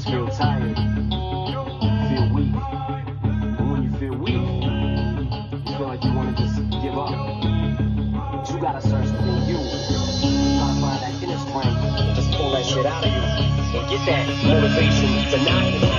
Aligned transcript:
just 0.00 0.12
feel 0.12 0.28
tired. 0.28 0.76
Feel 0.76 2.32
weak. 2.32 2.54
And 3.22 3.70
when 3.70 3.82
you 3.82 3.90
feel 3.98 4.16
weak, 4.16 4.32
you 4.32 5.76
feel 5.76 5.86
like 5.88 6.04
you 6.04 6.12
want 6.14 6.36
to 6.36 6.42
just 6.42 6.56
give 6.82 6.96
up. 6.96 7.10
But 7.10 8.50
you 8.50 8.60
gotta 8.60 8.80
search 8.80 9.10
within 9.10 9.44
you. 9.44 9.58
You 9.58 10.58
gotta 10.58 10.80
find 10.80 11.02
that 11.02 11.22
inner 11.22 11.38
strength. 11.38 12.16
Just 12.16 12.32
pull 12.32 12.50
that 12.52 12.64
shit 12.64 12.86
out 12.86 13.04
of 13.04 13.12
you 13.12 13.20
and 13.78 13.90
get 13.90 14.06
that 14.06 14.26
motivation 14.44 15.30
to 15.32 15.44
not 15.44 15.89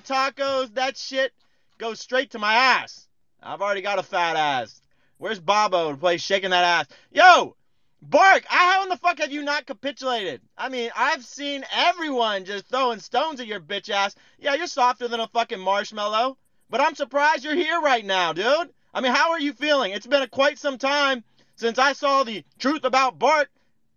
tacos, 0.00 0.74
that 0.74 0.96
shit 0.96 1.32
goes 1.78 2.00
straight 2.00 2.30
to 2.30 2.38
my 2.38 2.54
ass. 2.54 3.08
I've 3.42 3.60
already 3.60 3.82
got 3.82 3.98
a 3.98 4.02
fat 4.02 4.36
ass. 4.36 4.80
Where's 5.18 5.40
Bobo 5.40 5.92
to 5.92 5.96
play 5.96 6.16
shaking 6.16 6.50
that 6.50 6.64
ass? 6.64 6.86
Yo, 7.10 7.56
Bark, 8.02 8.44
how 8.46 8.82
in 8.82 8.90
the 8.90 8.96
fuck 8.96 9.18
have 9.18 9.32
you 9.32 9.42
not 9.42 9.66
capitulated? 9.66 10.42
I 10.58 10.68
mean, 10.68 10.90
I've 10.94 11.24
seen 11.24 11.64
everyone 11.72 12.44
just 12.44 12.66
throwing 12.66 13.00
stones 13.00 13.40
at 13.40 13.46
your 13.46 13.60
bitch 13.60 13.88
ass. 13.88 14.14
Yeah, 14.38 14.54
you're 14.54 14.66
softer 14.66 15.08
than 15.08 15.20
a 15.20 15.28
fucking 15.28 15.60
marshmallow, 15.60 16.36
but 16.68 16.80
I'm 16.80 16.94
surprised 16.94 17.44
you're 17.44 17.54
here 17.54 17.80
right 17.80 18.04
now, 18.04 18.32
dude. 18.32 18.70
I 18.92 19.00
mean, 19.00 19.12
how 19.12 19.30
are 19.30 19.40
you 19.40 19.52
feeling? 19.52 19.92
It's 19.92 20.06
been 20.06 20.22
a, 20.22 20.28
quite 20.28 20.58
some 20.58 20.76
time 20.76 21.24
since 21.56 21.78
I 21.78 21.94
saw 21.94 22.24
the 22.24 22.44
truth 22.58 22.84
about 22.84 23.18
Bart 23.18 23.48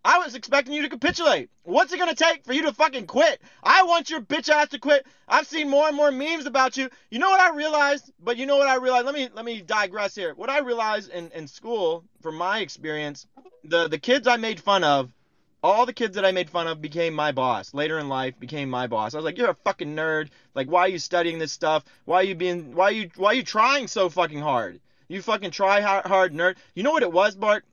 I 0.07 0.19
was 0.19 0.35
expecting 0.35 0.73
you 0.73 0.83
to 0.83 0.89
capitulate. 0.89 1.49
What's 1.63 1.91
it 1.91 1.99
gonna 1.99 2.15
take 2.15 2.45
for 2.45 2.53
you 2.53 2.61
to 2.61 2.71
fucking 2.71 3.07
quit? 3.07 3.41
I 3.61 3.83
want 3.83 4.09
your 4.09 4.21
bitch 4.21 4.47
ass 4.47 4.69
to 4.69 4.79
quit. 4.79 5.05
I've 5.27 5.47
seen 5.47 5.69
more 5.69 5.85
and 5.85 5.97
more 5.97 6.13
memes 6.13 6.45
about 6.45 6.77
you. 6.77 6.89
You 7.11 7.19
know 7.19 7.29
what 7.29 7.41
I 7.41 7.53
realized? 7.53 8.13
But 8.17 8.37
you 8.37 8.45
know 8.45 8.55
what 8.55 8.69
I 8.69 8.75
realized? 8.75 9.05
Let 9.05 9.15
me 9.15 9.27
let 9.33 9.43
me 9.43 9.59
digress 9.59 10.15
here. 10.15 10.33
What 10.33 10.49
I 10.49 10.59
realized 10.59 11.11
in, 11.11 11.29
in 11.31 11.45
school, 11.45 12.05
from 12.21 12.35
my 12.35 12.59
experience, 12.59 13.27
the, 13.65 13.89
the 13.89 13.97
kids 13.97 14.27
I 14.27 14.37
made 14.37 14.61
fun 14.61 14.85
of, 14.85 15.11
all 15.61 15.85
the 15.85 15.91
kids 15.91 16.15
that 16.15 16.23
I 16.23 16.31
made 16.31 16.49
fun 16.49 16.67
of 16.67 16.81
became 16.81 17.13
my 17.13 17.33
boss. 17.33 17.73
Later 17.73 17.99
in 17.99 18.07
life 18.07 18.39
became 18.39 18.69
my 18.69 18.87
boss. 18.87 19.13
I 19.13 19.17
was 19.17 19.25
like, 19.25 19.37
You're 19.37 19.49
a 19.49 19.63
fucking 19.65 19.93
nerd. 19.93 20.29
Like 20.55 20.71
why 20.71 20.83
are 20.83 20.87
you 20.87 20.99
studying 20.99 21.37
this 21.37 21.51
stuff? 21.51 21.83
Why 22.05 22.21
are 22.21 22.23
you 22.23 22.35
being 22.35 22.73
why 22.75 22.85
are 22.85 22.91
you 22.91 23.09
why 23.17 23.31
are 23.31 23.33
you 23.33 23.43
trying 23.43 23.89
so 23.89 24.07
fucking 24.07 24.39
hard? 24.39 24.79
You 25.09 25.21
fucking 25.21 25.51
try 25.51 25.81
hard, 25.81 26.05
hard 26.05 26.33
nerd. 26.33 26.55
You 26.75 26.83
know 26.83 26.91
what 26.91 27.03
it 27.03 27.11
was, 27.11 27.35
Bart? 27.35 27.65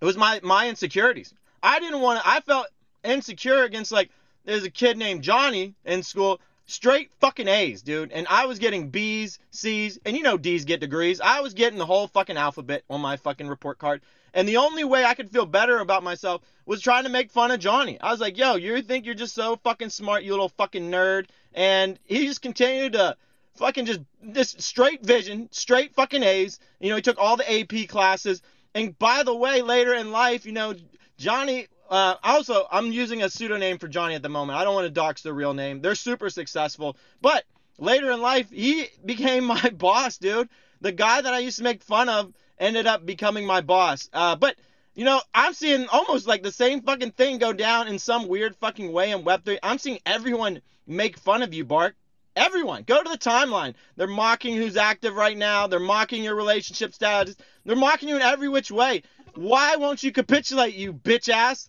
It 0.00 0.04
was 0.04 0.16
my 0.16 0.40
my 0.42 0.68
insecurities. 0.68 1.32
I 1.64 1.80
didn't 1.80 2.00
want 2.00 2.22
to. 2.22 2.28
I 2.28 2.40
felt 2.40 2.66
insecure 3.02 3.64
against 3.64 3.90
like 3.90 4.10
there's 4.44 4.64
a 4.64 4.70
kid 4.70 4.98
named 4.98 5.22
Johnny 5.22 5.74
in 5.86 6.02
school, 6.02 6.40
straight 6.66 7.10
fucking 7.20 7.48
A's, 7.48 7.80
dude, 7.80 8.12
and 8.12 8.26
I 8.28 8.44
was 8.44 8.58
getting 8.58 8.90
B's, 8.90 9.38
C's, 9.50 9.98
and 10.04 10.14
you 10.14 10.22
know 10.22 10.36
D's 10.36 10.66
get 10.66 10.80
degrees. 10.80 11.20
I 11.22 11.40
was 11.40 11.54
getting 11.54 11.78
the 11.78 11.86
whole 11.86 12.06
fucking 12.06 12.36
alphabet 12.36 12.84
on 12.90 13.00
my 13.00 13.16
fucking 13.16 13.48
report 13.48 13.78
card. 13.78 14.02
And 14.34 14.48
the 14.48 14.58
only 14.58 14.84
way 14.84 15.04
I 15.04 15.14
could 15.14 15.30
feel 15.30 15.46
better 15.46 15.78
about 15.78 16.02
myself 16.02 16.42
was 16.66 16.82
trying 16.82 17.04
to 17.04 17.08
make 17.08 17.30
fun 17.30 17.50
of 17.50 17.60
Johnny. 17.60 18.00
I 18.00 18.10
was 18.10 18.20
like, 18.20 18.36
yo, 18.36 18.56
you 18.56 18.82
think 18.82 19.06
you're 19.06 19.14
just 19.14 19.34
so 19.34 19.56
fucking 19.62 19.90
smart, 19.90 20.24
you 20.24 20.32
little 20.32 20.48
fucking 20.50 20.90
nerd. 20.90 21.28
And 21.54 21.98
he 22.04 22.26
just 22.26 22.42
continued 22.42 22.94
to 22.94 23.16
fucking 23.54 23.86
just 23.86 24.00
this 24.20 24.56
straight 24.58 25.06
vision, 25.06 25.48
straight 25.52 25.94
fucking 25.94 26.24
A's. 26.24 26.58
You 26.80 26.90
know, 26.90 26.96
he 26.96 27.02
took 27.02 27.18
all 27.18 27.36
the 27.36 27.60
AP 27.60 27.88
classes. 27.88 28.42
And 28.74 28.98
by 28.98 29.22
the 29.22 29.34
way, 29.34 29.62
later 29.62 29.94
in 29.94 30.10
life, 30.10 30.44
you 30.44 30.52
know, 30.52 30.74
Johnny. 31.16 31.68
Uh, 31.88 32.16
also, 32.22 32.66
I'm 32.70 32.92
using 32.92 33.22
a 33.22 33.30
pseudonym 33.30 33.78
for 33.78 33.88
Johnny 33.88 34.14
at 34.14 34.22
the 34.22 34.28
moment. 34.28 34.58
I 34.58 34.64
don't 34.64 34.74
want 34.74 34.86
to 34.86 34.90
dox 34.90 35.22
their 35.22 35.34
real 35.34 35.54
name. 35.54 35.80
They're 35.80 35.94
super 35.94 36.30
successful, 36.30 36.96
but 37.20 37.44
later 37.78 38.10
in 38.10 38.20
life, 38.20 38.50
he 38.50 38.88
became 39.04 39.44
my 39.56 39.70
boss, 39.70 40.18
dude. 40.18 40.48
The 40.80 40.92
guy 40.92 41.20
that 41.20 41.32
I 41.32 41.38
used 41.40 41.58
to 41.58 41.64
make 41.64 41.82
fun 41.82 42.08
of 42.08 42.32
ended 42.58 42.86
up 42.86 43.04
becoming 43.04 43.46
my 43.46 43.60
boss. 43.60 44.08
Uh, 44.12 44.36
but 44.36 44.56
you 44.94 45.04
know, 45.04 45.20
I'm 45.34 45.54
seeing 45.54 45.88
almost 45.88 46.26
like 46.26 46.42
the 46.42 46.52
same 46.52 46.80
fucking 46.82 47.12
thing 47.12 47.38
go 47.38 47.52
down 47.52 47.88
in 47.88 47.98
some 47.98 48.28
weird 48.28 48.54
fucking 48.56 48.92
way 48.92 49.10
in 49.10 49.24
Web3. 49.24 49.58
I'm 49.62 49.78
seeing 49.78 49.98
everyone 50.06 50.62
make 50.86 51.18
fun 51.18 51.42
of 51.42 51.52
you, 51.52 51.64
Bark. 51.64 51.96
Everyone. 52.36 52.82
Go 52.82 53.02
to 53.02 53.08
the 53.08 53.18
timeline. 53.18 53.74
They're 53.96 54.06
mocking 54.06 54.56
who's 54.56 54.76
active 54.76 55.14
right 55.14 55.36
now. 55.36 55.66
They're 55.66 55.80
mocking 55.80 56.22
your 56.24 56.34
relationship 56.34 56.94
status. 56.94 57.36
They're 57.64 57.76
mocking 57.76 58.08
you 58.08 58.16
in 58.16 58.22
every 58.22 58.48
which 58.48 58.70
way. 58.70 59.02
Why 59.34 59.76
won't 59.76 60.02
you 60.02 60.12
capitulate, 60.12 60.74
you 60.74 60.92
bitch 60.92 61.28
ass? 61.28 61.68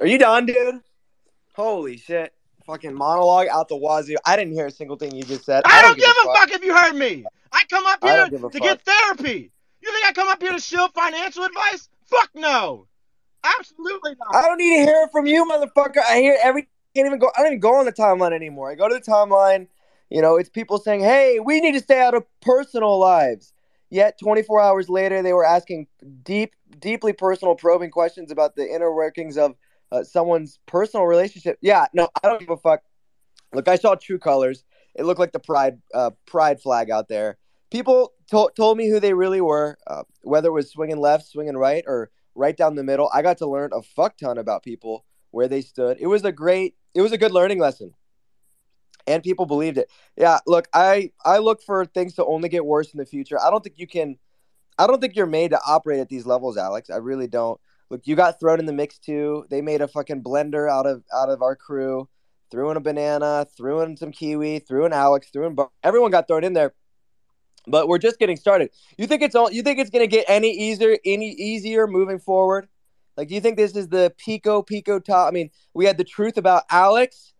Are 0.00 0.06
you 0.06 0.18
done, 0.18 0.46
dude? 0.46 0.80
Holy 1.54 1.96
shit. 1.96 2.32
Fucking 2.66 2.94
monologue 2.94 3.48
out 3.48 3.68
the 3.68 3.76
wazoo. 3.76 4.16
I 4.24 4.36
didn't 4.36 4.54
hear 4.54 4.66
a 4.66 4.70
single 4.70 4.96
thing 4.96 5.14
you 5.14 5.22
just 5.22 5.44
said. 5.44 5.62
I, 5.66 5.82
don't, 5.82 5.98
give, 5.98 6.08
a 6.08 6.34
fuck. 6.34 6.50
if 6.50 6.64
you 6.64 6.74
heard 6.76 6.94
me. 6.94 7.24
I 7.52 7.64
come 7.70 7.84
up 7.86 8.02
here 8.02 8.28
don't 8.28 8.30
to 8.30 8.38
fuck. 8.38 8.62
get 8.62 8.82
therapy. 8.82 9.50
You 9.82 9.92
think 9.92 10.06
I 10.06 10.12
come 10.12 10.28
up 10.28 10.40
here 10.42 10.52
to 10.52 10.58
shill 10.58 10.88
financial 10.88 11.44
advice? 11.44 11.88
Fuck 12.06 12.30
no. 12.34 12.86
Absolutely 13.58 14.14
not. 14.18 14.34
I 14.34 14.42
don't 14.42 14.56
need 14.56 14.78
to 14.78 14.82
hear 14.82 15.02
it 15.04 15.10
from 15.12 15.26
you, 15.26 15.44
motherfucker. 15.44 15.98
I 15.98 16.18
hear 16.20 16.38
every 16.42 16.68
can't 16.94 17.06
even 17.06 17.18
go. 17.18 17.30
I 17.36 17.40
don't 17.40 17.48
even 17.48 17.60
go 17.60 17.74
on 17.74 17.84
the 17.84 17.92
timeline 17.92 18.32
anymore. 18.32 18.70
I 18.70 18.74
go 18.74 18.88
to 18.88 18.94
the 18.94 19.00
timeline. 19.00 19.66
You 20.10 20.22
know, 20.22 20.36
it's 20.36 20.48
people 20.48 20.78
saying, 20.78 21.00
"Hey, 21.00 21.40
we 21.40 21.60
need 21.60 21.72
to 21.72 21.80
stay 21.80 22.00
out 22.00 22.14
of 22.14 22.24
personal 22.40 22.98
lives." 22.98 23.52
Yet, 23.94 24.18
24 24.18 24.60
hours 24.60 24.88
later, 24.88 25.22
they 25.22 25.32
were 25.32 25.44
asking 25.44 25.86
deep, 26.24 26.56
deeply 26.80 27.12
personal, 27.12 27.54
probing 27.54 27.92
questions 27.92 28.32
about 28.32 28.56
the 28.56 28.68
inner 28.68 28.92
workings 28.92 29.38
of 29.38 29.54
uh, 29.92 30.02
someone's 30.02 30.58
personal 30.66 31.06
relationship. 31.06 31.58
Yeah, 31.60 31.86
no, 31.92 32.08
I 32.20 32.26
don't 32.26 32.40
give 32.40 32.50
a 32.50 32.56
fuck. 32.56 32.80
Look, 33.52 33.68
I 33.68 33.76
saw 33.76 33.94
True 33.94 34.18
Colors. 34.18 34.64
It 34.96 35.04
looked 35.04 35.20
like 35.20 35.30
the 35.30 35.38
pride, 35.38 35.78
uh, 35.94 36.10
pride 36.26 36.60
flag 36.60 36.90
out 36.90 37.06
there. 37.06 37.38
People 37.70 38.14
to- 38.32 38.50
told 38.56 38.78
me 38.78 38.90
who 38.90 38.98
they 38.98 39.14
really 39.14 39.40
were, 39.40 39.78
uh, 39.86 40.02
whether 40.22 40.48
it 40.48 40.54
was 40.54 40.72
swinging 40.72 40.98
left, 40.98 41.28
swinging 41.28 41.56
right, 41.56 41.84
or 41.86 42.10
right 42.34 42.56
down 42.56 42.74
the 42.74 42.82
middle. 42.82 43.08
I 43.14 43.22
got 43.22 43.38
to 43.38 43.46
learn 43.46 43.70
a 43.72 43.80
fuck 43.80 44.18
ton 44.18 44.38
about 44.38 44.64
people 44.64 45.04
where 45.30 45.46
they 45.46 45.60
stood. 45.60 45.98
It 46.00 46.08
was 46.08 46.24
a 46.24 46.32
great, 46.32 46.74
it 46.96 47.00
was 47.00 47.12
a 47.12 47.18
good 47.18 47.30
learning 47.30 47.60
lesson, 47.60 47.94
and 49.06 49.22
people 49.22 49.46
believed 49.46 49.78
it. 49.78 49.90
Yeah, 50.16 50.38
look, 50.46 50.68
I 50.72 51.10
I 51.24 51.38
look 51.38 51.62
for 51.62 51.84
things 51.84 52.14
to 52.14 52.24
only 52.24 52.48
get 52.48 52.64
worse 52.64 52.92
in 52.92 52.98
the 52.98 53.06
future. 53.06 53.40
I 53.40 53.50
don't 53.50 53.62
think 53.62 53.78
you 53.78 53.86
can. 53.86 54.18
I 54.78 54.86
don't 54.86 55.00
think 55.00 55.14
you're 55.14 55.26
made 55.26 55.50
to 55.50 55.60
operate 55.66 56.00
at 56.00 56.08
these 56.08 56.26
levels, 56.26 56.56
Alex. 56.56 56.90
I 56.90 56.96
really 56.96 57.28
don't. 57.28 57.60
Look, 57.90 58.06
you 58.06 58.16
got 58.16 58.40
thrown 58.40 58.58
in 58.58 58.66
the 58.66 58.72
mix 58.72 58.98
too. 58.98 59.46
They 59.50 59.60
made 59.60 59.80
a 59.80 59.88
fucking 59.88 60.22
blender 60.22 60.70
out 60.70 60.86
of 60.86 61.04
out 61.14 61.28
of 61.28 61.42
our 61.42 61.54
crew. 61.56 62.08
Threw 62.50 62.70
in 62.70 62.76
a 62.76 62.80
banana, 62.80 63.46
threw 63.56 63.80
in 63.80 63.96
some 63.96 64.12
kiwi, 64.12 64.60
threw 64.60 64.84
in 64.84 64.92
Alex, 64.92 65.28
threw 65.32 65.46
in. 65.46 65.56
Everyone 65.82 66.10
got 66.10 66.28
thrown 66.28 66.44
in 66.44 66.52
there. 66.52 66.72
But 67.66 67.88
we're 67.88 67.98
just 67.98 68.18
getting 68.18 68.36
started. 68.36 68.70
You 68.98 69.06
think 69.06 69.22
it's 69.22 69.34
all? 69.34 69.50
You 69.50 69.62
think 69.62 69.78
it's 69.78 69.90
gonna 69.90 70.06
get 70.06 70.26
any 70.28 70.50
easier, 70.50 70.96
any 71.04 71.30
easier 71.30 71.86
moving 71.86 72.18
forward? 72.18 72.68
Like, 73.16 73.28
do 73.28 73.34
you 73.34 73.40
think 73.40 73.56
this 73.56 73.76
is 73.76 73.88
the 73.88 74.12
Pico 74.18 74.62
Pico 74.62 74.98
top? 74.98 75.28
I 75.28 75.30
mean, 75.30 75.50
we 75.72 75.84
had 75.84 75.98
the 75.98 76.04
truth 76.04 76.36
about 76.36 76.64
Alex, 76.70 77.33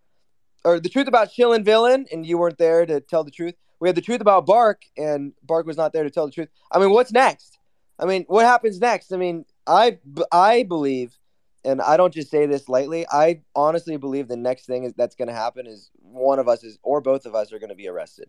or 0.64 0.80
the 0.80 0.88
truth 0.88 1.08
about 1.08 1.30
Chill 1.32 1.52
and 1.52 1.64
Villain, 1.64 2.06
and 2.10 2.24
you 2.26 2.38
weren't 2.38 2.58
there 2.58 2.86
to 2.86 3.00
tell 3.00 3.24
the 3.24 3.30
truth. 3.30 3.54
We 3.80 3.88
had 3.88 3.96
the 3.96 4.02
truth 4.02 4.20
about 4.20 4.46
Bark, 4.46 4.82
and 4.96 5.32
Bark 5.42 5.66
was 5.66 5.76
not 5.76 5.92
there 5.92 6.04
to 6.04 6.10
tell 6.10 6.26
the 6.26 6.32
truth. 6.32 6.48
I 6.72 6.78
mean, 6.78 6.90
what's 6.90 7.12
next? 7.12 7.58
I 7.98 8.06
mean, 8.06 8.24
what 8.28 8.46
happens 8.46 8.80
next? 8.80 9.12
I 9.12 9.16
mean, 9.16 9.44
I 9.66 9.98
I 10.32 10.62
believe, 10.64 11.16
and 11.64 11.80
I 11.80 11.96
don't 11.96 12.12
just 12.12 12.30
say 12.30 12.46
this 12.46 12.68
lightly. 12.68 13.06
I 13.10 13.40
honestly 13.54 13.96
believe 13.96 14.26
the 14.26 14.36
next 14.36 14.66
thing 14.66 14.84
is 14.84 14.94
that's 14.94 15.14
going 15.14 15.28
to 15.28 15.34
happen 15.34 15.66
is 15.66 15.90
one 16.00 16.38
of 16.38 16.48
us 16.48 16.64
is 16.64 16.78
or 16.82 17.00
both 17.00 17.26
of 17.26 17.34
us 17.34 17.52
are 17.52 17.58
going 17.58 17.68
to 17.68 17.76
be 17.76 17.88
arrested. 17.88 18.28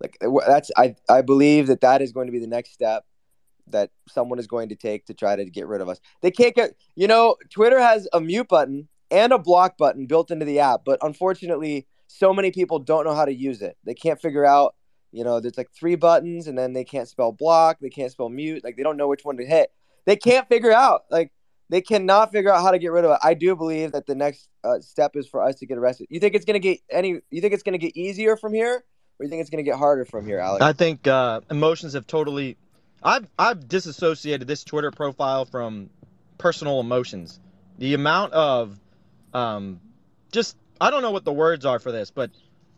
Like 0.00 0.16
uh, 0.24 0.30
that's 0.46 0.70
I 0.76 0.96
I 1.08 1.22
believe 1.22 1.66
that 1.68 1.80
that 1.82 2.02
is 2.02 2.12
going 2.12 2.26
to 2.26 2.32
be 2.32 2.38
the 2.38 2.46
next 2.46 2.72
step 2.72 3.04
that 3.68 3.90
someone 4.08 4.38
is 4.38 4.46
going 4.46 4.70
to 4.70 4.74
take 4.74 5.06
to 5.06 5.14
try 5.14 5.36
to 5.36 5.44
get 5.44 5.66
rid 5.66 5.80
of 5.80 5.88
us. 5.88 6.00
They 6.22 6.30
can't 6.30 6.54
get 6.54 6.74
you 6.96 7.06
know 7.06 7.36
Twitter 7.50 7.78
has 7.78 8.08
a 8.12 8.20
mute 8.20 8.48
button 8.48 8.88
and 9.10 9.32
a 9.32 9.38
block 9.38 9.76
button 9.76 10.06
built 10.06 10.30
into 10.30 10.44
the 10.44 10.60
app, 10.60 10.82
but 10.84 10.98
unfortunately, 11.02 11.86
so 12.06 12.32
many 12.32 12.50
people 12.50 12.78
don't 12.78 13.04
know 13.04 13.14
how 13.14 13.24
to 13.24 13.34
use 13.34 13.62
it. 13.62 13.76
They 13.84 13.94
can't 13.94 14.20
figure 14.20 14.44
out 14.44 14.74
you 15.12 15.24
know 15.24 15.40
there's 15.40 15.56
like 15.56 15.70
three 15.72 15.94
buttons 15.94 16.46
and 16.48 16.58
then 16.58 16.72
they 16.72 16.84
can't 16.84 17.08
spell 17.08 17.32
block, 17.32 17.78
they 17.80 17.90
can't 17.90 18.12
spell 18.12 18.28
mute, 18.28 18.62
like 18.64 18.76
they 18.76 18.82
don't 18.82 18.96
know 18.96 19.08
which 19.08 19.24
one 19.24 19.36
to 19.38 19.46
hit. 19.46 19.70
They 20.06 20.16
can't 20.16 20.48
figure 20.48 20.72
out 20.72 21.02
like 21.10 21.32
they 21.70 21.80
cannot 21.80 22.32
figure 22.32 22.52
out 22.52 22.62
how 22.62 22.70
to 22.70 22.78
get 22.78 22.92
rid 22.92 23.04
of 23.04 23.10
it. 23.12 23.18
I 23.22 23.34
do 23.34 23.54
believe 23.54 23.92
that 23.92 24.06
the 24.06 24.14
next 24.14 24.48
uh, 24.64 24.80
step 24.80 25.12
is 25.14 25.26
for 25.28 25.42
us 25.42 25.56
to 25.56 25.66
get 25.66 25.78
arrested. 25.78 26.06
You 26.10 26.20
think 26.20 26.34
it's 26.34 26.44
gonna 26.44 26.58
get 26.58 26.80
any? 26.90 27.20
You 27.30 27.40
think 27.40 27.52
it's 27.52 27.62
gonna 27.62 27.78
get 27.78 27.96
easier 27.96 28.36
from 28.36 28.54
here, 28.54 28.84
or 29.18 29.24
you 29.24 29.28
think 29.28 29.40
it's 29.40 29.50
gonna 29.50 29.62
get 29.62 29.76
harder 29.76 30.04
from 30.04 30.26
here, 30.26 30.38
Alex? 30.38 30.62
I 30.62 30.72
think 30.72 31.06
uh, 31.06 31.40
emotions 31.50 31.92
have 31.92 32.06
totally. 32.06 32.56
I've 33.02 33.28
I've 33.38 33.68
disassociated 33.68 34.48
this 34.48 34.64
Twitter 34.64 34.90
profile 34.90 35.44
from 35.44 35.90
personal 36.38 36.80
emotions. 36.80 37.38
The 37.78 37.94
amount 37.94 38.32
of, 38.32 38.78
um, 39.34 39.80
just 40.32 40.56
I 40.80 40.90
don't 40.90 41.02
know 41.02 41.10
what 41.10 41.24
the 41.24 41.32
words 41.32 41.64
are 41.64 41.78
for 41.78 41.92
this, 41.92 42.10
but 42.10 42.30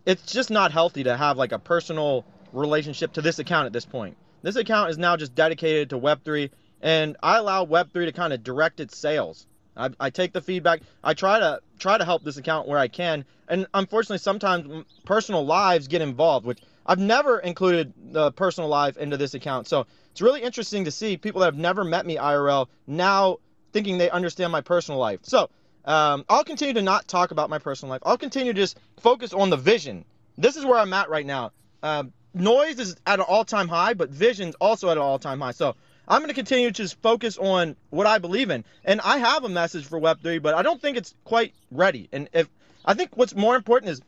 it's 0.07 0.33
just 0.33 0.51
not 0.51 0.73
healthy 0.73 1.05
to 1.05 1.17
have 1.17 1.37
like 1.37 1.53
a 1.53 1.59
personal 1.59 2.25
relationship 2.53 3.13
to 3.15 3.23
this 3.23 3.39
account 3.39 3.67
at 3.67 3.73
this 3.73 3.85
point. 3.85 4.17
This 4.43 4.57
account 4.57 4.91
is 4.91 4.99
now 4.99 5.17
just 5.17 5.35
dedicated 5.35 5.91
to 5.91 5.99
Web3, 5.99 6.51
and 6.81 7.17
I 7.23 7.37
allow 7.37 7.67
Web3 7.67 8.07
to 8.07 8.13
kind 8.13 8.33
of 8.33 8.43
direct 8.43 8.81
its 8.81 8.97
sales. 8.97 9.47
I, 9.77 9.91
I 10.01 10.11
take 10.11 10.33
the 10.33 10.41
feedback. 10.41 10.81
I 11.05 11.15
try 11.15 11.39
to 11.39 11.61
try 11.79 11.99
to 11.99 12.05
help 12.05 12.25
this 12.25 12.39
account 12.39 12.67
where 12.67 12.79
I 12.79 12.89
can, 12.89 13.25
and 13.49 13.67
unfortunately, 13.75 14.19
sometimes 14.19 14.85
personal 15.05 15.45
lives 15.45 15.89
get 15.89 16.01
involved, 16.01 16.47
which 16.47 16.61
I've 16.87 16.99
never 16.99 17.39
included 17.39 17.93
the 18.13 18.33
personal 18.33 18.69
life 18.69 18.97
into 18.97 19.17
this 19.17 19.35
account. 19.35 19.69
So 19.69 19.87
it's 20.11 20.21
really 20.21 20.43
interesting 20.43 20.85
to 20.87 20.91
see 20.91 21.17
people 21.17 21.41
that 21.41 21.47
have 21.47 21.59
never 21.59 21.85
met 21.85 22.07
me 22.07 22.17
IRL 22.17 22.67
now 22.87 23.39
thinking 23.73 23.99
they 23.99 24.11
understand 24.11 24.51
my 24.51 24.61
personal 24.61 24.99
life. 24.99 25.21
So 25.23 25.51
um, 25.85 26.25
I'll 26.29 26.45
continue 26.45 26.75
to 26.75 26.83
not 26.83 27.09
talk 27.09 27.31
about 27.31 27.51
my 27.51 27.59
personal 27.59 27.91
life. 27.91 28.03
I'll 28.05 28.19
continue 28.19 28.53
to 28.53 28.61
just 28.61 28.79
focus 29.01 29.33
on 29.33 29.51
the 29.51 29.57
vision. 29.57 30.05
This 30.37 30.57
is 30.57 30.65
where 30.65 30.79
I'm 30.79 30.93
at 30.93 31.09
right 31.09 31.27
now. 31.27 31.53
Um, 31.83 32.13
noise 32.35 32.79
is 32.79 32.97
at 33.07 33.19
an 33.19 33.27
all-time 33.27 33.69
high, 33.69 33.95
but 33.95 34.11
vision's 34.11 34.55
also 34.57 34.91
at 34.91 34.97
an 34.97 35.03
all-time 35.03 35.41
high. 35.41 35.53
So 35.53 35.75
I'm 36.07 36.21
going 36.21 36.29
to 36.29 36.35
continue 36.35 36.69
to 36.69 36.73
just 36.73 37.01
focus 37.01 37.39
on 37.39 37.77
what 37.91 38.07
I 38.07 38.19
believe 38.19 38.51
in. 38.51 38.65
And 38.85 39.01
I 39.01 39.19
have 39.19 39.45
a 39.45 39.49
message 39.49 39.87
for 39.87 40.01
Web3, 40.01 40.43
but 40.43 40.55
I 40.55 40.63
don't 40.63 40.81
think 40.81 40.97
it's 40.97 41.15
quite 41.25 41.55
ready. 41.71 42.09
And 42.13 42.29
if 42.33 42.49
I 42.85 42.95
think 42.95 43.17
what's 43.17 43.35
more 43.35 43.57
important 43.57 43.91
is 43.91 44.03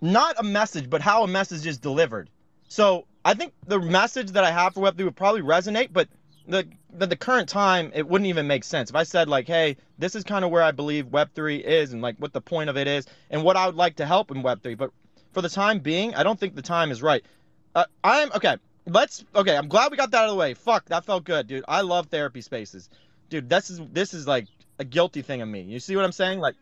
not 0.00 0.36
a 0.38 0.42
message, 0.42 0.90
but 0.90 1.00
how 1.00 1.24
a 1.24 1.28
message 1.28 1.66
is 1.66 1.78
delivered. 1.78 2.28
So 2.68 3.06
I 3.24 3.34
think 3.34 3.52
the 3.66 3.80
message 3.80 4.32
that 4.32 4.44
I 4.44 4.50
have 4.50 4.74
for 4.74 4.80
Web3 4.80 5.04
would 5.04 5.16
probably 5.16 5.42
resonate, 5.42 5.92
but 5.92 6.08
the 6.46 6.66
the, 6.92 7.06
the 7.06 7.16
current 7.16 7.48
time 7.48 7.90
it 7.94 8.06
wouldn't 8.08 8.28
even 8.28 8.46
make 8.46 8.64
sense 8.64 8.90
if 8.90 8.96
I 8.96 9.02
said 9.04 9.28
like, 9.28 9.46
hey, 9.46 9.76
this 9.98 10.14
is 10.14 10.24
kind 10.24 10.44
of 10.44 10.50
where 10.50 10.62
I 10.62 10.70
believe 10.72 11.06
Web3 11.06 11.62
is 11.62 11.92
and 11.92 12.02
like 12.02 12.16
what 12.18 12.32
the 12.32 12.40
point 12.40 12.70
of 12.70 12.76
it 12.76 12.86
is 12.86 13.06
and 13.30 13.42
what 13.42 13.56
I 13.56 13.66
would 13.66 13.76
like 13.76 13.96
to 13.96 14.06
help 14.06 14.30
in 14.30 14.42
Web3. 14.42 14.76
But 14.76 14.90
for 15.32 15.42
the 15.42 15.48
time 15.48 15.80
being, 15.80 16.14
I 16.14 16.22
don't 16.22 16.38
think 16.38 16.54
the 16.54 16.62
time 16.62 16.90
is 16.90 17.02
right. 17.02 17.24
Uh, 17.74 17.84
I'm 18.04 18.30
okay. 18.32 18.56
Let's 18.86 19.24
okay. 19.34 19.56
I'm 19.56 19.68
glad 19.68 19.90
we 19.90 19.96
got 19.96 20.10
that 20.12 20.18
out 20.18 20.24
of 20.26 20.30
the 20.32 20.36
way. 20.36 20.54
Fuck, 20.54 20.86
that 20.86 21.04
felt 21.04 21.24
good, 21.24 21.46
dude. 21.48 21.64
I 21.68 21.80
love 21.82 22.06
therapy 22.06 22.40
spaces, 22.42 22.90
dude. 23.30 23.48
This 23.48 23.70
is 23.70 23.80
this 23.92 24.14
is 24.14 24.26
like 24.28 24.46
a 24.78 24.84
guilty 24.84 25.22
thing 25.22 25.42
of 25.42 25.48
me. 25.48 25.62
You 25.62 25.80
see 25.80 25.96
what 25.96 26.04
I'm 26.04 26.12
saying? 26.12 26.40
Like, 26.40 26.56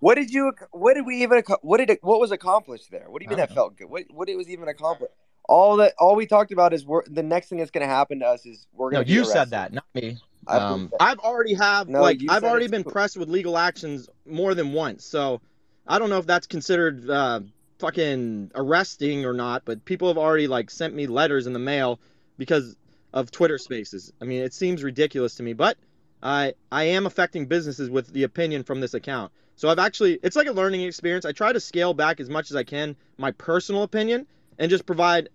What 0.00 0.16
did 0.16 0.30
you? 0.30 0.52
What 0.72 0.94
did 0.94 1.06
we 1.06 1.22
even? 1.22 1.42
What 1.62 1.78
did? 1.78 1.90
It, 1.90 1.98
what 2.02 2.20
was 2.20 2.32
accomplished 2.32 2.90
there? 2.90 3.06
What 3.08 3.20
do 3.20 3.24
you 3.24 3.30
mean 3.30 3.38
that 3.38 3.48
don't 3.50 3.54
felt 3.54 3.76
good? 3.76 3.90
What? 3.90 4.04
What 4.10 4.28
it 4.28 4.36
was 4.36 4.48
even 4.48 4.68
accomplished? 4.68 5.14
All 5.46 5.76
that. 5.76 5.94
All 5.98 6.16
we 6.16 6.26
talked 6.26 6.52
about 6.52 6.72
is 6.72 6.86
we're, 6.86 7.02
the 7.06 7.22
next 7.22 7.48
thing 7.48 7.58
that's 7.58 7.70
going 7.70 7.86
to 7.86 7.92
happen 7.92 8.20
to 8.20 8.26
us 8.26 8.46
is 8.46 8.66
we're 8.72 8.90
going 8.90 9.04
to. 9.04 9.10
No, 9.10 9.18
you 9.18 9.24
said 9.24 9.50
that, 9.50 9.72
not 9.72 9.84
me. 9.94 10.18
I 10.46 10.58
Um, 10.58 10.92
I've 11.00 11.18
already 11.18 11.54
have 11.54 11.88
No, 11.88 12.02
like 12.02 12.20
I've 12.28 12.44
already 12.44 12.68
been 12.68 12.84
cool. 12.84 12.92
pressed 12.92 13.16
with 13.16 13.28
legal 13.28 13.56
actions 13.56 14.08
more 14.26 14.54
than 14.54 14.72
once. 14.72 15.04
So 15.04 15.40
I 15.86 15.98
don't 15.98 16.10
know 16.10 16.18
if 16.18 16.26
that's 16.26 16.46
considered 16.46 17.08
uh, 17.08 17.40
fucking 17.78 18.50
arresting 18.54 19.24
or 19.24 19.32
not. 19.32 19.62
But 19.64 19.84
people 19.84 20.08
have 20.08 20.18
already 20.18 20.46
like 20.46 20.70
sent 20.70 20.94
me 20.94 21.06
letters 21.06 21.46
in 21.46 21.52
the 21.52 21.58
mail 21.58 22.00
because 22.38 22.76
of 23.12 23.30
Twitter 23.30 23.58
Spaces. 23.58 24.12
I 24.20 24.24
mean, 24.24 24.42
it 24.42 24.52
seems 24.52 24.82
ridiculous 24.82 25.36
to 25.36 25.42
me, 25.42 25.52
but 25.52 25.78
I 26.22 26.54
I 26.72 26.84
am 26.84 27.06
affecting 27.06 27.46
businesses 27.46 27.88
with 27.90 28.12
the 28.12 28.24
opinion 28.24 28.64
from 28.64 28.80
this 28.80 28.94
account. 28.94 29.32
So 29.56 29.68
I've 29.68 29.78
actually 29.78 30.18
it's 30.22 30.36
like 30.36 30.48
a 30.48 30.52
learning 30.52 30.82
experience. 30.82 31.24
I 31.24 31.32
try 31.32 31.52
to 31.52 31.60
scale 31.60 31.94
back 31.94 32.20
as 32.20 32.28
much 32.28 32.50
as 32.50 32.56
I 32.56 32.64
can 32.64 32.96
my 33.18 33.30
personal 33.30 33.82
opinion 33.82 34.26
and 34.58 34.70
just 34.70 34.86
provide 34.86 35.28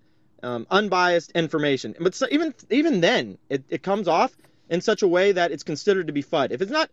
um, 0.43 0.67
unbiased 0.69 1.31
information. 1.31 1.95
But 1.99 2.15
so 2.15 2.27
even 2.31 2.53
even 2.69 3.01
then, 3.01 3.38
it, 3.49 3.63
it 3.69 3.83
comes 3.83 4.07
off 4.07 4.35
in 4.69 4.81
such 4.81 5.01
a 5.01 5.07
way 5.07 5.31
that 5.33 5.51
it's 5.51 5.63
considered 5.63 6.07
to 6.07 6.13
be 6.13 6.23
FUD. 6.23 6.51
If 6.51 6.61
it's 6.61 6.71
not 6.71 6.89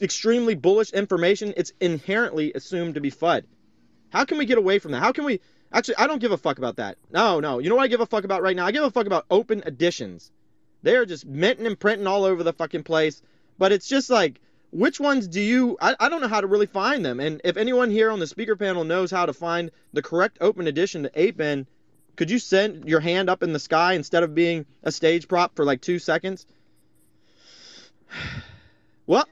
extremely 0.00 0.54
bullish 0.54 0.90
information, 0.90 1.54
it's 1.56 1.72
inherently 1.80 2.52
assumed 2.54 2.94
to 2.94 3.00
be 3.00 3.10
FUD. 3.10 3.44
How 4.10 4.24
can 4.24 4.38
we 4.38 4.46
get 4.46 4.58
away 4.58 4.78
from 4.78 4.92
that? 4.92 5.00
How 5.00 5.12
can 5.12 5.24
we 5.24 5.40
actually? 5.72 5.96
I 5.96 6.06
don't 6.06 6.20
give 6.20 6.32
a 6.32 6.36
fuck 6.36 6.58
about 6.58 6.76
that. 6.76 6.98
No, 7.10 7.40
no. 7.40 7.58
You 7.58 7.68
know 7.68 7.76
what 7.76 7.84
I 7.84 7.88
give 7.88 8.00
a 8.00 8.06
fuck 8.06 8.24
about 8.24 8.42
right 8.42 8.56
now? 8.56 8.66
I 8.66 8.72
give 8.72 8.84
a 8.84 8.90
fuck 8.90 9.06
about 9.06 9.26
open 9.30 9.62
editions. 9.66 10.30
They 10.82 10.96
are 10.96 11.06
just 11.06 11.26
minting 11.26 11.66
and 11.66 11.78
printing 11.78 12.06
all 12.06 12.24
over 12.24 12.42
the 12.42 12.52
fucking 12.52 12.84
place. 12.84 13.22
But 13.58 13.72
it's 13.72 13.88
just 13.88 14.10
like, 14.10 14.40
which 14.74 14.98
ones 14.98 15.28
do 15.28 15.40
you? 15.40 15.76
I, 15.80 15.94
I 16.00 16.08
don't 16.08 16.20
know 16.20 16.26
how 16.28 16.40
to 16.40 16.46
really 16.48 16.66
find 16.66 17.04
them. 17.04 17.20
And 17.20 17.40
if 17.44 17.56
anyone 17.56 17.90
here 17.90 18.10
on 18.10 18.18
the 18.18 18.26
speaker 18.26 18.56
panel 18.56 18.82
knows 18.84 19.10
how 19.10 19.24
to 19.24 19.32
find 19.32 19.70
the 19.92 20.02
correct 20.02 20.38
open 20.40 20.66
edition 20.66 21.04
to 21.04 21.10
ape 21.14 21.40
in, 21.40 21.66
could 22.16 22.28
you 22.30 22.38
send 22.40 22.88
your 22.88 23.00
hand 23.00 23.30
up 23.30 23.42
in 23.44 23.52
the 23.52 23.58
sky 23.60 23.92
instead 23.94 24.22
of 24.24 24.34
being 24.34 24.66
a 24.82 24.90
stage 24.90 25.28
prop 25.28 25.54
for 25.54 25.64
like 25.64 25.80
two 25.80 25.98
seconds? 25.98 26.46
What? 29.06 29.28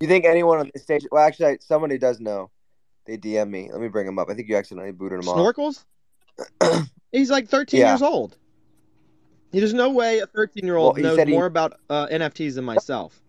You 0.00 0.08
think 0.08 0.24
anyone 0.24 0.58
on 0.58 0.70
the 0.72 0.80
stage? 0.80 1.04
Well, 1.12 1.22
actually, 1.22 1.58
somebody 1.60 1.98
does 1.98 2.18
know. 2.18 2.50
They 3.04 3.18
DM 3.18 3.50
me. 3.50 3.68
Let 3.70 3.78
me 3.82 3.88
bring 3.88 4.06
him 4.06 4.18
up. 4.18 4.30
I 4.30 4.34
think 4.34 4.48
you 4.48 4.56
accidentally 4.56 4.92
booted 4.92 5.20
him 5.22 5.28
off. 5.28 5.36
Snorkels? 5.36 5.84
He's 7.12 7.30
like 7.30 7.48
13 7.48 7.78
Yeah. 7.78 7.90
years 7.92 8.00
old. 8.00 8.38
There's 9.50 9.74
no 9.74 9.90
way 9.90 10.20
a 10.20 10.26
13 10.26 10.64
year 10.64 10.76
old 10.76 10.94
Well, 10.94 11.02
knows 11.02 11.16
said 11.18 11.28
he- 11.28 11.34
more 11.34 11.44
about 11.44 11.78
uh, 11.90 12.06
NFTs 12.06 12.54
than 12.54 12.64
myself. 12.64 13.20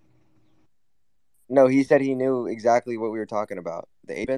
No, 1.52 1.68
he 1.68 1.84
said 1.84 2.02
he 2.02 2.16
knew 2.16 2.48
exactly 2.48 2.98
what 2.98 3.12
we 3.12 3.20
were 3.20 3.26
talking 3.26 3.58
about. 3.58 3.90
The 4.06 4.18
eight 4.20 4.30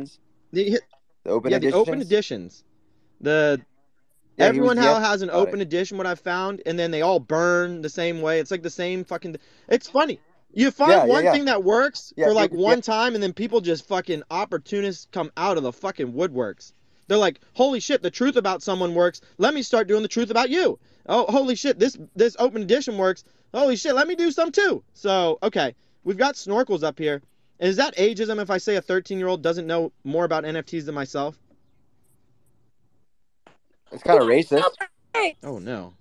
The, 0.52 0.80
the 1.24 1.30
open 1.30 1.52
yeah, 1.52 1.60
the 1.60 1.68
editions. 1.68 1.88
open 1.88 2.02
editions. 2.02 2.64
The 3.22 3.62
Yeah, 4.38 4.52
he 4.52 4.60
was 4.60 4.72
everyone 4.72 4.78
has 4.78 5.22
an 5.22 5.30
open 5.30 5.60
it. 5.60 5.64
edition. 5.64 5.98
What 5.98 6.08
I've 6.08 6.20
found, 6.20 6.64
and 6.66 6.78
then 6.78 6.90
they 6.90 7.04
all 7.04 7.20
burn 7.20 7.82
the 7.82 7.90
same 7.90 8.22
way. 8.22 8.40
It's 8.40 8.50
like 8.50 8.64
the 8.64 8.70
same 8.72 9.04
fucking. 9.04 9.38
It's 9.70 9.88
funny. 9.88 10.20
You 10.56 10.72
find 10.72 10.92
Yeah, 10.92 11.06
one 11.06 11.24
yeah. 11.24 11.32
thing 11.34 11.46
that 11.46 11.64
works 11.64 12.14
for 12.18 12.34
like 12.34 12.52
one 12.52 12.82
time, 12.82 13.14
and 13.14 13.24
then 13.24 13.32
people 13.34 13.62
just 13.62 13.88
fucking 13.88 14.24
opportunists 14.32 15.08
come 15.12 15.32
out 15.38 15.58
of 15.58 15.64
the 15.64 15.72
fucking 15.72 16.14
woodworks. 16.14 16.74
They're 17.08 17.18
like, 17.18 17.40
holy 17.54 17.80
shit, 17.80 18.02
the 18.02 18.10
truth 18.12 18.38
about 18.38 18.64
someone 18.64 18.96
works. 18.96 19.22
Let 19.38 19.54
me 19.54 19.62
start 19.62 19.88
doing 19.88 20.02
the 20.02 20.08
truth 20.08 20.32
about 20.32 20.50
you. 20.50 20.80
Oh, 21.06 21.26
holy 21.32 21.56
shit, 21.56 21.78
this 21.78 21.96
this 22.16 22.36
open 22.40 22.64
edition 22.64 22.98
works. 22.98 23.24
Holy 23.54 23.76
shit, 23.76 23.94
let 23.94 24.08
me 24.08 24.16
do 24.16 24.32
some 24.32 24.52
too. 24.52 24.84
So, 24.94 25.38
okay, 25.44 25.76
we've 26.04 26.18
got 26.18 26.36
snorkels 26.36 26.84
up 26.84 26.98
here. 26.98 27.22
Is 27.60 27.78
that 27.78 27.96
ageism 27.96 28.42
if 28.42 28.50
I 28.50 28.58
say 28.58 28.76
a 28.76 28.82
13 28.82 29.18
year 29.18 29.28
old 29.28 29.42
doesn't 29.42 29.68
know 29.68 29.92
more 30.04 30.26
about 30.26 30.44
NFTs 30.44 30.86
than 30.86 30.96
myself? 30.96 31.38
It's 33.92 34.04
kind 34.04 34.22
of 34.22 34.28
racist. 34.28 34.64
Oh 35.44 35.60
no. 35.60 35.94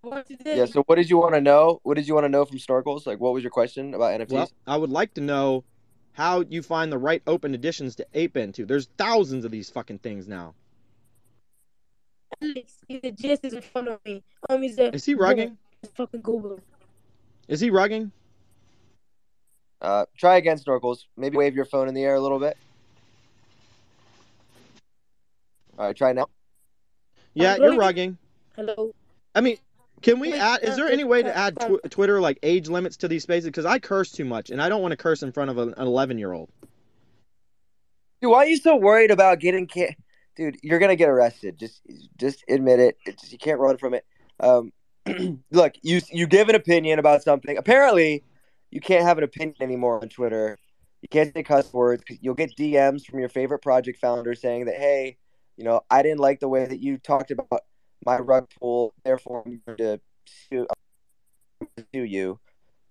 What 0.00 0.28
you 0.28 0.36
did? 0.36 0.56
Yeah. 0.56 0.64
So, 0.64 0.82
what 0.84 0.96
did 0.96 1.08
you 1.08 1.18
want 1.18 1.34
to 1.34 1.40
know? 1.40 1.80
What 1.84 1.94
did 1.94 2.08
you 2.08 2.14
want 2.14 2.24
to 2.24 2.28
know 2.28 2.44
from 2.44 2.58
Snorkels? 2.58 3.06
Like, 3.06 3.20
what 3.20 3.32
was 3.34 3.44
your 3.44 3.50
question 3.50 3.94
about 3.94 4.18
NFTs? 4.20 4.32
Well, 4.32 4.50
I 4.66 4.76
would 4.76 4.90
like 4.90 5.14
to 5.14 5.20
know 5.20 5.64
how 6.12 6.40
you 6.40 6.62
find 6.62 6.90
the 6.90 6.98
right 6.98 7.22
open 7.26 7.54
editions 7.54 7.94
to 7.96 8.06
ape 8.14 8.36
into. 8.36 8.66
There's 8.66 8.88
thousands 8.98 9.44
of 9.44 9.52
these 9.52 9.70
fucking 9.70 9.98
things 9.98 10.26
now. 10.26 10.54
Alex, 12.42 12.74
the 12.88 13.12
gist 13.12 13.44
is 13.44 13.52
in 13.52 13.62
front 13.62 13.88
of 13.88 14.00
me. 14.04 14.24
Um, 14.50 14.64
is 14.64 14.76
that 14.76 14.94
Is 14.94 15.04
he 15.04 15.14
rugging? 15.14 15.56
Fucking 15.94 16.22
Google. 16.22 16.60
Is 17.46 17.60
he 17.60 17.70
rugging? 17.70 18.10
Uh, 19.82 20.06
try 20.16 20.36
again, 20.36 20.58
Snorkels. 20.58 21.04
Maybe 21.16 21.36
wave 21.36 21.54
your 21.54 21.64
phone 21.64 21.88
in 21.88 21.94
the 21.94 22.04
air 22.04 22.14
a 22.14 22.20
little 22.20 22.38
bit. 22.38 22.56
All 25.76 25.86
right, 25.86 25.96
try 25.96 26.12
now. 26.12 26.28
Yeah, 27.34 27.56
you're 27.56 27.72
rugging. 27.72 27.76
rugging. 27.76 28.16
Hello. 28.56 28.94
I 29.34 29.40
mean, 29.40 29.56
can 30.02 30.20
we 30.20 30.34
add? 30.34 30.62
Is 30.62 30.70
uh, 30.70 30.76
there 30.76 30.86
uh, 30.86 30.90
any 30.90 31.04
way 31.04 31.22
to 31.22 31.30
uh, 31.30 31.46
add 31.46 31.62
um, 31.62 31.78
tw- 31.78 31.90
Twitter 31.90 32.20
like 32.20 32.38
age 32.42 32.68
limits 32.68 32.98
to 32.98 33.08
these 33.08 33.24
spaces? 33.24 33.46
Because 33.46 33.64
I 33.64 33.80
curse 33.80 34.12
too 34.12 34.24
much, 34.24 34.50
and 34.50 34.62
I 34.62 34.68
don't 34.68 34.82
want 34.82 34.92
to 34.92 34.96
curse 34.96 35.22
in 35.22 35.32
front 35.32 35.50
of 35.50 35.58
an 35.58 35.74
11 35.76 36.18
year 36.18 36.32
old. 36.32 36.48
Dude, 38.20 38.30
why 38.30 38.38
are 38.38 38.46
you 38.46 38.58
so 38.58 38.76
worried 38.76 39.10
about 39.10 39.40
getting 39.40 39.66
ca- 39.66 39.96
Dude, 40.36 40.58
you're 40.62 40.78
gonna 40.78 40.96
get 40.96 41.08
arrested. 41.08 41.58
Just, 41.58 41.82
just 42.16 42.44
admit 42.48 42.80
it. 42.80 42.96
It's, 43.04 43.32
you 43.32 43.38
can't 43.38 43.58
run 43.58 43.76
from 43.76 43.94
it. 43.94 44.06
Um, 44.40 44.72
look, 45.50 45.72
you 45.82 46.00
you 46.10 46.26
give 46.26 46.48
an 46.48 46.54
opinion 46.54 46.98
about 46.98 47.22
something. 47.22 47.56
Apparently, 47.56 48.22
you 48.72 48.80
can't 48.80 49.04
have 49.04 49.18
an 49.18 49.24
opinion 49.24 49.54
anymore 49.60 50.00
on 50.00 50.08
Twitter. 50.08 50.58
You 51.02 51.08
can't 51.08 51.32
say 51.32 51.42
cuss 51.42 51.72
words. 51.72 52.02
You'll 52.20 52.34
get 52.34 52.56
DMs 52.56 53.04
from 53.04 53.20
your 53.20 53.28
favorite 53.28 53.58
project 53.60 53.98
founder 54.00 54.34
saying 54.34 54.64
that, 54.64 54.76
hey, 54.76 55.18
you 55.56 55.64
know, 55.64 55.82
I 55.90 56.02
didn't 56.02 56.20
like 56.20 56.40
the 56.40 56.48
way 56.48 56.64
that 56.64 56.80
you 56.80 56.96
talked 56.96 57.30
about 57.30 57.60
my 58.04 58.18
rug 58.18 58.48
pull. 58.58 58.94
Therefore, 59.04 59.42
I'm 59.44 59.60
going 59.66 59.76
to 59.76 60.00
sue, 60.26 60.66
sue 61.94 62.02
you. 62.02 62.40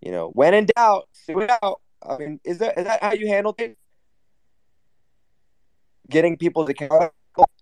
You 0.01 0.11
know, 0.11 0.29
when 0.29 0.53
in 0.53 0.67
doubt, 0.75 1.09
sue 1.13 1.39
it 1.39 1.51
out. 1.63 1.81
I 2.07 2.17
mean, 2.17 2.39
is 2.43 2.59
that 2.59 2.77
is 2.77 2.85
that 2.85 3.01
how 3.01 3.13
you 3.13 3.27
handled 3.27 3.59
it? 3.59 3.77
Getting 6.09 6.37
people 6.37 6.65
to 6.65 6.73
count. 6.73 7.11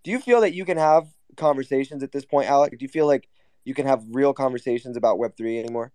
Do 0.04 0.12
you 0.12 0.20
feel 0.20 0.42
that 0.42 0.54
you 0.54 0.66
can 0.66 0.78
have 0.78 1.08
conversations 1.38 2.04
at 2.04 2.12
this 2.12 2.26
point, 2.26 2.50
Alec? 2.50 2.72
Do 2.78 2.84
you 2.84 2.90
feel 2.90 3.08
like 3.08 3.30
you 3.64 3.74
can 3.74 3.86
have 3.86 4.04
real 4.10 4.34
conversations 4.34 4.98
about 4.98 5.20
Web 5.20 5.38
three 5.38 5.60
anymore? 5.60 5.92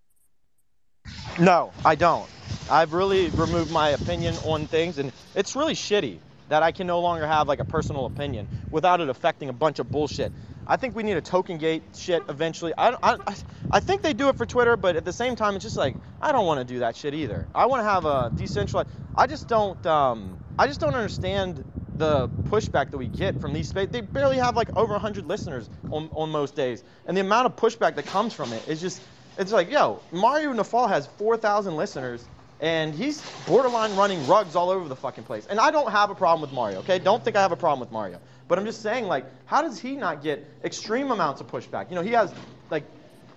No, 1.39 1.73
I 1.85 1.95
don't. 1.95 2.31
I've 2.69 2.93
really 2.93 3.29
removed 3.31 3.71
my 3.71 3.89
opinion 3.89 4.37
on 4.39 4.67
things, 4.67 4.97
and 4.99 5.13
it's 5.35 5.55
really 5.55 5.73
shitty 5.75 6.21
that 6.47 6.63
I 6.63 6.71
can 6.71 6.87
no 6.87 7.01
longer 7.01 7.27
have 7.27 7.47
like 7.47 7.59
a 7.59 7.65
personal 7.65 8.05
opinion 8.05 8.47
without 8.71 9.01
it 9.01 9.09
affecting 9.09 9.49
a 9.49 9.53
bunch 9.53 9.79
of 9.79 9.91
bullshit. 9.91 10.33
I 10.67 10.77
think 10.77 10.95
we 10.95 11.03
need 11.03 11.17
a 11.17 11.21
token 11.21 11.57
gate 11.59 11.83
shit 11.95 12.23
eventually. 12.29 12.73
I, 12.77 12.95
I, 13.03 13.17
I- 13.27 13.79
think 13.81 14.01
they 14.03 14.13
do 14.13 14.29
it 14.29 14.37
for 14.37 14.45
Twitter, 14.47 14.77
but 14.77 14.95
at 14.95 15.05
the 15.05 15.13
same 15.13 15.35
time, 15.35 15.55
it's 15.55 15.63
just 15.63 15.77
like 15.77 15.97
I 16.21 16.31
don't 16.31 16.45
want 16.47 16.59
to 16.59 16.65
do 16.65 16.79
that 16.79 16.95
shit 16.95 17.13
either. 17.13 17.49
I 17.55 17.65
want 17.67 17.81
to 17.81 17.85
have 17.85 18.05
a 18.05 18.33
decentralized. 18.35 18.89
I 19.15 19.27
just 19.27 19.47
don't. 19.47 19.83
Um, 19.85 20.39
I 20.57 20.67
just 20.67 20.79
don't 20.79 20.95
understand 20.95 21.65
the 21.97 22.29
pushback 22.45 22.91
that 22.91 22.97
we 22.97 23.07
get 23.07 23.39
from 23.41 23.53
these 23.53 23.69
space. 23.69 23.89
They 23.91 24.01
barely 24.01 24.37
have 24.37 24.55
like 24.55 24.69
over 24.75 24.93
100 24.93 25.25
listeners 25.27 25.69
on, 25.89 26.09
on 26.13 26.31
most 26.31 26.55
days, 26.55 26.83
and 27.05 27.15
the 27.17 27.21
amount 27.21 27.47
of 27.47 27.55
pushback 27.57 27.95
that 27.97 28.05
comes 28.07 28.33
from 28.33 28.53
it 28.53 28.65
is 28.67 28.81
just. 28.81 29.03
It's 29.37 29.51
like, 29.51 29.69
yo, 29.69 30.01
Mario 30.11 30.53
Nawfal 30.53 30.87
has 30.87 31.07
4,000 31.07 31.75
listeners, 31.75 32.23
and 32.61 32.93
he's 32.95 33.21
borderline 33.47 33.95
running 33.95 34.25
rugs 34.27 34.55
all 34.55 34.69
over 34.69 34.87
the 34.87 34.95
fucking 34.95 35.25
place. 35.25 35.45
And 35.49 35.59
I 35.59 35.71
don't 35.71 35.91
have 35.91 36.09
a 36.09 36.15
problem 36.15 36.41
with 36.41 36.53
Mario, 36.53 36.79
okay? 36.79 36.99
Don't 36.99 37.23
think 37.23 37.35
I 37.35 37.41
have 37.41 37.51
a 37.51 37.57
problem 37.57 37.81
with 37.81 37.91
Mario. 37.91 38.19
But 38.47 38.59
I'm 38.59 38.65
just 38.65 38.81
saying, 38.81 39.07
like, 39.07 39.25
how 39.45 39.61
does 39.61 39.79
he 39.79 39.95
not 39.95 40.23
get 40.23 40.45
extreme 40.63 41.11
amounts 41.11 41.41
of 41.41 41.47
pushback? 41.47 41.89
You 41.89 41.95
know, 41.95 42.01
he 42.01 42.11
has 42.11 42.33
like 42.69 42.83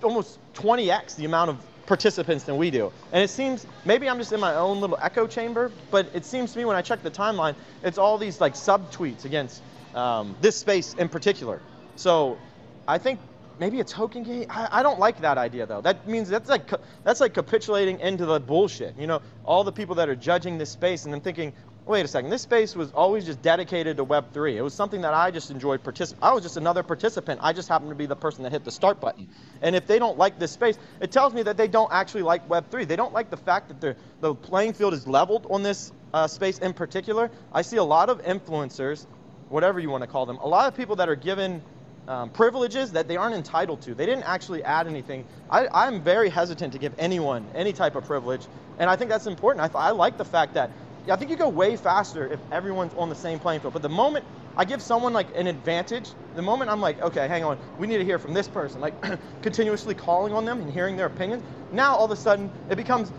almost 0.02 0.38
20x 0.54 1.16
the 1.16 1.24
amount 1.24 1.50
of 1.50 1.58
participants 1.86 2.44
than 2.44 2.58
we 2.58 2.70
do. 2.70 2.92
And 3.12 3.22
it 3.22 3.30
seems 3.30 3.66
maybe 3.84 4.08
I'm 4.08 4.18
just 4.18 4.32
in 4.32 4.40
my 4.40 4.54
own 4.54 4.80
little 4.80 4.98
echo 5.00 5.26
chamber, 5.26 5.72
but 5.90 6.10
it 6.14 6.24
seems 6.24 6.52
to 6.52 6.58
me 6.58 6.64
when 6.66 6.76
I 6.76 6.82
check 6.82 7.02
the 7.02 7.10
timeline, 7.10 7.54
it's 7.82 7.98
all 7.98 8.18
these 8.18 8.40
like 8.40 8.54
sub 8.54 8.92
tweets 8.92 9.24
against 9.24 9.62
um, 9.94 10.36
this 10.40 10.56
space 10.56 10.94
in 10.94 11.08
particular. 11.08 11.60
So 11.96 12.38
I 12.86 12.98
think 12.98 13.18
maybe 13.58 13.80
a 13.80 13.84
token 13.84 14.22
gate. 14.22 14.46
I, 14.50 14.68
I 14.70 14.82
don't 14.82 14.98
like 14.98 15.20
that 15.20 15.38
idea 15.38 15.66
though. 15.66 15.80
That 15.80 16.06
means 16.06 16.28
that's 16.28 16.48
like 16.48 16.70
that's 17.04 17.20
like 17.20 17.34
capitulating 17.34 18.00
into 18.00 18.26
the 18.26 18.40
bullshit. 18.40 18.96
You 18.98 19.06
know, 19.06 19.22
all 19.44 19.64
the 19.64 19.72
people 19.72 19.96
that 19.96 20.08
are 20.08 20.16
judging 20.16 20.58
this 20.58 20.70
space 20.70 21.04
and 21.04 21.12
then 21.12 21.20
thinking, 21.20 21.52
wait 21.86 22.04
a 22.04 22.08
second, 22.08 22.30
this 22.30 22.42
space 22.42 22.76
was 22.76 22.90
always 22.92 23.24
just 23.24 23.40
dedicated 23.42 23.96
to 23.96 24.04
Web 24.04 24.32
three. 24.32 24.56
It 24.56 24.62
was 24.62 24.74
something 24.74 25.00
that 25.00 25.14
I 25.14 25.30
just 25.30 25.50
enjoyed 25.50 25.82
particip. 25.82 26.14
I 26.20 26.32
was 26.32 26.42
just 26.42 26.56
another 26.56 26.82
participant. 26.82 27.40
I 27.42 27.52
just 27.52 27.68
happened 27.68 27.90
to 27.90 27.96
be 27.96 28.06
the 28.06 28.16
person 28.16 28.42
that 28.44 28.52
hit 28.52 28.64
the 28.64 28.70
start 28.70 29.00
button. 29.00 29.28
And 29.62 29.74
if 29.74 29.86
they 29.86 29.98
don't 29.98 30.18
like 30.18 30.38
this 30.38 30.52
space, 30.52 30.78
it 31.00 31.10
tells 31.10 31.32
me 31.34 31.42
that 31.44 31.56
they 31.56 31.68
don't 31.68 31.92
actually 31.92 32.22
like 32.22 32.48
Web 32.48 32.70
three. 32.70 32.84
They 32.84 32.96
don't 32.96 33.12
like 33.12 33.30
the 33.30 33.36
fact 33.36 33.68
that 33.68 33.80
the 33.80 33.96
the 34.20 34.34
playing 34.34 34.74
field 34.74 34.94
is 34.94 35.06
leveled 35.06 35.46
on 35.50 35.62
this 35.62 35.92
uh, 36.12 36.26
space 36.26 36.58
in 36.58 36.72
particular. 36.72 37.30
I 37.52 37.62
see 37.62 37.76
a 37.76 37.84
lot 37.84 38.08
of 38.08 38.22
influencers, 38.22 39.06
whatever 39.48 39.80
you 39.80 39.90
want 39.90 40.02
to 40.02 40.08
call 40.08 40.26
them, 40.26 40.38
a 40.38 40.48
lot 40.48 40.68
of 40.68 40.76
people 40.76 40.96
that 40.96 41.08
are 41.08 41.16
given 41.16 41.62
um, 42.08 42.30
privileges 42.30 42.92
that 42.92 43.06
they 43.08 43.16
aren't 43.16 43.34
entitled 43.34 43.82
to. 43.82 43.94
They 43.94 44.06
didn't 44.06 44.24
actually 44.24 44.64
add 44.64 44.86
anything. 44.86 45.24
I, 45.50 45.68
I'm 45.72 46.02
very 46.02 46.28
hesitant 46.30 46.72
to 46.72 46.78
give 46.78 46.94
anyone 46.98 47.46
any 47.54 47.72
type 47.72 47.94
of 47.94 48.04
privilege, 48.04 48.46
and 48.78 48.90
I 48.90 48.96
think 48.96 49.10
that's 49.10 49.26
important. 49.26 49.64
I, 49.64 49.68
th- 49.68 49.76
I 49.76 49.90
like 49.90 50.18
the 50.18 50.24
fact 50.24 50.54
that 50.54 50.72
I 51.10 51.16
think 51.16 51.30
you 51.30 51.36
go 51.36 51.48
way 51.48 51.76
faster 51.76 52.26
if 52.26 52.40
everyone's 52.50 52.94
on 52.94 53.08
the 53.08 53.14
same 53.14 53.38
playing 53.38 53.60
field. 53.60 53.72
But 53.74 53.82
the 53.82 53.88
moment 53.88 54.24
I 54.58 54.64
give 54.64 54.82
someone 54.82 55.12
like 55.12 55.28
an 55.36 55.46
advantage. 55.46 56.10
The 56.34 56.42
moment 56.42 56.68
I'm 56.70 56.80
like, 56.80 57.00
okay, 57.00 57.28
hang 57.28 57.44
on, 57.44 57.58
we 57.78 57.86
need 57.86 57.98
to 57.98 58.04
hear 58.04 58.18
from 58.18 58.34
this 58.34 58.48
person, 58.48 58.80
like 58.80 58.94
continuously 59.42 59.94
calling 59.94 60.34
on 60.34 60.44
them 60.44 60.60
and 60.60 60.70
hearing 60.70 60.96
their 60.96 61.06
opinions. 61.06 61.44
Now 61.72 61.94
all 61.94 62.06
of 62.06 62.10
a 62.10 62.16
sudden 62.16 62.50
it 62.68 62.74
becomes 62.76 63.12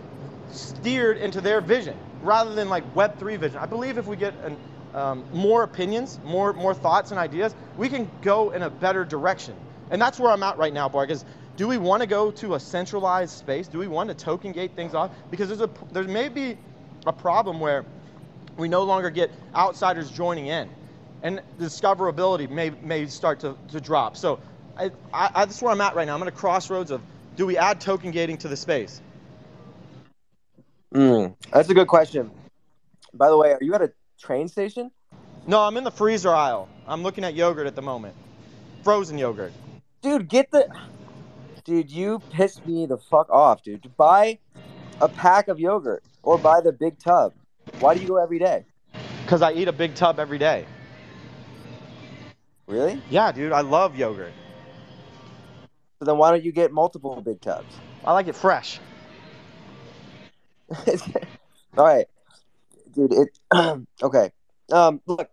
steered 0.52 1.18
into 1.18 1.40
their 1.40 1.62
vision 1.62 1.98
rather 2.22 2.54
than 2.54 2.68
like 2.70 2.94
Web3 2.94 3.38
vision. 3.38 3.58
I 3.58 3.66
believe 3.66 3.98
if 3.98 4.06
we 4.06 4.18
get 4.18 4.34
an, 4.44 4.58
um, 4.96 5.24
more 5.34 5.64
opinions, 5.64 6.20
more 6.26 6.54
more 6.54 6.74
thoughts 6.74 7.12
and 7.12 7.20
ideas, 7.20 7.56
we 7.78 7.90
can 7.90 8.10
go 8.22 8.52
in 8.52 8.64
a 8.64 8.70
better 8.70 9.06
direction. 9.06 9.56
And 9.92 10.02
that's 10.02 10.20
where 10.20 10.32
I'm 10.32 10.44
at 10.44 10.58
right 10.58 10.74
now, 10.74 10.90
Bark. 10.90 11.10
Is 11.12 11.26
do 11.58 11.68
we 11.68 11.78
want 11.78 12.02
to 12.02 12.08
go 12.08 12.32
to 12.32 12.56
a 12.56 12.60
centralized 12.60 13.38
space? 13.38 13.68
Do 13.68 13.80
we 13.80 13.88
want 13.88 14.10
to 14.10 14.16
token 14.16 14.52
gate 14.52 14.72
things 14.76 14.94
off? 14.96 15.12
Because 15.32 15.50
there's 15.50 15.62
a 15.62 15.70
there 15.92 16.04
may 16.06 16.30
be 16.30 16.58
a 17.08 17.14
problem 17.14 17.60
where 17.60 17.86
we 18.58 18.68
no 18.70 18.84
longer 18.84 19.10
get 19.10 19.32
outsiders 19.56 20.12
joining 20.12 20.48
in, 20.48 20.70
and 21.24 21.42
discoverability 21.60 22.50
may 22.50 22.72
may 22.84 23.08
start 23.08 23.40
to, 23.42 23.58
to 23.70 23.82
drop. 23.82 24.18
So 24.18 24.40
I, 24.78 24.92
I, 25.14 25.46
that's 25.46 25.62
where 25.62 25.72
I'm 25.72 25.82
at 25.82 25.96
right 25.96 26.08
now. 26.08 26.16
I'm 26.16 26.22
at 26.22 26.28
a 26.28 26.32
crossroads 26.32 26.92
of 26.92 27.02
do 27.38 27.46
we 27.46 27.58
add 27.58 27.82
token 27.82 28.12
gating 28.12 28.38
to 28.40 28.48
the 28.48 28.58
space? 28.58 29.02
Mm, 30.96 31.36
that's 31.54 31.70
a 31.70 31.74
good 31.74 31.88
question. 31.88 32.32
By 33.14 33.30
the 33.30 33.38
way, 33.38 33.52
are 33.54 33.60
you 33.62 33.74
at 33.76 33.82
a 33.82 33.92
train 34.20 34.48
station? 34.48 34.92
No, 35.48 35.62
I'm 35.62 35.78
in 35.78 35.84
the 35.84 35.92
freezer 35.92 36.34
aisle. 36.34 36.70
I'm 36.88 37.02
looking 37.02 37.24
at 37.24 37.34
yogurt 37.34 37.68
at 37.68 37.76
the 37.76 37.82
moment. 37.82 38.16
Frozen 38.84 39.18
yogurt. 39.18 39.52
Dude, 40.02 40.28
get 40.28 40.52
the. 40.52 40.68
Dude, 41.64 41.90
you 41.90 42.20
pissed 42.32 42.66
me 42.66 42.86
the 42.86 42.98
fuck 42.98 43.30
off, 43.30 43.64
dude. 43.64 43.96
Buy 43.98 44.40
a 45.02 45.08
pack 45.08 45.48
of 45.48 45.60
yogurt 45.60 46.04
or 46.24 46.38
buy 46.38 46.62
the 46.62 46.72
big 46.72 47.00
tub. 47.00 47.34
Why 47.80 47.96
do 47.96 48.02
you 48.02 48.08
go 48.08 48.18
every 48.18 48.40
day? 48.40 48.66
Because 49.24 49.42
I 49.42 49.54
eat 49.54 49.68
a 49.68 49.74
big 49.74 49.96
tub 49.96 50.20
every 50.20 50.38
day. 50.38 50.66
Really? 52.68 53.02
Yeah, 53.10 53.32
dude, 53.32 53.52
I 53.52 53.62
love 53.62 53.96
yogurt. 53.96 54.34
So 56.00 56.06
then 56.06 56.18
why 56.18 56.32
don't 56.32 56.44
you 56.44 56.52
get 56.52 56.72
multiple 56.72 57.20
big 57.22 57.42
tubs? 57.42 57.76
I 58.06 58.14
like 58.14 58.28
it 58.28 58.36
fresh. 58.36 58.80
All 61.78 61.86
right, 61.86 62.08
dude. 62.94 63.14
It 63.14 63.40
okay. 64.04 64.32
Um, 64.72 65.02
look, 65.06 65.30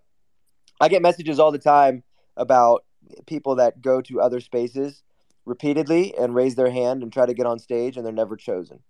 I 0.80 0.88
get 0.88 1.02
messages 1.02 1.38
all 1.38 1.52
the 1.52 1.58
time 1.58 2.02
about 2.36 2.84
people 3.26 3.56
that 3.56 3.80
go 3.80 4.00
to 4.02 4.20
other 4.20 4.40
spaces 4.40 5.02
repeatedly 5.44 6.14
and 6.18 6.34
raise 6.34 6.56
their 6.56 6.70
hand 6.70 7.02
and 7.02 7.12
try 7.12 7.24
to 7.24 7.34
get 7.34 7.46
on 7.46 7.58
stage, 7.58 7.96
and 7.96 8.04
they're 8.04 8.12
never 8.12 8.36
chosen. 8.36 8.80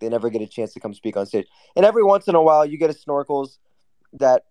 They 0.00 0.08
never 0.08 0.30
get 0.30 0.42
a 0.42 0.46
chance 0.46 0.72
to 0.72 0.80
come 0.80 0.94
speak 0.94 1.16
on 1.16 1.26
stage. 1.26 1.46
And 1.76 1.84
every 1.84 2.02
once 2.02 2.26
in 2.26 2.34
a 2.34 2.42
while, 2.42 2.66
you 2.66 2.78
get 2.78 2.90
a 2.90 2.94
snorkels 2.94 3.58
that 4.14 4.44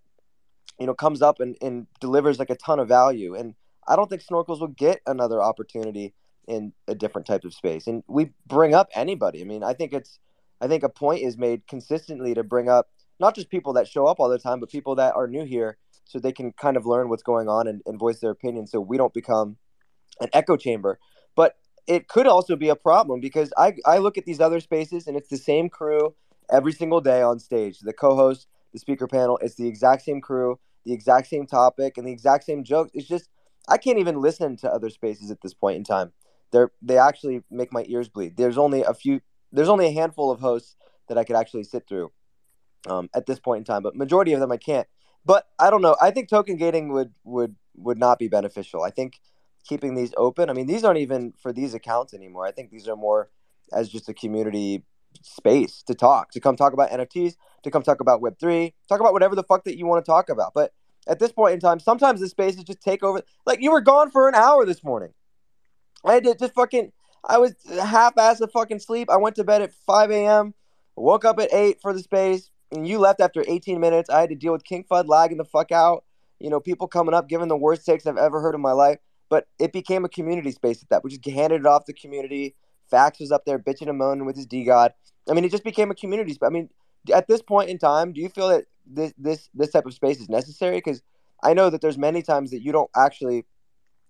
you 0.80 0.86
know 0.86 0.94
comes 0.94 1.22
up 1.22 1.40
and, 1.40 1.58
and 1.62 1.88
delivers 2.00 2.40
like 2.40 2.50
a 2.50 2.56
ton 2.56 2.80
of 2.80 2.88
value. 2.88 3.36
And 3.36 3.56
I 3.88 3.96
don't 3.96 4.10
think 4.10 4.24
snorkels 4.24 4.62
will 4.62 4.68
get 4.68 5.02
another 5.06 5.42
opportunity 5.42 6.14
in 6.48 6.74
a 6.88 6.96
different 6.96 7.28
type 7.28 7.44
of 7.44 7.54
space. 7.54 7.88
And 7.88 8.04
we 8.08 8.32
bring 8.48 8.74
up 8.74 8.90
anybody. 8.94 9.42
I 9.42 9.46
mean, 9.46 9.64
I 9.64 9.74
think 9.74 9.94
it's 9.94 10.20
I 10.62 10.68
think 10.68 10.84
a 10.84 10.90
point 10.90 11.22
is 11.22 11.38
made 11.38 11.68
consistently 11.68 12.34
to 12.34 12.44
bring 12.44 12.70
up 12.70 12.90
not 13.20 13.36
just 13.36 13.50
people 13.50 13.74
that 13.74 13.88
show 13.88 14.08
up 14.08 14.20
all 14.20 14.30
the 14.30 14.40
time, 14.40 14.60
but 14.60 14.70
people 14.70 14.96
that 14.96 15.16
are 15.16 15.28
new 15.28 15.46
here 15.46 15.78
so 16.04 16.20
they 16.20 16.32
can 16.32 16.52
kind 16.54 16.78
of 16.78 16.86
learn 16.86 17.10
what's 17.10 17.24
going 17.24 17.48
on 17.48 17.68
and, 17.68 17.82
and 17.86 18.00
voice 18.00 18.20
their 18.20 18.32
opinion 18.32 18.68
so 18.68 18.80
we 18.80 18.98
don't 18.98 19.14
become 19.14 19.58
an 20.22 20.30
echo 20.34 20.56
chamber. 20.56 21.00
But 21.36 21.56
it 21.88 22.08
could 22.08 22.28
also 22.28 22.56
be 22.56 22.70
a 22.70 22.76
problem 22.76 23.20
because 23.20 23.52
I, 23.58 23.74
I 23.86 23.98
look 23.98 24.18
at 24.18 24.26
these 24.26 24.40
other 24.40 24.60
spaces 24.60 25.08
and 25.08 25.18
it's 25.18 25.30
the 25.30 25.38
same 25.38 25.70
crew 25.70 26.16
every 26.52 26.72
single 26.72 27.02
day 27.02 27.22
on 27.22 27.40
stage. 27.40 27.80
The 27.80 27.94
co 27.94 28.16
host, 28.16 28.48
the 28.74 28.80
speaker 28.80 29.08
panel, 29.08 29.40
it's 29.42 29.56
the 29.56 29.68
exact 29.68 30.04
same 30.04 30.22
crew, 30.22 30.60
the 30.86 30.94
exact 30.94 31.28
same 31.28 31.46
topic, 31.48 31.98
and 31.98 32.08
the 32.08 32.12
exact 32.12 32.44
same 32.44 32.64
jokes. 32.64 32.92
It's 32.94 33.08
just, 33.08 33.30
I 33.68 33.78
can't 33.78 34.00
even 34.00 34.22
listen 34.22 34.58
to 34.58 34.72
other 34.72 34.90
spaces 34.90 35.32
at 35.32 35.42
this 35.42 35.54
point 35.54 35.78
in 35.78 35.84
time. 35.84 36.12
They're, 36.52 36.72
they 36.82 36.98
actually 36.98 37.42
make 37.50 37.74
my 37.74 37.86
ears 37.88 38.08
bleed. 38.08 38.38
There's 38.38 38.58
only 38.58 38.84
a 38.84 38.94
few 38.94 39.22
there's 39.52 39.70
only 39.70 39.88
a 39.88 39.92
handful 39.92 40.32
of 40.32 40.42
hosts 40.42 40.76
that 41.08 41.18
I 41.18 41.24
could 41.24 41.38
actually 41.38 41.64
sit 41.64 41.88
through 41.88 42.12
um, 42.88 43.10
at 43.14 43.26
this 43.26 43.40
point 43.40 43.60
in 43.60 43.64
time, 43.66 43.84
but 43.84 43.96
majority 43.96 44.34
of 44.34 44.40
them 44.40 44.52
I 44.52 44.58
can't. 44.58 44.88
But 45.26 45.48
I 45.60 45.70
don't 45.70 45.82
know. 45.82 45.96
I 46.02 46.12
think 46.12 46.30
token 46.30 46.56
gating 46.56 46.92
would 46.94 47.14
would 47.24 47.56
would 47.76 47.98
not 47.98 48.20
be 48.20 48.28
beneficial. 48.28 48.84
I 48.84 48.92
think 48.92 49.20
keeping 49.68 49.96
these 49.96 50.14
open. 50.18 50.50
I 50.50 50.54
mean, 50.54 50.68
these 50.68 50.84
aren't 50.84 51.00
even 51.00 51.34
for 51.42 51.52
these 51.52 51.74
accounts 51.74 52.14
anymore. 52.14 52.46
I 52.46 52.52
think 52.52 52.70
these 52.70 52.88
are 52.88 52.96
more 52.96 53.30
as 53.74 53.90
just 53.90 54.08
a 54.08 54.14
community 54.14 54.84
space 55.22 55.82
to 55.84 55.96
talk, 55.96 56.32
to 56.32 56.40
come 56.40 56.56
talk 56.56 56.74
about 56.74 56.92
NFTs, 56.92 57.36
to 57.64 57.72
come 57.72 57.82
talk 57.82 58.02
about 58.02 58.22
Web 58.22 58.38
three, 58.40 58.74
talk 58.88 59.00
about 59.00 59.14
whatever 59.14 59.36
the 59.36 59.44
fuck 59.44 59.64
that 59.64 59.78
you 59.78 59.86
want 59.86 60.06
to 60.06 60.10
talk 60.10 60.30
about. 60.30 60.54
But 60.54 60.72
at 61.08 61.20
this 61.20 61.32
point 61.32 61.54
in 61.54 61.60
time, 61.60 61.80
sometimes 61.80 62.20
the 62.20 62.30
spaces 62.30 62.64
just 62.64 62.82
take 62.82 63.04
over. 63.04 63.22
Like 63.46 63.62
you 63.62 63.72
were 63.72 63.82
gone 63.82 64.12
for 64.12 64.28
an 64.28 64.36
hour 64.36 64.66
this 64.66 64.84
morning. 64.84 65.14
I 66.04 66.14
had 66.14 66.24
to 66.26 66.36
just 66.36 66.54
fucking 66.54 66.92
I 67.28 67.38
was 67.38 67.56
half 67.68 68.18
ass 68.18 68.42
of 68.42 68.52
fucking 68.52 68.80
sleep. 68.80 69.10
I 69.10 69.18
went 69.18 69.36
to 69.38 69.44
bed 69.44 69.62
at 69.62 69.74
5 69.74 70.12
a.m., 70.12 70.54
woke 70.96 71.26
up 71.26 71.40
at 71.40 71.54
8 71.54 71.82
for 71.82 71.94
the 71.94 72.00
space, 72.00 72.50
and 72.72 72.88
you 72.88 73.00
left 73.00 73.22
after 73.22 73.44
18 73.48 73.80
minutes. 73.80 74.10
I 74.10 74.22
had 74.22 74.30
to 74.30 74.36
deal 74.36 74.54
with 74.54 74.64
King 74.64 74.86
Fud 74.90 75.08
lagging 75.08 75.38
the 75.38 75.46
fuck 75.46 75.72
out. 75.72 76.04
You 76.40 76.50
know, 76.50 76.60
people 76.60 76.88
coming 76.88 77.14
up 77.14 77.30
giving 77.30 77.48
the 77.48 77.58
worst 77.58 77.86
takes 77.86 78.06
I've 78.06 78.18
ever 78.18 78.42
heard 78.42 78.56
in 78.56 78.62
my 78.62 78.72
life. 78.72 79.00
But 79.30 79.48
it 79.60 79.74
became 79.74 80.06
a 80.06 80.10
community 80.10 80.52
space 80.52 80.84
at 80.84 80.90
that. 80.90 81.04
We 81.04 81.10
just 81.10 81.26
handed 81.26 81.62
it 81.62 81.66
off 81.66 81.86
the 81.86 81.94
community. 81.94 82.56
Fax 82.90 83.20
was 83.20 83.32
up 83.32 83.46
there 83.46 83.58
bitching 83.58 83.90
and 83.90 83.98
moaning 83.98 84.26
with 84.26 84.36
his 84.36 84.46
D 84.46 84.64
God. 84.64 84.94
I 85.30 85.34
mean, 85.34 85.44
it 85.44 85.52
just 85.52 85.64
became 85.64 85.90
a 85.90 85.96
community 85.96 86.34
space. 86.34 86.48
I 86.48 86.52
mean, 86.52 86.70
at 87.14 87.28
this 87.28 87.42
point 87.42 87.70
in 87.70 87.78
time, 87.78 88.14
do 88.14 88.22
you 88.22 88.30
feel 88.30 88.50
that 88.50 88.66
this 88.86 89.14
this 89.18 89.50
this 89.54 89.72
type 89.72 89.86
of 89.86 89.94
space 89.94 90.20
is 90.20 90.30
necessary? 90.30 90.78
Because 90.78 91.02
I 91.44 91.54
know 91.54 91.70
that 91.70 91.82
there's 91.82 91.98
many 91.98 92.22
times 92.22 92.52
that 92.52 92.62
you 92.62 92.72
don't 92.72 92.90
actually, 92.96 93.46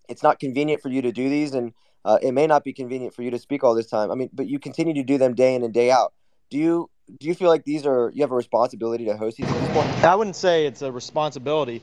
it's 0.10 0.24
not 0.24 0.40
convenient 0.40 0.82
for 0.82 0.90
you 0.90 1.02
to 1.02 1.12
do 1.12 1.30
these, 1.30 1.54
and 1.54 1.74
uh, 2.04 2.18
it 2.22 2.34
may 2.34 2.48
not 2.48 2.64
be 2.64 2.74
convenient 2.74 3.14
for 3.14 3.24
you 3.24 3.32
to 3.32 3.40
speak 3.40 3.64
all 3.64 3.74
this 3.74 3.88
time. 3.88 4.12
I 4.12 4.16
mean, 4.16 4.30
but 4.34 4.48
you 4.48 4.60
continue 4.60 4.94
to 4.96 5.04
do 5.04 5.18
them 5.18 5.34
day 5.34 5.56
in 5.56 5.64
and 5.64 5.74
day 5.74 5.92
out. 5.92 6.14
Do 6.50 6.58
you 6.58 6.90
do 7.20 7.28
you 7.28 7.36
feel 7.36 7.50
like 7.50 7.64
these 7.64 7.86
are 7.86 8.12
you 8.14 8.24
have 8.24 8.32
a 8.32 8.36
responsibility 8.36 9.06
to 9.06 9.16
host 9.18 9.38
these 9.38 9.50
at 9.50 9.60
this 9.60 9.72
point? 9.74 10.04
I 10.04 10.16
wouldn't 10.16 10.36
say 10.36 10.66
it's 10.66 10.82
a 10.82 10.92
responsibility. 10.92 11.82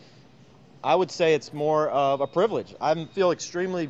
I 0.82 0.94
would 0.94 1.10
say 1.10 1.34
it's 1.34 1.52
more 1.52 1.88
of 1.88 2.20
a 2.20 2.26
privilege. 2.26 2.74
I 2.80 3.04
feel 3.06 3.30
extremely 3.30 3.88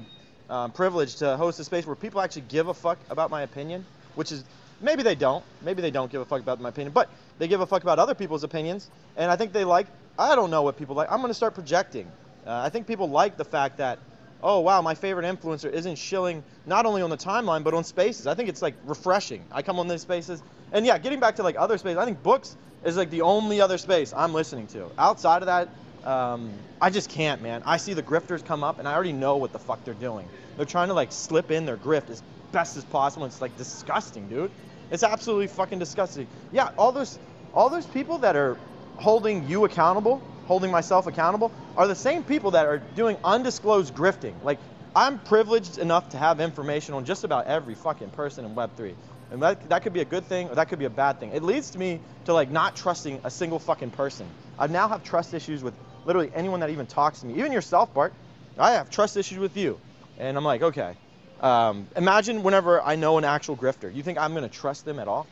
um, 0.50 0.72
privileged 0.72 1.18
to 1.20 1.36
host 1.36 1.58
a 1.58 1.64
space 1.64 1.86
where 1.86 1.96
people 1.96 2.20
actually 2.20 2.42
give 2.48 2.68
a 2.68 2.74
fuck 2.74 2.98
about 3.08 3.30
my 3.30 3.42
opinion, 3.42 3.86
which 4.14 4.30
is 4.30 4.44
maybe 4.80 5.02
they 5.02 5.14
don't, 5.14 5.42
maybe 5.62 5.80
they 5.80 5.90
don't 5.90 6.12
give 6.12 6.20
a 6.20 6.24
fuck 6.26 6.40
about 6.42 6.60
my 6.60 6.68
opinion, 6.68 6.92
but 6.92 7.08
they 7.38 7.48
give 7.48 7.60
a 7.62 7.66
fuck 7.66 7.82
about 7.82 7.98
other 7.98 8.14
people's 8.14 8.44
opinions, 8.44 8.90
and 9.16 9.30
I 9.30 9.36
think 9.36 9.52
they 9.52 9.64
like. 9.64 9.86
I 10.18 10.36
don't 10.36 10.50
know 10.50 10.62
what 10.62 10.76
people 10.76 10.94
like. 10.94 11.10
I'm 11.10 11.18
going 11.20 11.30
to 11.30 11.34
start 11.34 11.54
projecting. 11.54 12.06
Uh, 12.46 12.60
I 12.60 12.68
think 12.68 12.86
people 12.86 13.08
like 13.08 13.38
the 13.38 13.44
fact 13.46 13.78
that 13.78 13.98
oh 14.42 14.60
wow, 14.60 14.82
my 14.82 14.94
favorite 14.94 15.24
influencer 15.24 15.70
isn't 15.72 15.96
shilling 15.96 16.42
not 16.66 16.86
only 16.86 17.02
on 17.02 17.10
the 17.10 17.16
timeline 17.16 17.64
but 17.64 17.74
on 17.74 17.84
spaces. 17.84 18.26
I 18.26 18.34
think 18.34 18.48
it's 18.48 18.62
like 18.62 18.74
refreshing. 18.84 19.44
I 19.52 19.62
come 19.62 19.78
on 19.78 19.88
these 19.88 20.02
spaces, 20.02 20.42
and 20.72 20.84
yeah, 20.84 20.98
getting 20.98 21.20
back 21.20 21.36
to 21.36 21.42
like 21.42 21.56
other 21.58 21.78
spaces, 21.78 21.98
I 21.98 22.04
think 22.04 22.22
books 22.22 22.56
is 22.84 22.96
like 22.96 23.10
the 23.10 23.22
only 23.22 23.60
other 23.60 23.78
space 23.78 24.12
I'm 24.16 24.32
listening 24.32 24.66
to. 24.68 24.90
Outside 24.98 25.42
of 25.42 25.46
that, 25.46 25.74
um, 26.04 26.52
I 26.80 26.90
just 26.90 27.08
can't, 27.08 27.42
man. 27.42 27.62
I 27.64 27.76
see 27.76 27.94
the 27.94 28.02
grifters 28.02 28.44
come 28.44 28.64
up, 28.64 28.78
and 28.78 28.88
I 28.88 28.94
already 28.94 29.12
know 29.12 29.36
what 29.36 29.52
the 29.52 29.58
fuck 29.58 29.84
they're 29.84 29.94
doing. 29.94 30.28
They're 30.56 30.66
trying 30.66 30.88
to 30.88 30.94
like 30.94 31.12
slip 31.12 31.50
in 31.50 31.64
their 31.64 31.76
grift 31.76 32.10
as 32.10 32.22
best 32.50 32.76
as 32.76 32.84
possible. 32.84 33.26
It's 33.26 33.40
like 33.40 33.56
disgusting, 33.56 34.28
dude. 34.28 34.50
It's 34.90 35.02
absolutely 35.02 35.46
fucking 35.46 35.78
disgusting. 35.78 36.26
Yeah, 36.52 36.68
all 36.76 36.92
those 36.92 37.18
all 37.54 37.70
those 37.70 37.86
people 37.86 38.18
that 38.18 38.36
are 38.36 38.56
holding 38.96 39.48
you 39.48 39.64
accountable 39.64 40.31
holding 40.46 40.70
myself 40.70 41.06
accountable 41.06 41.52
are 41.76 41.86
the 41.86 41.94
same 41.94 42.22
people 42.22 42.52
that 42.52 42.66
are 42.66 42.78
doing 42.78 43.16
undisclosed 43.24 43.94
grifting. 43.94 44.34
Like, 44.42 44.58
I'm 44.94 45.18
privileged 45.18 45.78
enough 45.78 46.10
to 46.10 46.18
have 46.18 46.40
information 46.40 46.94
on 46.94 47.04
just 47.04 47.24
about 47.24 47.46
every 47.46 47.74
fucking 47.74 48.10
person 48.10 48.44
in 48.44 48.54
Web3. 48.54 48.94
And 49.30 49.42
that, 49.42 49.66
that 49.70 49.82
could 49.82 49.94
be 49.94 50.00
a 50.00 50.04
good 50.04 50.24
thing 50.26 50.48
or 50.48 50.54
that 50.56 50.68
could 50.68 50.78
be 50.78 50.84
a 50.84 50.90
bad 50.90 51.18
thing. 51.18 51.30
It 51.32 51.42
leads 51.42 51.70
to 51.70 51.78
me 51.78 52.00
to 52.26 52.34
like 52.34 52.50
not 52.50 52.76
trusting 52.76 53.20
a 53.24 53.30
single 53.30 53.58
fucking 53.58 53.90
person. 53.90 54.26
I 54.58 54.66
now 54.66 54.88
have 54.88 55.02
trust 55.02 55.32
issues 55.32 55.62
with 55.62 55.72
literally 56.04 56.30
anyone 56.34 56.60
that 56.60 56.68
even 56.68 56.86
talks 56.86 57.20
to 57.20 57.26
me. 57.26 57.38
Even 57.38 57.52
yourself, 57.52 57.92
Bart. 57.94 58.12
I 58.58 58.72
have 58.72 58.90
trust 58.90 59.16
issues 59.16 59.38
with 59.38 59.56
you. 59.56 59.80
And 60.18 60.36
I'm 60.36 60.44
like, 60.44 60.60
okay. 60.60 60.94
Um, 61.40 61.88
imagine 61.96 62.42
whenever 62.42 62.82
I 62.82 62.96
know 62.96 63.16
an 63.16 63.24
actual 63.24 63.56
grifter. 63.56 63.92
You 63.94 64.02
think 64.02 64.18
I'm 64.18 64.34
to 64.34 64.48
trust 64.48 64.84
them 64.84 64.98
at 64.98 65.08
all? 65.08 65.26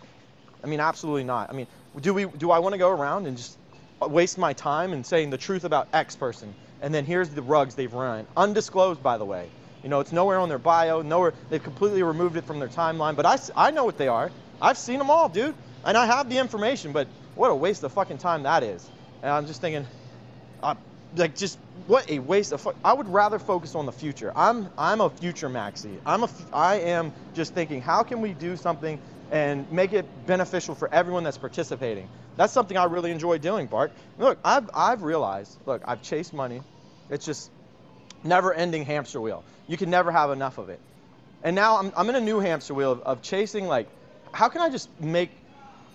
I 0.65 0.67
mean, 0.67 0.81
absolutely 0.81 1.25
not. 1.25 1.51
I 1.51 1.53
mean, 1.53 1.67
do 2.01 2.15
we? 2.15 2.25
Do 2.25 2.51
I 2.51 2.59
want 2.59 2.73
to 2.73 2.79
go 2.79 2.91
around 2.91 3.27
and 3.27 3.37
just 3.37 3.57
waste 4.09 4.39
my 4.39 4.53
time 4.53 4.93
in 4.93 5.05
saying 5.05 5.31
the 5.31 5.39
truth 5.39 5.65
about 5.65 5.89
X 5.93 6.17
person, 6.17 6.55
and 6.81 6.95
then 6.95 7.05
here's 7.05 7.31
the 7.31 7.43
rugs 7.43 7.75
they've 7.75 7.93
run, 7.93 8.27
undisclosed 8.37 9.03
by 9.03 9.19
the 9.19 9.25
way. 9.25 9.51
You 9.83 9.89
know, 9.89 10.01
it's 10.01 10.13
nowhere 10.13 10.39
on 10.39 10.49
their 10.49 10.59
bio, 10.59 11.03
nowhere. 11.03 11.35
They've 11.49 11.63
completely 11.63 12.03
removed 12.03 12.37
it 12.37 12.45
from 12.45 12.59
their 12.59 12.69
timeline. 12.69 13.17
But 13.17 13.27
I, 13.27 13.39
I 13.57 13.71
know 13.71 13.85
what 13.85 13.97
they 13.97 14.09
are. 14.09 14.31
I've 14.61 14.77
seen 14.77 14.99
them 14.99 15.11
all, 15.11 15.29
dude, 15.29 15.55
and 15.85 15.97
I 15.97 16.07
have 16.07 16.29
the 16.29 16.39
information. 16.39 16.93
But 16.93 17.09
what 17.35 17.51
a 17.51 17.55
waste 17.55 17.83
of 17.83 17.93
fucking 17.93 18.19
time 18.19 18.43
that 18.43 18.63
is. 18.63 18.91
And 19.23 19.33
I'm 19.33 19.47
just 19.47 19.61
thinking, 19.61 19.87
uh, 20.63 20.75
like, 21.17 21.35
just 21.35 21.59
what 21.87 22.11
a 22.11 22.19
waste 22.19 22.53
of. 22.53 22.67
I 22.85 22.93
would 22.93 23.09
rather 23.09 23.39
focus 23.39 23.75
on 23.75 23.87
the 23.87 23.93
future. 23.93 24.33
I'm, 24.37 24.69
I'm 24.77 25.01
a 25.01 25.09
future 25.09 25.49
maxi. 25.49 25.99
I'm 26.05 26.25
a, 26.25 26.29
I 26.53 26.77
am 26.77 27.13
just 27.35 27.55
thinking, 27.55 27.81
how 27.81 28.03
can 28.03 28.21
we 28.21 28.35
do 28.35 28.57
something 28.57 29.01
and 29.31 29.71
make 29.71 29.93
it 29.93 30.07
beneficial 30.27 30.75
for 30.75 30.93
everyone 30.93 31.23
that's 31.25 31.39
participating. 31.39 32.09
That's 32.37 32.53
something 32.53 32.77
I 32.77 32.85
really 32.85 33.11
enjoy 33.11 33.39
doing, 33.39 33.67
Bart. 33.67 33.93
Look, 34.19 34.39
I've, 34.45 34.69
I've 34.75 35.03
realized, 35.03 35.59
look, 35.67 35.83
I've 35.85 36.03
chased 36.03 36.35
money. 36.35 36.63
It's 37.11 37.25
just 37.25 37.51
never 38.25 38.53
ending 38.53 38.85
hamster 38.85 39.21
wheel. 39.21 39.45
You 39.69 39.77
can 39.77 39.91
never 39.91 40.11
have 40.11 40.31
enough 40.31 40.59
of 40.59 40.69
it. 40.69 40.81
And 41.43 41.55
now 41.57 41.79
I'm, 41.79 41.93
I'm 41.97 42.09
in 42.09 42.17
a 42.17 42.21
new 42.21 42.41
hamster 42.41 42.75
wheel 42.75 42.93
of, 42.93 43.01
of 43.03 43.23
chasing 43.23 43.67
like, 43.67 43.89
how 44.33 44.49
can 44.49 44.61
I 44.61 44.69
just 44.69 44.89
make 45.01 45.31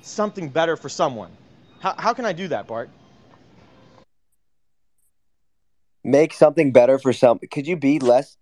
something 0.02 0.50
better 0.50 0.76
for 0.76 0.90
someone? 0.90 1.32
How, 1.80 1.96
how 1.98 2.14
can 2.14 2.26
I 2.26 2.34
do 2.34 2.48
that, 2.50 2.68
Bart? 2.68 2.90
Make 6.04 6.34
something 6.34 6.72
better 6.72 7.00
for 7.00 7.14
some. 7.14 7.40
Could 7.52 7.68
you 7.68 7.76
be 7.76 8.00
less? 8.00 8.38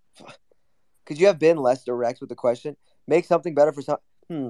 Could 1.06 1.18
you 1.18 1.26
have 1.26 1.38
been 1.38 1.56
less 1.56 1.84
direct 1.84 2.20
with 2.20 2.28
the 2.28 2.34
question? 2.34 2.76
Make 3.06 3.24
something 3.24 3.54
better 3.54 3.72
for 3.72 3.82
some. 3.82 3.98
Hmm. 4.28 4.48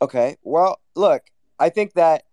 Okay. 0.00 0.36
Well, 0.42 0.80
look, 0.94 1.22
I 1.58 1.70
think 1.70 1.94
that 1.94 2.24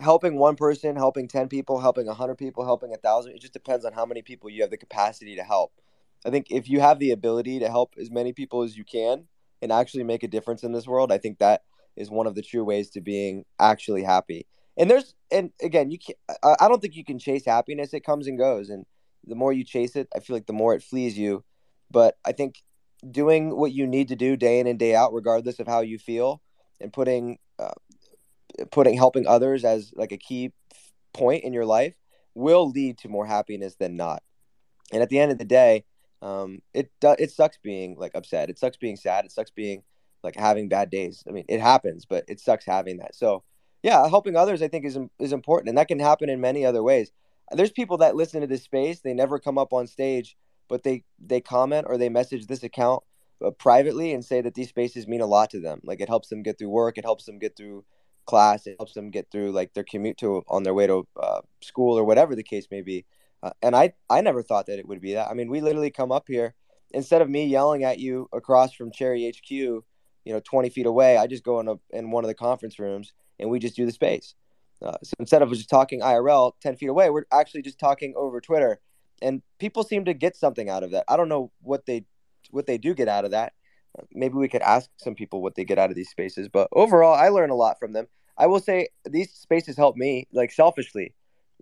helping 0.00 0.38
one 0.38 0.56
person, 0.56 0.96
helping 0.96 1.28
10 1.28 1.48
people, 1.48 1.80
helping 1.80 2.06
100 2.06 2.36
people, 2.36 2.64
helping 2.64 2.90
a 2.90 2.92
1,000, 2.92 3.32
it 3.32 3.40
just 3.40 3.52
depends 3.52 3.84
on 3.84 3.92
how 3.92 4.06
many 4.06 4.22
people 4.22 4.50
you 4.50 4.62
have 4.62 4.70
the 4.70 4.76
capacity 4.76 5.36
to 5.36 5.42
help. 5.42 5.72
I 6.24 6.30
think 6.30 6.46
if 6.50 6.68
you 6.68 6.80
have 6.80 6.98
the 6.98 7.12
ability 7.12 7.60
to 7.60 7.68
help 7.68 7.94
as 8.00 8.10
many 8.10 8.32
people 8.32 8.62
as 8.62 8.76
you 8.76 8.84
can 8.84 9.24
and 9.62 9.72
actually 9.72 10.04
make 10.04 10.22
a 10.22 10.28
difference 10.28 10.62
in 10.62 10.72
this 10.72 10.86
world, 10.86 11.12
I 11.12 11.18
think 11.18 11.38
that 11.38 11.62
is 11.96 12.10
one 12.10 12.26
of 12.26 12.34
the 12.34 12.42
true 12.42 12.64
ways 12.64 12.90
to 12.90 13.00
being 13.00 13.44
actually 13.58 14.02
happy. 14.02 14.46
And 14.76 14.90
there's, 14.90 15.14
and 15.30 15.50
again, 15.62 15.90
you 15.90 15.98
can't, 15.98 16.18
I 16.42 16.68
don't 16.68 16.82
think 16.82 16.96
you 16.96 17.04
can 17.04 17.18
chase 17.18 17.46
happiness. 17.46 17.94
It 17.94 18.04
comes 18.04 18.26
and 18.26 18.38
goes. 18.38 18.68
And 18.68 18.84
the 19.24 19.34
more 19.34 19.52
you 19.52 19.64
chase 19.64 19.96
it, 19.96 20.08
I 20.14 20.20
feel 20.20 20.36
like 20.36 20.46
the 20.46 20.52
more 20.52 20.74
it 20.74 20.82
flees 20.82 21.16
you. 21.16 21.44
But 21.90 22.18
I 22.24 22.32
think 22.32 22.62
doing 23.10 23.56
what 23.56 23.72
you 23.72 23.86
need 23.86 24.08
to 24.08 24.16
do 24.16 24.36
day 24.36 24.60
in 24.60 24.66
and 24.66 24.78
day 24.78 24.94
out, 24.94 25.14
regardless 25.14 25.58
of 25.58 25.66
how 25.66 25.80
you 25.80 25.98
feel, 25.98 26.42
and 26.80 26.92
putting, 26.92 27.38
uh, 27.58 27.74
putting 28.70 28.96
helping 28.96 29.26
others 29.26 29.64
as 29.64 29.92
like 29.94 30.12
a 30.12 30.18
key 30.18 30.52
point 31.12 31.44
in 31.44 31.52
your 31.52 31.66
life 31.66 31.94
will 32.34 32.70
lead 32.70 32.98
to 32.98 33.08
more 33.08 33.26
happiness 33.26 33.76
than 33.76 33.96
not. 33.96 34.22
And 34.92 35.02
at 35.02 35.08
the 35.08 35.18
end 35.18 35.32
of 35.32 35.38
the 35.38 35.44
day, 35.44 35.84
um, 36.22 36.60
it 36.72 36.90
it 37.02 37.30
sucks 37.30 37.58
being 37.58 37.96
like 37.98 38.14
upset. 38.14 38.50
It 38.50 38.58
sucks 38.58 38.76
being 38.76 38.96
sad. 38.96 39.24
It 39.24 39.32
sucks 39.32 39.50
being 39.50 39.82
like 40.22 40.36
having 40.36 40.68
bad 40.68 40.90
days. 40.90 41.24
I 41.28 41.32
mean, 41.32 41.44
it 41.48 41.60
happens, 41.60 42.04
but 42.04 42.24
it 42.28 42.40
sucks 42.40 42.64
having 42.64 42.98
that. 42.98 43.14
So 43.14 43.42
yeah, 43.82 44.08
helping 44.08 44.36
others 44.36 44.62
I 44.62 44.68
think 44.68 44.84
is 44.84 44.98
is 45.18 45.32
important, 45.32 45.68
and 45.68 45.78
that 45.78 45.88
can 45.88 45.98
happen 45.98 46.30
in 46.30 46.40
many 46.40 46.64
other 46.64 46.82
ways. 46.82 47.10
There's 47.52 47.70
people 47.70 47.98
that 47.98 48.16
listen 48.16 48.40
to 48.40 48.46
this 48.46 48.64
space. 48.64 49.00
They 49.00 49.14
never 49.14 49.38
come 49.38 49.58
up 49.58 49.72
on 49.72 49.86
stage, 49.86 50.36
but 50.68 50.82
they 50.82 51.04
they 51.18 51.40
comment 51.40 51.86
or 51.88 51.98
they 51.98 52.08
message 52.08 52.46
this 52.46 52.62
account 52.62 53.02
uh, 53.44 53.50
privately 53.50 54.12
and 54.12 54.24
say 54.24 54.40
that 54.40 54.54
these 54.54 54.68
spaces 54.68 55.06
mean 55.06 55.20
a 55.20 55.26
lot 55.26 55.50
to 55.50 55.60
them. 55.60 55.80
Like 55.84 56.00
it 56.00 56.08
helps 56.08 56.28
them 56.28 56.42
get 56.42 56.58
through 56.58 56.70
work. 56.70 56.98
It 56.98 57.04
helps 57.04 57.24
them 57.24 57.38
get 57.38 57.56
through 57.56 57.84
class. 58.26 58.66
It 58.66 58.76
helps 58.78 58.94
them 58.94 59.10
get 59.10 59.30
through 59.30 59.52
like 59.52 59.74
their 59.74 59.84
commute 59.84 60.18
to 60.18 60.42
on 60.48 60.62
their 60.62 60.74
way 60.74 60.86
to 60.86 61.06
uh, 61.20 61.40
school 61.62 61.98
or 61.98 62.04
whatever 62.04 62.34
the 62.34 62.42
case 62.42 62.66
may 62.70 62.82
be. 62.82 63.04
Uh, 63.42 63.50
and 63.62 63.76
I 63.76 63.92
I 64.10 64.20
never 64.20 64.42
thought 64.42 64.66
that 64.66 64.78
it 64.78 64.88
would 64.88 65.00
be 65.00 65.14
that. 65.14 65.28
I 65.28 65.34
mean, 65.34 65.50
we 65.50 65.60
literally 65.60 65.90
come 65.90 66.12
up 66.12 66.24
here 66.28 66.54
instead 66.92 67.22
of 67.22 67.30
me 67.30 67.46
yelling 67.46 67.84
at 67.84 67.98
you 67.98 68.28
across 68.32 68.72
from 68.72 68.90
Cherry 68.90 69.28
HQ, 69.28 69.50
you 69.50 69.82
know, 70.26 70.40
20 70.40 70.70
feet 70.70 70.86
away. 70.86 71.16
I 71.16 71.26
just 71.26 71.44
go 71.44 71.60
in 71.60 71.68
a 71.68 71.74
in 71.90 72.10
one 72.10 72.24
of 72.24 72.28
the 72.28 72.34
conference 72.34 72.78
rooms 72.78 73.12
and 73.38 73.50
we 73.50 73.58
just 73.58 73.76
do 73.76 73.86
the 73.86 73.92
space. 73.92 74.34
Uh, 74.82 74.96
so 75.02 75.14
instead 75.18 75.42
of 75.42 75.50
just 75.50 75.70
talking 75.70 76.00
IRL 76.00 76.52
10 76.60 76.76
feet 76.76 76.88
away, 76.88 77.08
we're 77.10 77.24
actually 77.32 77.62
just 77.62 77.78
talking 77.78 78.14
over 78.16 78.40
Twitter. 78.40 78.78
And 79.22 79.40
people 79.58 79.82
seem 79.82 80.04
to 80.04 80.12
get 80.12 80.36
something 80.36 80.68
out 80.68 80.82
of 80.82 80.90
that. 80.90 81.04
I 81.08 81.16
don't 81.16 81.30
know 81.30 81.50
what 81.62 81.86
they 81.86 82.04
what 82.50 82.66
they 82.66 82.78
do 82.78 82.94
get 82.94 83.08
out 83.08 83.24
of 83.24 83.32
that. 83.32 83.52
Maybe 84.12 84.34
we 84.34 84.48
could 84.48 84.62
ask 84.62 84.90
some 84.98 85.14
people 85.14 85.42
what 85.42 85.54
they 85.54 85.64
get 85.64 85.78
out 85.78 85.90
of 85.90 85.96
these 85.96 86.10
spaces. 86.10 86.48
But 86.48 86.68
overall, 86.72 87.14
I 87.14 87.28
learn 87.28 87.50
a 87.50 87.54
lot 87.54 87.78
from 87.78 87.92
them. 87.92 88.06
I 88.36 88.46
will 88.46 88.60
say 88.60 88.88
these 89.08 89.32
spaces 89.32 89.76
help 89.76 89.96
me, 89.96 90.28
like 90.32 90.52
selfishly. 90.52 91.14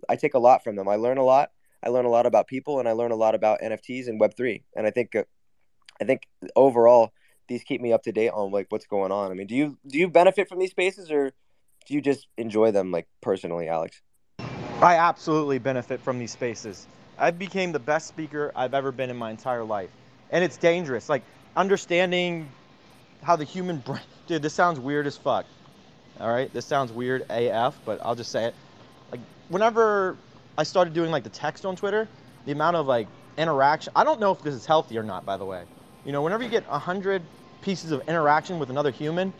I 0.09 0.17
take 0.17 0.33
a 0.33 0.39
lot 0.39 0.63
from 0.63 0.75
them. 0.75 0.89
I 0.89 0.95
learn 0.95 1.17
a 1.17 1.23
lot. 1.23 1.51
I 1.83 1.89
learn 1.89 2.05
a 2.05 2.09
lot 2.09 2.25
about 2.25 2.47
people, 2.47 2.79
and 2.79 2.89
I 2.89 2.91
learn 2.91 3.11
a 3.11 3.15
lot 3.15 3.35
about 3.35 3.61
NFTs 3.61 4.07
and 4.07 4.19
Web 4.19 4.35
three. 4.35 4.63
And 4.75 4.85
I 4.85 4.91
think, 4.91 5.15
uh, 5.15 5.23
I 6.01 6.03
think 6.03 6.23
overall, 6.55 7.13
these 7.47 7.63
keep 7.63 7.79
me 7.79 7.93
up 7.93 8.03
to 8.03 8.11
date 8.11 8.31
on 8.31 8.51
like 8.51 8.67
what's 8.69 8.87
going 8.87 9.11
on. 9.11 9.31
I 9.31 9.35
mean, 9.35 9.47
do 9.47 9.55
you 9.55 9.77
do 9.87 9.97
you 9.97 10.09
benefit 10.09 10.49
from 10.49 10.59
these 10.59 10.71
spaces, 10.71 11.11
or 11.11 11.31
do 11.87 11.93
you 11.93 12.01
just 12.01 12.27
enjoy 12.37 12.71
them 12.71 12.91
like 12.91 13.07
personally, 13.21 13.69
Alex? 13.69 14.01
I 14.81 14.95
absolutely 14.95 15.59
benefit 15.59 16.01
from 16.01 16.19
these 16.19 16.31
spaces. 16.31 16.87
I 17.17 17.31
became 17.31 17.71
the 17.71 17.79
best 17.79 18.07
speaker 18.07 18.51
I've 18.55 18.73
ever 18.73 18.91
been 18.91 19.09
in 19.09 19.15
my 19.15 19.31
entire 19.31 19.63
life. 19.63 19.89
And 20.31 20.43
it's 20.43 20.57
dangerous. 20.57 21.09
Like 21.09 21.23
understanding 21.55 22.49
how 23.23 23.35
the 23.35 23.43
human 23.43 23.77
brain 23.77 24.01
dude, 24.27 24.41
this 24.41 24.53
sounds 24.53 24.79
weird 24.79 25.07
as 25.07 25.17
fuck. 25.17 25.45
All 26.19 26.31
right? 26.31 26.51
This 26.53 26.65
sounds 26.65 26.91
weird 26.91 27.25
AF, 27.29 27.79
but 27.85 27.99
I'll 28.03 28.15
just 28.15 28.31
say 28.31 28.45
it. 28.45 28.55
Like 29.11 29.21
whenever 29.49 30.17
I 30.57 30.63
started 30.63 30.93
doing 30.93 31.11
like 31.11 31.23
the 31.23 31.29
text 31.29 31.65
on 31.65 31.75
Twitter, 31.75 32.07
the 32.45 32.51
amount 32.51 32.75
of 32.75 32.87
like 32.87 33.07
interaction, 33.37 33.91
I 33.95 34.03
don't 34.03 34.19
know 34.19 34.31
if 34.31 34.41
this 34.41 34.55
is 34.55 34.65
healthy 34.65 34.97
or 34.97 35.03
not 35.03 35.25
by 35.25 35.37
the 35.37 35.45
way. 35.45 35.63
You 36.05 36.11
know, 36.11 36.21
whenever 36.21 36.43
you 36.43 36.49
get 36.49 36.63
a 36.67 36.71
100 36.71 37.21
pieces 37.61 37.91
of 37.91 38.07
interaction 38.07 38.59
with 38.59 38.69
another 38.69 38.91
human, 38.91 39.33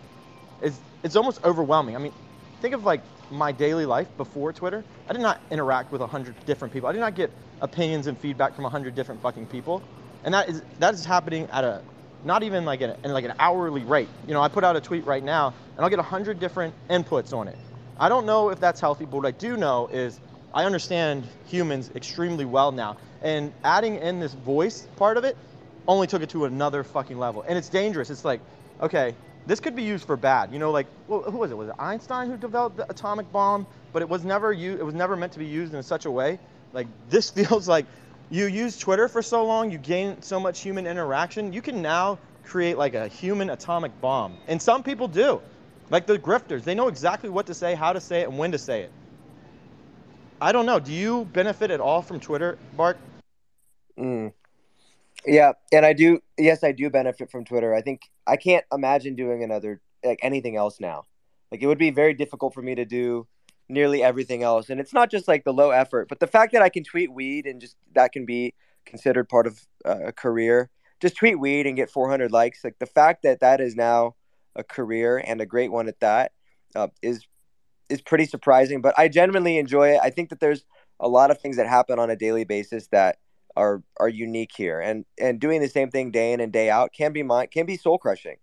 it's 0.62 0.80
it's 1.04 1.16
almost 1.16 1.44
overwhelming. 1.44 1.96
I 1.96 2.00
mean, 2.00 2.14
think 2.62 2.74
of 2.74 2.84
like 2.84 3.02
my 3.32 3.52
daily 3.52 3.86
life 3.86 4.08
before 4.18 4.52
Twitter. 4.52 4.84
I 5.08 5.14
did 5.14 5.22
not 5.22 5.40
interact 5.52 5.92
with 5.92 6.02
a 6.02 6.06
100 6.06 6.46
different 6.46 6.74
people. 6.74 6.90
I 6.90 6.92
did 6.92 7.00
not 7.00 7.16
get 7.16 7.32
opinions 7.62 8.08
and 8.08 8.18
feedback 8.18 8.56
from 8.56 8.66
a 8.66 8.68
100 8.68 8.96
different 8.96 9.22
fucking 9.22 9.46
people. 9.48 9.82
And 10.26 10.34
that 10.34 10.50
is 10.50 10.62
that 10.80 10.94
is 10.94 11.06
happening 11.06 11.48
at 11.52 11.64
a 11.64 11.82
not 12.26 12.44
even 12.44 12.66
like 12.66 12.82
an 12.82 12.96
like 13.06 13.24
an 13.24 13.34
hourly 13.40 13.84
rate. 13.84 14.10
You 14.28 14.34
know, 14.34 14.42
I 14.42 14.48
put 14.50 14.64
out 14.64 14.76
a 14.76 14.82
tweet 14.82 15.06
right 15.06 15.24
now 15.24 15.54
and 15.78 15.84
I'll 15.84 15.90
get 15.90 16.00
100 16.00 16.40
different 16.40 16.74
inputs 16.90 17.32
on 17.32 17.48
it. 17.48 17.58
I 17.98 18.10
don't 18.10 18.26
know 18.26 18.50
if 18.50 18.60
that's 18.60 18.82
healthy, 18.82 19.06
but 19.06 19.18
what 19.18 19.26
I 19.26 19.32
do 19.32 19.56
know 19.56 19.88
is 19.88 20.20
I 20.54 20.66
understand 20.66 21.26
humans 21.48 21.92
extremely 21.96 22.46
well 22.46 22.72
now. 22.72 22.98
And 23.22 23.54
adding 23.64 23.98
in 23.98 24.20
this 24.20 24.34
voice 24.34 24.88
part 24.98 25.18
of 25.18 25.24
it 25.24 25.38
only 25.88 26.08
took 26.08 26.22
it 26.24 26.30
to 26.32 26.46
another 26.46 26.84
fucking 26.84 27.20
level. 27.20 27.44
And 27.48 27.58
it's 27.58 27.70
dangerous. 27.70 28.10
It's 28.10 28.26
like, 28.26 28.42
okay, 28.82 29.16
this 29.46 29.60
could 29.60 29.76
be 29.76 29.84
used 29.84 30.06
for 30.06 30.18
bad. 30.18 30.52
You 30.52 30.60
know, 30.60 30.72
like 30.72 30.88
well, 31.08 31.22
who 31.22 31.38
was 31.38 31.52
it? 31.52 31.58
Was 31.58 31.70
it 31.70 31.76
Einstein 31.78 32.30
who 32.30 32.38
developed 32.38 32.78
the 32.78 32.90
atomic 32.90 33.32
bomb? 33.32 33.68
But 33.94 34.02
it 34.02 34.10
was 34.10 34.24
never 34.24 34.52
used. 34.52 34.80
It 34.80 34.84
was 34.84 34.96
never 34.96 35.16
meant 35.16 35.34
to 35.34 35.40
be 35.40 35.46
used 35.46 35.74
in 35.76 35.84
such 35.84 36.06
a 36.06 36.12
way. 36.12 36.40
Like 36.74 36.88
this 37.10 37.30
feels 37.38 37.68
like 37.68 37.86
you 38.30 38.46
use 38.46 38.78
Twitter 38.78 39.08
for 39.08 39.22
so 39.22 39.46
long, 39.46 39.72
you 39.72 39.78
gain 39.78 40.22
so 40.22 40.40
much 40.40 40.62
human 40.62 40.88
interaction. 40.88 41.54
You 41.54 41.62
can 41.62 41.82
now 41.82 42.18
create 42.44 42.78
like 42.78 42.94
a 42.94 43.08
human 43.08 43.50
atomic 43.50 44.00
bomb, 44.02 44.38
and 44.48 44.62
some 44.62 44.84
people 44.84 45.08
do. 45.08 45.42
Like 45.90 46.08
the 46.08 46.18
grifters, 46.18 46.64
they 46.64 46.74
know 46.74 46.88
exactly 46.88 47.30
what 47.30 47.46
to 47.48 47.54
say, 47.54 47.76
how 47.76 47.94
to 47.94 48.02
say 48.02 48.22
it, 48.22 48.30
and 48.30 48.38
when 48.38 48.52
to 48.52 48.58
say 48.58 48.82
it. 48.82 48.92
I 50.42 50.52
don't 50.52 50.66
know. 50.66 50.80
Do 50.80 50.92
you 50.92 51.26
benefit 51.26 51.72
at 51.72 51.80
all 51.80 52.02
from 52.02 52.20
Twitter, 52.20 52.58
Bart? 52.76 52.98
Mm. 53.98 54.34
Yeah, 55.26 55.54
and 55.72 55.86
I 55.86 55.94
do. 55.94 56.22
Yes, 56.38 56.64
I 56.64 56.72
do 56.72 56.90
benefit 56.90 57.32
from 57.32 57.46
Twitter. 57.46 57.74
I 57.74 57.82
think 57.82 58.02
I 58.28 58.38
can't 58.38 58.66
imagine 58.72 59.16
doing 59.16 59.44
another 59.44 59.82
like 60.04 60.20
anything 60.22 60.56
else 60.56 60.80
now. 60.80 61.06
Like 61.52 61.62
it 61.62 61.68
would 61.68 61.78
be 61.78 61.92
very 61.92 62.14
difficult 62.14 62.54
for 62.54 62.62
me 62.62 62.76
to 62.76 62.86
do 62.86 63.28
nearly 63.68 64.04
everything 64.04 64.44
else. 64.44 64.70
And 64.70 64.80
it's 64.80 64.94
not 64.94 65.10
just 65.10 65.28
like 65.28 65.44
the 65.44 65.54
low 65.54 65.72
effort, 65.72 66.08
but 66.08 66.20
the 66.20 66.28
fact 66.28 66.54
that 66.54 66.62
I 66.62 66.70
can 66.70 66.84
tweet 66.84 67.12
weed 67.12 67.46
and 67.46 67.60
just 67.60 67.76
that 67.94 68.12
can 68.12 68.26
be 68.26 68.54
considered 68.86 69.28
part 69.30 69.48
of 69.48 69.60
uh, 69.84 70.08
a 70.08 70.12
career. 70.12 70.70
Just 71.02 71.18
tweet 71.18 71.40
weed 71.40 71.68
and 71.68 71.76
get 71.76 71.90
400 71.90 72.32
likes. 72.32 72.64
Like 72.64 72.80
the 72.80 72.86
fact 72.86 73.24
that 73.24 73.42
that 73.42 73.60
is 73.60 73.76
now 73.76 74.16
a 74.56 74.64
career 74.64 75.18
and 75.18 75.42
a 75.42 75.46
great 75.46 75.72
one 75.72 75.88
at 75.88 76.00
that 76.00 76.32
uh, 76.76 76.88
is 77.02 77.28
is 77.90 78.02
pretty 78.02 78.26
surprising. 78.26 78.82
But 78.82 78.98
I 78.98 79.08
genuinely 79.08 79.58
enjoy 79.58 79.90
it. 79.96 80.00
I 80.02 80.10
think 80.10 80.30
that 80.30 80.40
there's 80.40 80.66
a 81.00 81.08
lot 81.08 81.32
of 81.32 81.40
things 81.40 81.58
that 81.58 81.68
happen 81.68 82.00
on 82.00 82.10
a 82.10 82.16
daily 82.16 82.46
basis 82.46 82.88
that 82.88 83.18
are 83.56 83.84
are 84.00 84.10
unique 84.10 84.52
here, 84.56 84.80
and 84.80 85.06
and 85.20 85.40
doing 85.40 85.62
the 85.62 85.68
same 85.70 85.90
thing 85.90 86.12
day 86.12 86.34
in 86.34 86.40
and 86.40 86.52
day 86.52 86.70
out 86.70 86.94
can 86.94 87.14
be 87.14 87.24
my 87.24 87.46
can 87.46 87.66
be 87.66 87.78
soul 87.78 87.98
crushing. 87.98 88.38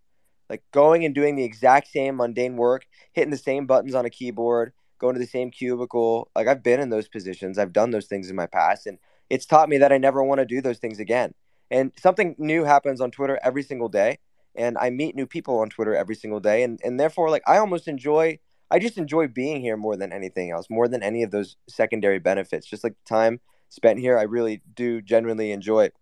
Like 0.51 0.63
going 0.73 1.05
and 1.05 1.15
doing 1.15 1.37
the 1.37 1.45
exact 1.45 1.89
same 1.89 2.17
mundane 2.17 2.57
work, 2.57 2.87
hitting 3.15 3.31
the 3.31 3.39
same 3.39 3.67
buttons 3.67 3.95
on 3.95 4.05
a 4.05 4.11
keyboard, 4.11 4.73
going 5.03 5.15
to 5.15 5.21
the 5.21 5.27
same 5.27 5.51
cubicle. 5.51 6.31
Like 6.35 6.47
I've 6.47 6.63
been 6.63 6.81
in 6.81 6.89
those 6.89 7.09
positions. 7.09 7.59
I've 7.59 7.73
done 7.73 7.91
those 7.91 8.07
things 8.07 8.31
in 8.31 8.37
my 8.37 8.47
past 8.47 8.87
and 8.87 8.99
it's 9.29 9.45
taught 9.45 9.69
me 9.69 9.79
that 9.79 9.93
I 9.93 9.99
never 9.99 10.23
want 10.23 10.39
to 10.39 10.47
do 10.47 10.63
those 10.63 10.79
things 10.79 10.99
again. 10.99 11.35
And 11.71 11.93
something 11.99 12.35
new 12.39 12.65
happens 12.65 13.01
on 13.01 13.11
Twitter 13.11 13.39
every 13.43 13.63
single 13.63 13.89
day 13.89 14.19
and 14.55 14.79
I 14.79 14.89
meet 14.91 15.15
new 15.15 15.27
people 15.27 15.59
on 15.59 15.69
Twitter 15.69 15.95
every 15.95 16.15
single 16.15 16.41
day 16.41 16.63
and 16.63 16.81
and 16.83 16.99
therefore 16.99 17.29
like 17.29 17.43
I 17.47 17.59
almost 17.59 17.89
enjoy 17.89 18.39
I 18.71 18.79
just 18.79 18.97
enjoy 18.97 19.29
being 19.29 19.61
here 19.61 19.77
more 19.77 19.97
than 19.97 20.15
anything 20.15 20.51
else, 20.51 20.71
more 20.71 20.89
than 20.89 21.03
any 21.03 21.23
of 21.23 21.31
those 21.31 21.57
secondary 21.69 22.19
benefits. 22.19 22.67
Just 22.67 22.85
like 22.85 22.95
the 22.95 23.15
time 23.15 23.41
spent 23.69 23.99
here, 23.99 24.19
I 24.19 24.23
really 24.23 24.63
do 24.75 25.03
genuinely 25.03 25.53
enjoy 25.53 25.85
it. 25.85 25.95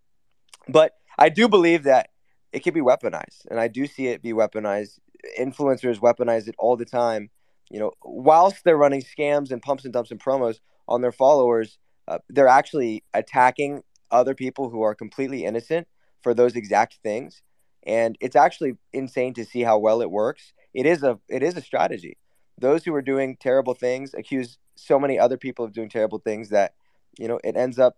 But 0.69 0.93
I 1.19 1.31
do 1.31 1.49
believe 1.49 1.83
that 1.83 2.11
it 2.53 2.63
can 2.63 2.73
be 2.73 2.81
weaponized, 2.81 3.47
and 3.51 3.59
I 3.59 3.67
do 3.67 3.87
see 3.87 4.07
it 4.07 4.23
be 4.23 4.33
weaponized. 4.33 5.01
Influencers 5.39 5.99
weaponize 5.99 6.47
it 6.47 6.55
all 6.59 6.77
the 6.77 6.85
time 6.85 7.31
you 7.70 7.78
know, 7.78 7.92
whilst 8.02 8.64
they're 8.64 8.76
running 8.76 9.02
scams 9.02 9.50
and 9.50 9.62
pumps 9.62 9.85
and 9.85 9.92
dumps 9.92 10.11
and 10.11 10.20
promos 10.20 10.59
on 10.88 11.00
their 11.00 11.12
followers, 11.12 11.78
uh, 12.09 12.18
they're 12.28 12.48
actually 12.48 13.04
attacking 13.14 13.83
other 14.11 14.35
people 14.35 14.70
who 14.70 14.83
are 14.83 14.94
completely 14.94 15.44
innocent 15.44 15.87
for 16.22 16.35
those 16.35 16.56
exact 16.56 16.98
things. 17.02 17.42
And 17.87 18.16
it's 18.20 18.37
actually 18.37 18.74
insane 18.92 19.35
to 19.35 19.44
see 19.44 19.62
how 19.62 19.78
well 19.78 20.02
it 20.02 20.11
works. 20.11 20.52
It 20.74 20.85
is 20.85 21.02
a 21.02 21.18
it 21.28 21.42
is 21.42 21.56
a 21.56 21.62
strategy. 21.62 22.18
Those 22.59 22.85
who 22.85 22.94
are 22.94 23.02
doing 23.02 23.37
terrible 23.40 23.74
things 23.74 24.12
accuse 24.14 24.59
so 24.74 24.98
many 24.98 25.18
other 25.18 25.37
people 25.37 25.64
of 25.64 25.72
doing 25.72 25.88
terrible 25.88 26.18
things 26.18 26.50
that 26.50 26.74
you 27.18 27.28
know 27.28 27.40
it 27.42 27.56
ends 27.56 27.78
up 27.78 27.96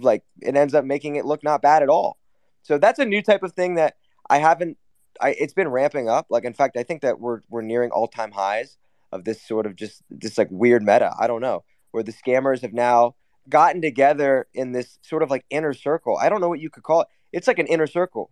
like 0.00 0.22
it 0.40 0.56
ends 0.56 0.74
up 0.74 0.84
making 0.84 1.16
it 1.16 1.26
look 1.26 1.42
not 1.42 1.60
bad 1.60 1.82
at 1.82 1.88
all. 1.88 2.16
So 2.62 2.78
that's 2.78 3.00
a 3.00 3.04
new 3.04 3.22
type 3.22 3.42
of 3.42 3.52
thing 3.52 3.74
that 3.74 3.96
I 4.30 4.38
haven't. 4.38 4.78
I 5.20 5.30
it's 5.30 5.52
been 5.52 5.68
ramping 5.68 6.08
up. 6.08 6.26
Like 6.30 6.44
in 6.44 6.54
fact, 6.54 6.76
I 6.76 6.84
think 6.84 7.02
that 7.02 7.20
we're 7.20 7.40
we're 7.50 7.62
nearing 7.62 7.90
all 7.90 8.06
time 8.06 8.32
highs 8.32 8.78
of 9.12 9.24
this 9.24 9.42
sort 9.46 9.66
of 9.66 9.76
just 9.76 10.02
this 10.10 10.38
like 10.38 10.48
weird 10.50 10.82
meta. 10.82 11.12
I 11.18 11.26
don't 11.26 11.40
know 11.40 11.64
where 11.90 12.02
the 12.02 12.12
scammers 12.12 12.62
have 12.62 12.72
now 12.72 13.14
gotten 13.48 13.82
together 13.82 14.46
in 14.54 14.72
this 14.72 14.98
sort 15.02 15.22
of 15.22 15.30
like 15.30 15.44
inner 15.50 15.74
circle. 15.74 16.18
I 16.20 16.28
don't 16.28 16.40
know 16.40 16.48
what 16.48 16.60
you 16.60 16.70
could 16.70 16.82
call 16.82 17.02
it. 17.02 17.08
It's 17.32 17.46
like 17.46 17.58
an 17.58 17.66
inner 17.66 17.86
circle 17.86 18.30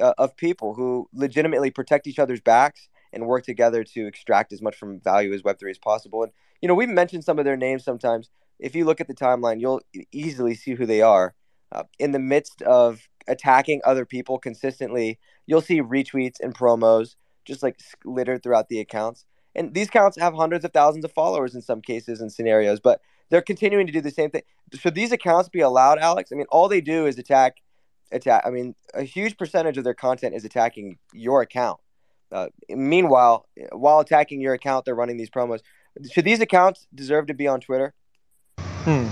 uh, 0.00 0.14
of 0.18 0.36
people 0.36 0.74
who 0.74 1.08
legitimately 1.12 1.70
protect 1.70 2.06
each 2.06 2.18
other's 2.18 2.40
backs 2.40 2.88
and 3.12 3.26
work 3.26 3.44
together 3.44 3.84
to 3.84 4.06
extract 4.06 4.52
as 4.52 4.62
much 4.62 4.76
from 4.76 5.00
value 5.00 5.32
as 5.32 5.42
Web3 5.42 5.70
as 5.70 5.78
possible. 5.78 6.22
And, 6.22 6.32
you 6.60 6.68
know, 6.68 6.74
we've 6.74 6.88
mentioned 6.88 7.24
some 7.24 7.38
of 7.38 7.44
their 7.44 7.56
names 7.56 7.84
sometimes. 7.84 8.30
If 8.58 8.74
you 8.74 8.84
look 8.84 9.00
at 9.00 9.08
the 9.08 9.14
timeline, 9.14 9.60
you'll 9.60 9.82
easily 10.12 10.54
see 10.54 10.74
who 10.74 10.86
they 10.86 11.02
are. 11.02 11.34
Uh, 11.70 11.84
in 11.98 12.12
the 12.12 12.18
midst 12.18 12.62
of 12.62 13.08
attacking 13.26 13.80
other 13.84 14.04
people 14.04 14.38
consistently, 14.38 15.18
you'll 15.46 15.60
see 15.60 15.82
retweets 15.82 16.36
and 16.40 16.54
promos 16.54 17.16
just 17.44 17.62
like 17.62 17.78
littered 18.04 18.42
throughout 18.42 18.68
the 18.68 18.80
accounts. 18.80 19.24
And 19.54 19.74
these 19.74 19.88
accounts 19.88 20.18
have 20.18 20.34
hundreds 20.34 20.64
of 20.64 20.72
thousands 20.72 21.04
of 21.04 21.12
followers 21.12 21.54
in 21.54 21.62
some 21.62 21.80
cases 21.80 22.20
and 22.20 22.32
scenarios, 22.32 22.80
but 22.80 23.00
they're 23.28 23.42
continuing 23.42 23.86
to 23.86 23.92
do 23.92 24.00
the 24.00 24.10
same 24.10 24.30
thing. 24.30 24.42
Should 24.74 24.94
these 24.94 25.12
accounts 25.12 25.48
be 25.48 25.60
allowed, 25.60 25.98
Alex? 25.98 26.32
I 26.32 26.36
mean, 26.36 26.46
all 26.50 26.68
they 26.68 26.80
do 26.80 27.06
is 27.06 27.18
attack, 27.18 27.56
attack. 28.10 28.42
I 28.46 28.50
mean, 28.50 28.74
a 28.94 29.02
huge 29.02 29.36
percentage 29.36 29.78
of 29.78 29.84
their 29.84 29.94
content 29.94 30.34
is 30.34 30.44
attacking 30.44 30.98
your 31.12 31.42
account. 31.42 31.80
Uh, 32.30 32.48
meanwhile, 32.70 33.46
while 33.72 34.00
attacking 34.00 34.40
your 34.40 34.54
account, 34.54 34.84
they're 34.84 34.94
running 34.94 35.18
these 35.18 35.30
promos. 35.30 35.60
Should 36.10 36.24
these 36.24 36.40
accounts 36.40 36.86
deserve 36.94 37.26
to 37.26 37.34
be 37.34 37.46
on 37.46 37.60
Twitter? 37.60 37.92
Hmm. 38.58 39.06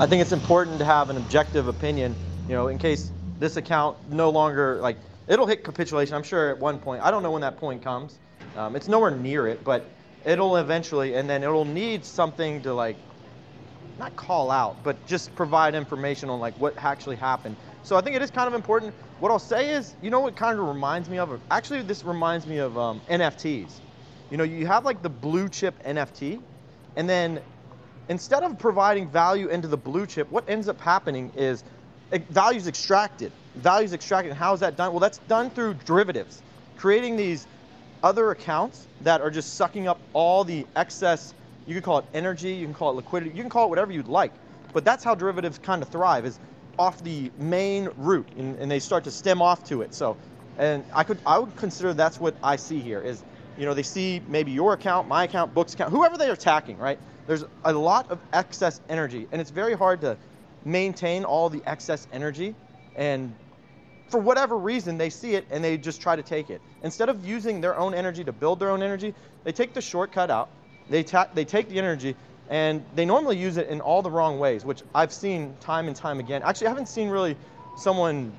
I 0.00 0.06
think 0.06 0.22
it's 0.22 0.32
important 0.32 0.78
to 0.78 0.84
have 0.84 1.10
an 1.10 1.16
objective 1.16 1.68
opinion, 1.68 2.14
you 2.48 2.54
know, 2.54 2.68
in 2.68 2.78
case 2.78 3.12
this 3.38 3.56
account 3.56 3.96
no 4.10 4.30
longer 4.30 4.76
like 4.76 4.96
it'll 5.28 5.46
hit 5.46 5.64
capitulation. 5.64 6.14
I'm 6.14 6.22
sure 6.22 6.50
at 6.50 6.58
one 6.58 6.78
point. 6.78 7.02
I 7.02 7.10
don't 7.10 7.22
know 7.22 7.30
when 7.30 7.42
that 7.42 7.56
point 7.56 7.82
comes. 7.82 8.18
Um, 8.56 8.74
it's 8.74 8.88
nowhere 8.88 9.10
near 9.10 9.46
it, 9.46 9.62
but 9.64 9.88
it'll 10.24 10.56
eventually, 10.56 11.14
and 11.14 11.28
then 11.28 11.42
it'll 11.42 11.64
need 11.64 12.04
something 12.04 12.62
to 12.62 12.72
like 12.72 12.96
not 13.98 14.14
call 14.16 14.50
out, 14.50 14.82
but 14.84 15.06
just 15.06 15.34
provide 15.34 15.74
information 15.74 16.28
on 16.28 16.40
like 16.40 16.58
what 16.60 16.74
actually 16.78 17.16
happened. 17.16 17.56
So 17.82 17.96
I 17.96 18.00
think 18.00 18.16
it 18.16 18.22
is 18.22 18.30
kind 18.30 18.48
of 18.48 18.54
important. 18.54 18.94
What 19.20 19.30
I'll 19.30 19.38
say 19.38 19.70
is, 19.70 19.94
you 20.02 20.10
know, 20.10 20.20
what 20.20 20.36
kind 20.36 20.58
of 20.58 20.66
reminds 20.66 21.08
me 21.08 21.18
of? 21.18 21.40
Actually, 21.50 21.82
this 21.82 22.04
reminds 22.04 22.46
me 22.46 22.58
of 22.58 22.76
um, 22.76 23.00
NFTs. 23.08 23.80
You 24.30 24.36
know, 24.36 24.44
you 24.44 24.66
have 24.66 24.84
like 24.84 25.02
the 25.02 25.08
blue 25.08 25.48
chip 25.48 25.82
NFT, 25.84 26.40
and 26.96 27.08
then 27.08 27.40
instead 28.08 28.42
of 28.42 28.58
providing 28.58 29.08
value 29.08 29.48
into 29.48 29.68
the 29.68 29.76
blue 29.76 30.06
chip, 30.06 30.30
what 30.30 30.48
ends 30.48 30.68
up 30.68 30.80
happening 30.80 31.30
is 31.36 31.64
eh, 32.12 32.18
value's 32.30 32.66
extracted. 32.66 33.32
Value's 33.56 33.92
extracted. 33.92 34.32
How 34.34 34.52
is 34.52 34.60
that 34.60 34.76
done? 34.76 34.92
Well, 34.92 35.00
that's 35.00 35.18
done 35.18 35.50
through 35.50 35.74
derivatives, 35.84 36.42
creating 36.76 37.16
these 37.16 37.46
other 38.02 38.30
accounts 38.30 38.86
that 39.02 39.20
are 39.20 39.30
just 39.30 39.54
sucking 39.54 39.88
up 39.88 40.00
all 40.12 40.44
the 40.44 40.66
excess. 40.76 41.34
You 41.66 41.74
could 41.74 41.84
call 41.84 41.98
it 41.98 42.04
energy, 42.14 42.52
you 42.52 42.64
can 42.64 42.74
call 42.74 42.90
it 42.90 42.94
liquidity, 42.94 43.34
you 43.34 43.42
can 43.42 43.50
call 43.50 43.66
it 43.66 43.70
whatever 43.70 43.92
you'd 43.92 44.08
like. 44.08 44.32
But 44.72 44.84
that's 44.84 45.02
how 45.02 45.14
derivatives 45.14 45.58
kind 45.58 45.82
of 45.82 45.88
thrive 45.88 46.24
is 46.24 46.38
off 46.78 47.02
the 47.02 47.30
main 47.38 47.88
route, 47.96 48.28
and, 48.36 48.58
and 48.58 48.70
they 48.70 48.78
start 48.78 49.04
to 49.04 49.10
stem 49.10 49.40
off 49.40 49.64
to 49.64 49.82
it. 49.82 49.94
So, 49.94 50.16
and 50.58 50.84
I 50.94 51.02
could 51.04 51.18
I 51.26 51.38
would 51.38 51.54
consider 51.56 51.94
that's 51.94 52.20
what 52.20 52.34
I 52.42 52.56
see 52.56 52.80
here 52.80 53.00
is, 53.00 53.24
you 53.58 53.64
know, 53.64 53.74
they 53.74 53.82
see 53.82 54.20
maybe 54.28 54.52
your 54.52 54.74
account, 54.74 55.08
my 55.08 55.24
account, 55.24 55.54
books 55.54 55.74
account, 55.74 55.90
whoever 55.90 56.16
they're 56.16 56.32
attacking, 56.32 56.78
right? 56.78 56.98
There's 57.26 57.44
a 57.64 57.72
lot 57.72 58.10
of 58.10 58.20
excess 58.32 58.80
energy, 58.88 59.26
and 59.32 59.40
it's 59.40 59.50
very 59.50 59.74
hard 59.74 60.00
to 60.02 60.16
maintain 60.64 61.24
all 61.24 61.48
the 61.48 61.62
excess 61.66 62.06
energy. 62.12 62.54
And 62.96 63.34
for 64.08 64.18
whatever 64.18 64.56
reason, 64.56 64.98
they 64.98 65.10
see 65.10 65.34
it 65.34 65.46
and 65.50 65.62
they 65.62 65.76
just 65.76 66.00
try 66.00 66.16
to 66.16 66.22
take 66.22 66.50
it. 66.50 66.60
Instead 66.82 67.08
of 67.08 67.26
using 67.26 67.60
their 67.60 67.76
own 67.76 67.94
energy 67.94 68.24
to 68.24 68.32
build 68.32 68.60
their 68.60 68.70
own 68.70 68.82
energy, 68.82 69.14
they 69.44 69.52
take 69.52 69.74
the 69.74 69.80
shortcut 69.80 70.30
out. 70.30 70.48
They, 70.88 71.02
ta- 71.02 71.28
they 71.34 71.44
take 71.44 71.68
the 71.68 71.78
energy 71.78 72.14
and 72.48 72.84
they 72.94 73.04
normally 73.04 73.36
use 73.36 73.56
it 73.56 73.68
in 73.68 73.80
all 73.80 74.02
the 74.02 74.10
wrong 74.10 74.38
ways, 74.38 74.64
which 74.64 74.82
I've 74.94 75.12
seen 75.12 75.56
time 75.60 75.88
and 75.88 75.96
time 75.96 76.20
again. 76.20 76.42
Actually, 76.44 76.68
I 76.68 76.70
haven't 76.70 76.88
seen 76.88 77.08
really 77.08 77.36
someone 77.76 78.32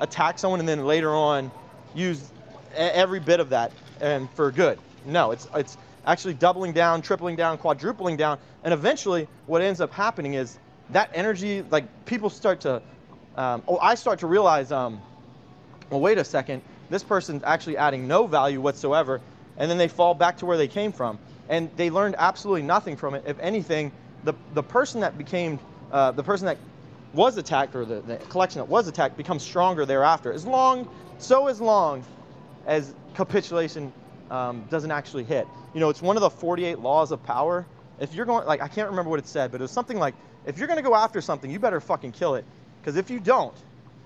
attack 0.00 0.38
someone 0.38 0.58
and 0.58 0.68
then 0.68 0.84
later 0.84 1.14
on 1.14 1.50
use 1.94 2.32
every 2.74 3.20
bit 3.20 3.38
of 3.38 3.50
that 3.50 3.72
and 4.00 4.28
for 4.30 4.50
good. 4.50 4.78
No, 5.06 5.30
it's 5.30 5.48
it's 5.54 5.76
actually 6.06 6.34
doubling 6.34 6.72
down, 6.72 7.02
tripling 7.02 7.36
down, 7.36 7.58
quadrupling 7.58 8.16
down, 8.16 8.38
and 8.64 8.74
eventually 8.74 9.28
what 9.46 9.62
ends 9.62 9.80
up 9.80 9.92
happening 9.92 10.34
is 10.34 10.58
that 10.90 11.10
energy, 11.14 11.62
like 11.70 11.84
people 12.04 12.28
start 12.28 12.60
to, 12.62 12.82
um, 13.36 13.62
oh, 13.68 13.78
I 13.80 13.94
start 13.94 14.18
to 14.20 14.26
realize, 14.26 14.72
um, 14.72 15.00
well, 15.90 16.00
wait 16.00 16.18
a 16.18 16.24
second, 16.24 16.62
this 16.90 17.02
person's 17.02 17.42
actually 17.44 17.76
adding 17.76 18.06
no 18.06 18.26
value 18.26 18.60
whatsoever, 18.60 19.20
and 19.56 19.70
then 19.70 19.78
they 19.78 19.88
fall 19.88 20.14
back 20.14 20.38
to 20.38 20.46
where 20.46 20.56
they 20.56 20.68
came 20.68 20.92
from, 20.92 21.18
and 21.48 21.70
they 21.76 21.90
learned 21.90 22.16
absolutely 22.18 22.62
nothing 22.62 22.96
from 22.96 23.14
it. 23.14 23.24
If 23.26 23.38
anything, 23.40 23.92
the 24.24 24.34
the 24.54 24.62
person 24.62 25.00
that 25.00 25.18
became, 25.18 25.58
uh, 25.90 26.12
the 26.12 26.22
person 26.22 26.46
that 26.46 26.58
was 27.12 27.36
attacked 27.36 27.74
or 27.74 27.84
the, 27.84 28.00
the 28.00 28.16
collection 28.28 28.58
that 28.60 28.68
was 28.68 28.88
attacked 28.88 29.16
becomes 29.16 29.42
stronger 29.42 29.84
thereafter. 29.84 30.32
As 30.32 30.46
long, 30.46 30.88
so 31.18 31.48
as 31.48 31.60
long 31.60 32.02
as 32.66 32.94
capitulation 33.14 33.92
um, 34.30 34.64
doesn't 34.70 34.90
actually 34.90 35.24
hit. 35.24 35.46
You 35.74 35.80
know, 35.80 35.90
it's 35.90 36.02
one 36.02 36.16
of 36.16 36.22
the 36.22 36.30
48 36.30 36.78
laws 36.78 37.12
of 37.12 37.22
power. 37.22 37.66
If 38.00 38.14
you're 38.14 38.26
going, 38.26 38.46
like, 38.46 38.62
I 38.62 38.68
can't 38.68 38.88
remember 38.88 39.10
what 39.10 39.18
it 39.18 39.26
said, 39.26 39.52
but 39.52 39.60
it 39.60 39.64
was 39.64 39.70
something 39.70 39.98
like, 39.98 40.14
if 40.46 40.58
you're 40.58 40.66
going 40.66 40.78
to 40.78 40.82
go 40.82 40.94
after 40.94 41.20
something, 41.20 41.50
you 41.50 41.58
better 41.58 41.80
fucking 41.80 42.12
kill 42.12 42.34
it. 42.34 42.44
Because 42.80 42.96
if 42.96 43.10
you 43.10 43.20
don't, 43.20 43.54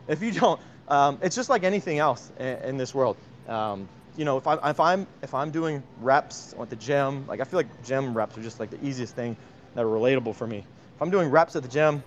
if 0.08 0.22
you 0.22 0.32
don't, 0.32 0.60
um, 0.88 1.18
it's 1.22 1.36
just 1.36 1.50
like 1.50 1.64
anything 1.64 1.98
else 1.98 2.30
in, 2.38 2.46
in 2.46 2.76
this 2.76 2.94
world. 2.94 3.16
Um, 3.48 3.88
you 4.16 4.24
know, 4.24 4.38
if 4.38 4.46
I'm, 4.46 4.58
if 4.64 4.80
I'm 4.80 5.06
if 5.22 5.34
I'm 5.34 5.50
doing 5.50 5.82
reps 6.00 6.54
at 6.58 6.70
the 6.70 6.76
gym, 6.76 7.26
like 7.26 7.40
I 7.40 7.44
feel 7.44 7.58
like 7.58 7.84
gym 7.84 8.16
reps 8.16 8.36
are 8.38 8.42
just 8.42 8.60
like 8.60 8.70
the 8.70 8.84
easiest 8.84 9.14
thing 9.14 9.36
that 9.74 9.84
are 9.84 9.88
relatable 9.88 10.34
for 10.34 10.46
me. 10.46 10.58
If 10.58 11.02
I'm 11.02 11.10
doing 11.10 11.30
reps 11.30 11.54
at 11.56 11.62
the 11.62 11.68
gym, 11.68 12.02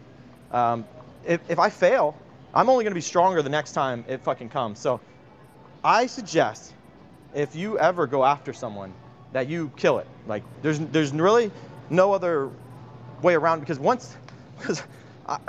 um, 0.51 0.85
if, 1.25 1.41
if 1.49 1.59
I 1.59 1.69
fail, 1.69 2.17
I'm 2.53 2.69
only 2.69 2.83
going 2.83 2.91
to 2.91 2.95
be 2.95 3.01
stronger 3.01 3.41
the 3.41 3.49
next 3.49 3.73
time 3.73 4.05
it 4.07 4.21
fucking 4.21 4.49
comes. 4.49 4.79
So 4.79 4.99
I 5.83 6.07
suggest 6.07 6.73
if 7.35 7.55
you 7.55 7.77
ever 7.77 8.07
go 8.07 8.25
after 8.25 8.53
someone 8.53 8.93
that 9.33 9.47
you 9.47 9.71
kill 9.75 9.99
it. 9.99 10.07
Like 10.27 10.43
there's 10.61 10.79
there's 10.79 11.13
really 11.13 11.51
no 11.89 12.13
other 12.13 12.49
way 13.21 13.35
around 13.35 13.59
because 13.59 13.79
once 13.79 14.15
because 14.57 14.83
I, 15.27 15.39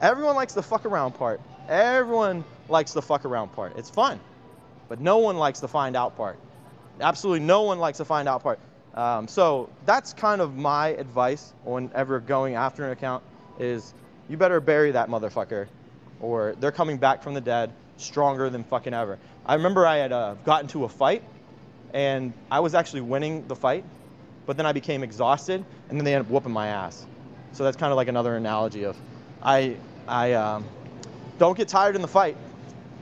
everyone 0.00 0.34
likes 0.34 0.54
the 0.54 0.62
fuck 0.62 0.86
around 0.86 1.12
part. 1.12 1.40
Everyone 1.68 2.44
likes 2.68 2.92
the 2.92 3.02
fuck 3.02 3.24
around 3.24 3.52
part. 3.52 3.76
It's 3.76 3.90
fun, 3.90 4.20
but 4.88 5.00
no 5.00 5.18
one 5.18 5.36
likes 5.36 5.60
the 5.60 5.68
find 5.68 5.96
out 5.96 6.16
part. 6.16 6.38
Absolutely 7.00 7.44
no 7.44 7.62
one 7.62 7.78
likes 7.78 7.98
the 7.98 8.04
find 8.04 8.28
out 8.28 8.42
part. 8.42 8.58
Um, 8.94 9.28
so 9.28 9.68
that's 9.84 10.14
kind 10.14 10.40
of 10.40 10.56
my 10.56 10.88
advice 10.88 11.52
whenever 11.64 12.20
going 12.20 12.54
after 12.54 12.84
an 12.84 12.92
account 12.92 13.22
is 13.58 13.92
you 14.28 14.36
better 14.36 14.60
bury 14.60 14.92
that 14.92 15.08
motherfucker 15.08 15.66
or 16.20 16.54
they're 16.60 16.72
coming 16.72 16.96
back 16.96 17.22
from 17.22 17.34
the 17.34 17.40
dead 17.40 17.72
stronger 17.98 18.48
than 18.48 18.64
fucking 18.64 18.94
ever. 18.94 19.18
I 19.44 19.54
remember 19.54 19.86
I 19.86 19.96
had 19.96 20.12
uh, 20.12 20.34
gotten 20.44 20.68
to 20.68 20.84
a 20.84 20.88
fight 20.88 21.22
and 21.92 22.32
I 22.50 22.60
was 22.60 22.74
actually 22.74 23.02
winning 23.02 23.46
the 23.48 23.56
fight, 23.56 23.84
but 24.46 24.56
then 24.56 24.66
I 24.66 24.72
became 24.72 25.02
exhausted 25.02 25.64
and 25.88 25.98
then 25.98 26.04
they 26.04 26.14
ended 26.14 26.26
up 26.26 26.32
whooping 26.32 26.52
my 26.52 26.68
ass. 26.68 27.06
So 27.52 27.64
that's 27.64 27.76
kind 27.76 27.92
of 27.92 27.96
like 27.96 28.08
another 28.08 28.36
analogy 28.36 28.84
of 28.84 28.96
I, 29.42 29.76
I 30.08 30.32
um, 30.32 30.64
don't 31.38 31.56
get 31.56 31.68
tired 31.68 31.96
in 31.96 32.02
the 32.02 32.08
fight 32.08 32.36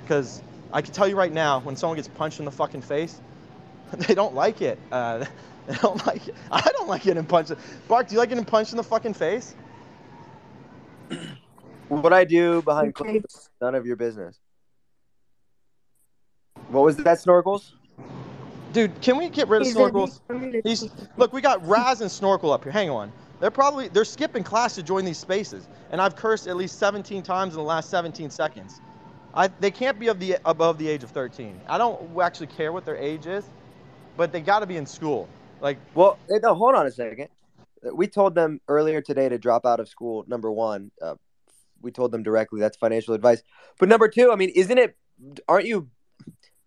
because 0.03 0.43
I 0.73 0.83
can 0.83 0.93
tell 0.93 1.09
you 1.09 1.17
right 1.17 1.33
now 1.33 1.61
when 1.61 1.77
someone 1.77 1.97
gets 1.97 2.09
punched 2.09 2.39
in 2.39 2.45
the 2.45 2.51
fucking 2.51 2.83
face, 2.83 3.21
they 3.93 4.15
don't 4.15 4.35
like 4.35 4.61
it. 4.63 4.79
Uh, 4.91 5.25
they 5.67 5.75
don't 5.77 6.05
like 6.07 6.29
it. 6.29 6.35
I 6.51 6.61
don't 6.77 6.89
like 6.89 7.03
getting 7.03 7.25
punched. 7.25 7.53
Bark, 7.89 8.09
do 8.09 8.15
you 8.15 8.19
like 8.19 8.29
getting 8.29 8.45
punched 8.45 8.73
in 8.73 8.77
the 8.77 8.83
fucking 8.83 9.15
face? 9.15 9.55
What 11.89 12.13
I 12.13 12.25
do 12.25 12.63
behind 12.63 12.89
Okay. 12.89 13.21
closed 13.21 13.23
doors, 13.23 13.51
none 13.61 13.75
of 13.75 13.87
your 13.87 13.97
business. 13.97 14.39
What 16.69 16.85
was 16.85 16.97
that, 16.97 17.19
Snorkels? 17.19 17.73
Dude, 18.73 19.01
can 19.01 19.17
we 19.17 19.29
get 19.29 19.47
rid 19.49 19.63
of 19.63 19.69
snorkels? 19.69 20.21
the- 20.29 20.61
These, 20.65 20.89
look, 21.17 21.33
we 21.33 21.41
got 21.41 21.65
Raz 21.67 22.01
and 22.01 22.11
Snorkel 22.11 22.53
up 22.53 22.65
here. 22.65 22.73
Hang 22.73 22.91
on. 22.91 23.13
They're 23.45 23.51
probably 23.51 23.89
they're 23.89 24.07
skipping 24.07 24.43
class 24.43 24.75
to 24.77 24.83
join 24.83 25.05
these 25.05 25.19
spaces, 25.19 25.69
and 25.91 26.01
I've 26.01 26.17
cursed 26.17 26.47
at 26.47 26.57
least 26.57 26.79
17 26.79 27.23
times 27.23 27.53
in 27.53 27.59
the 27.59 27.63
last 27.63 27.91
17 27.91 28.31
seconds. 28.31 28.81
I, 29.35 29.49
they 29.61 29.71
can't 29.71 29.99
be 29.99 30.09
of 30.09 30.19
the 30.19 30.39
above 30.47 30.79
the 30.79 30.89
age 30.89 31.05
of 31.05 31.11
13. 31.11 31.61
I 31.69 31.77
don't 31.77 32.19
actually 32.19 32.47
care 32.47 32.73
what 32.73 32.87
their 32.87 32.97
age 32.97 33.27
is, 33.27 33.45
but 34.17 34.33
they 34.33 34.41
got 34.41 34.61
to 34.61 34.67
be 34.67 34.79
in 34.79 34.87
school. 34.87 35.29
Like, 35.61 35.77
Well, 35.93 36.19
no, 36.31 36.55
hold 36.55 36.75
on 36.75 36.87
a 36.87 36.91
second. 36.91 37.29
We 37.93 38.07
told 38.07 38.35
them 38.35 38.63
earlier 38.67 39.03
today 39.03 39.29
to 39.29 39.37
drop 39.37 39.67
out 39.67 39.79
of 39.79 39.91
school. 39.91 40.25
Number 40.27 40.51
one, 40.51 40.91
uh, 41.03 41.17
we 41.83 41.91
told 41.91 42.13
them 42.13 42.23
directly 42.23 42.61
that's 42.61 42.79
financial 42.79 43.13
advice. 43.13 43.43
But 43.79 43.91
number 43.91 44.09
two, 44.09 44.33
I 44.33 44.37
mean, 44.37 44.53
isn't 44.57 44.79
it? 44.79 44.97
Aren't 45.47 45.67
you? 45.67 45.91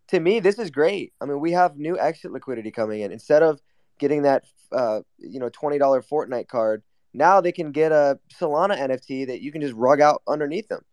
To 0.09 0.19
me, 0.19 0.41
this 0.41 0.59
is 0.59 0.69
great. 0.69 1.13
I 1.19 1.25
mean, 1.25 1.39
we 1.39 1.53
have 1.53 1.75
new 1.75 1.97
exit 1.97 2.31
liquidity 2.31 2.69
coming 2.69 3.01
in. 3.01 3.11
Instead 3.11 3.41
of 3.41 3.63
getting 3.97 4.21
that, 4.21 4.45
uh, 4.71 5.01
you 5.17 5.39
know, 5.39 5.49
twenty 5.49 5.77
dollar 5.77 6.01
Fortnite 6.01 6.47
card, 6.47 6.83
Now 7.13 7.41
they 7.41 7.51
can 7.51 7.71
get 7.71 7.91
a 7.91 8.19
Solana 8.39 8.77
NFT 8.77 9.27
that 9.27 9.41
you 9.41 9.51
can 9.51 9.61
just 9.61 9.73
rug 9.73 10.01
out 10.01 10.21
underneath 10.27 10.67
them 10.67 10.83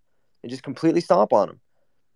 and 0.43 0.51
just 0.51 0.63
completely 0.63 1.01
stomp 1.01 1.33
on 1.33 1.49
them. 1.49 1.61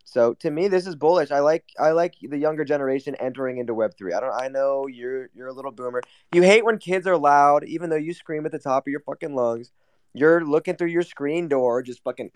So 0.04 0.32
to 0.34 0.50
me, 0.50 0.68
this 0.68 0.86
is 0.86 0.96
bullish. 0.96 1.30
I 1.30 1.40
like 1.40 1.64
I 1.78 1.90
like 1.90 2.14
the 2.22 2.38
younger 2.38 2.64
generation 2.64 3.14
entering 3.16 3.58
into 3.58 3.74
Web 3.74 3.92
three. 3.98 4.14
I 4.14 4.20
don't. 4.20 4.32
I 4.32 4.48
know 4.48 4.86
you're 4.86 5.28
you're 5.34 5.48
a 5.48 5.52
little 5.52 5.70
boomer. 5.70 6.00
You 6.32 6.42
hate 6.42 6.64
when 6.64 6.78
kids 6.78 7.06
are 7.06 7.18
loud, 7.18 7.64
even 7.64 7.90
though 7.90 7.96
you 7.96 8.14
scream 8.14 8.46
at 8.46 8.52
the 8.52 8.58
top 8.58 8.86
of 8.86 8.90
your 8.90 9.00
fucking 9.00 9.34
lungs. 9.34 9.70
You're 10.14 10.44
looking 10.44 10.76
through 10.76 10.88
your 10.88 11.02
screen 11.02 11.48
door, 11.48 11.82
just 11.82 12.02
fucking 12.02 12.30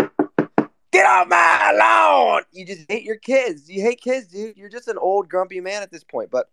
get 0.92 1.06
off 1.06 1.26
my 1.28 1.72
lawn. 1.78 2.42
You 2.52 2.66
just 2.66 2.84
hate 2.90 3.04
your 3.04 3.16
kids. 3.16 3.70
You 3.70 3.82
hate 3.82 4.00
kids, 4.00 4.26
dude. 4.26 4.56
You're 4.58 4.68
just 4.68 4.88
an 4.88 4.98
old 4.98 5.30
grumpy 5.30 5.60
man 5.60 5.82
at 5.82 5.90
this 5.90 6.04
point. 6.04 6.30
But 6.30 6.50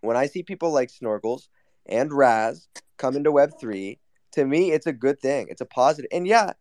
when 0.00 0.16
I 0.16 0.26
see 0.26 0.42
people 0.42 0.72
like 0.72 0.90
Snorkels 0.90 1.48
and 1.88 2.12
Raz 2.12 2.68
come 2.96 3.16
into 3.16 3.32
Web 3.32 3.52
three, 3.60 3.98
to 4.32 4.44
me, 4.44 4.72
it's 4.72 4.86
a 4.86 4.92
good 4.92 5.20
thing. 5.20 5.46
It's 5.48 5.60
a 5.60 5.66
positive. 5.66 6.08
And 6.12 6.26
yeah, 6.26 6.52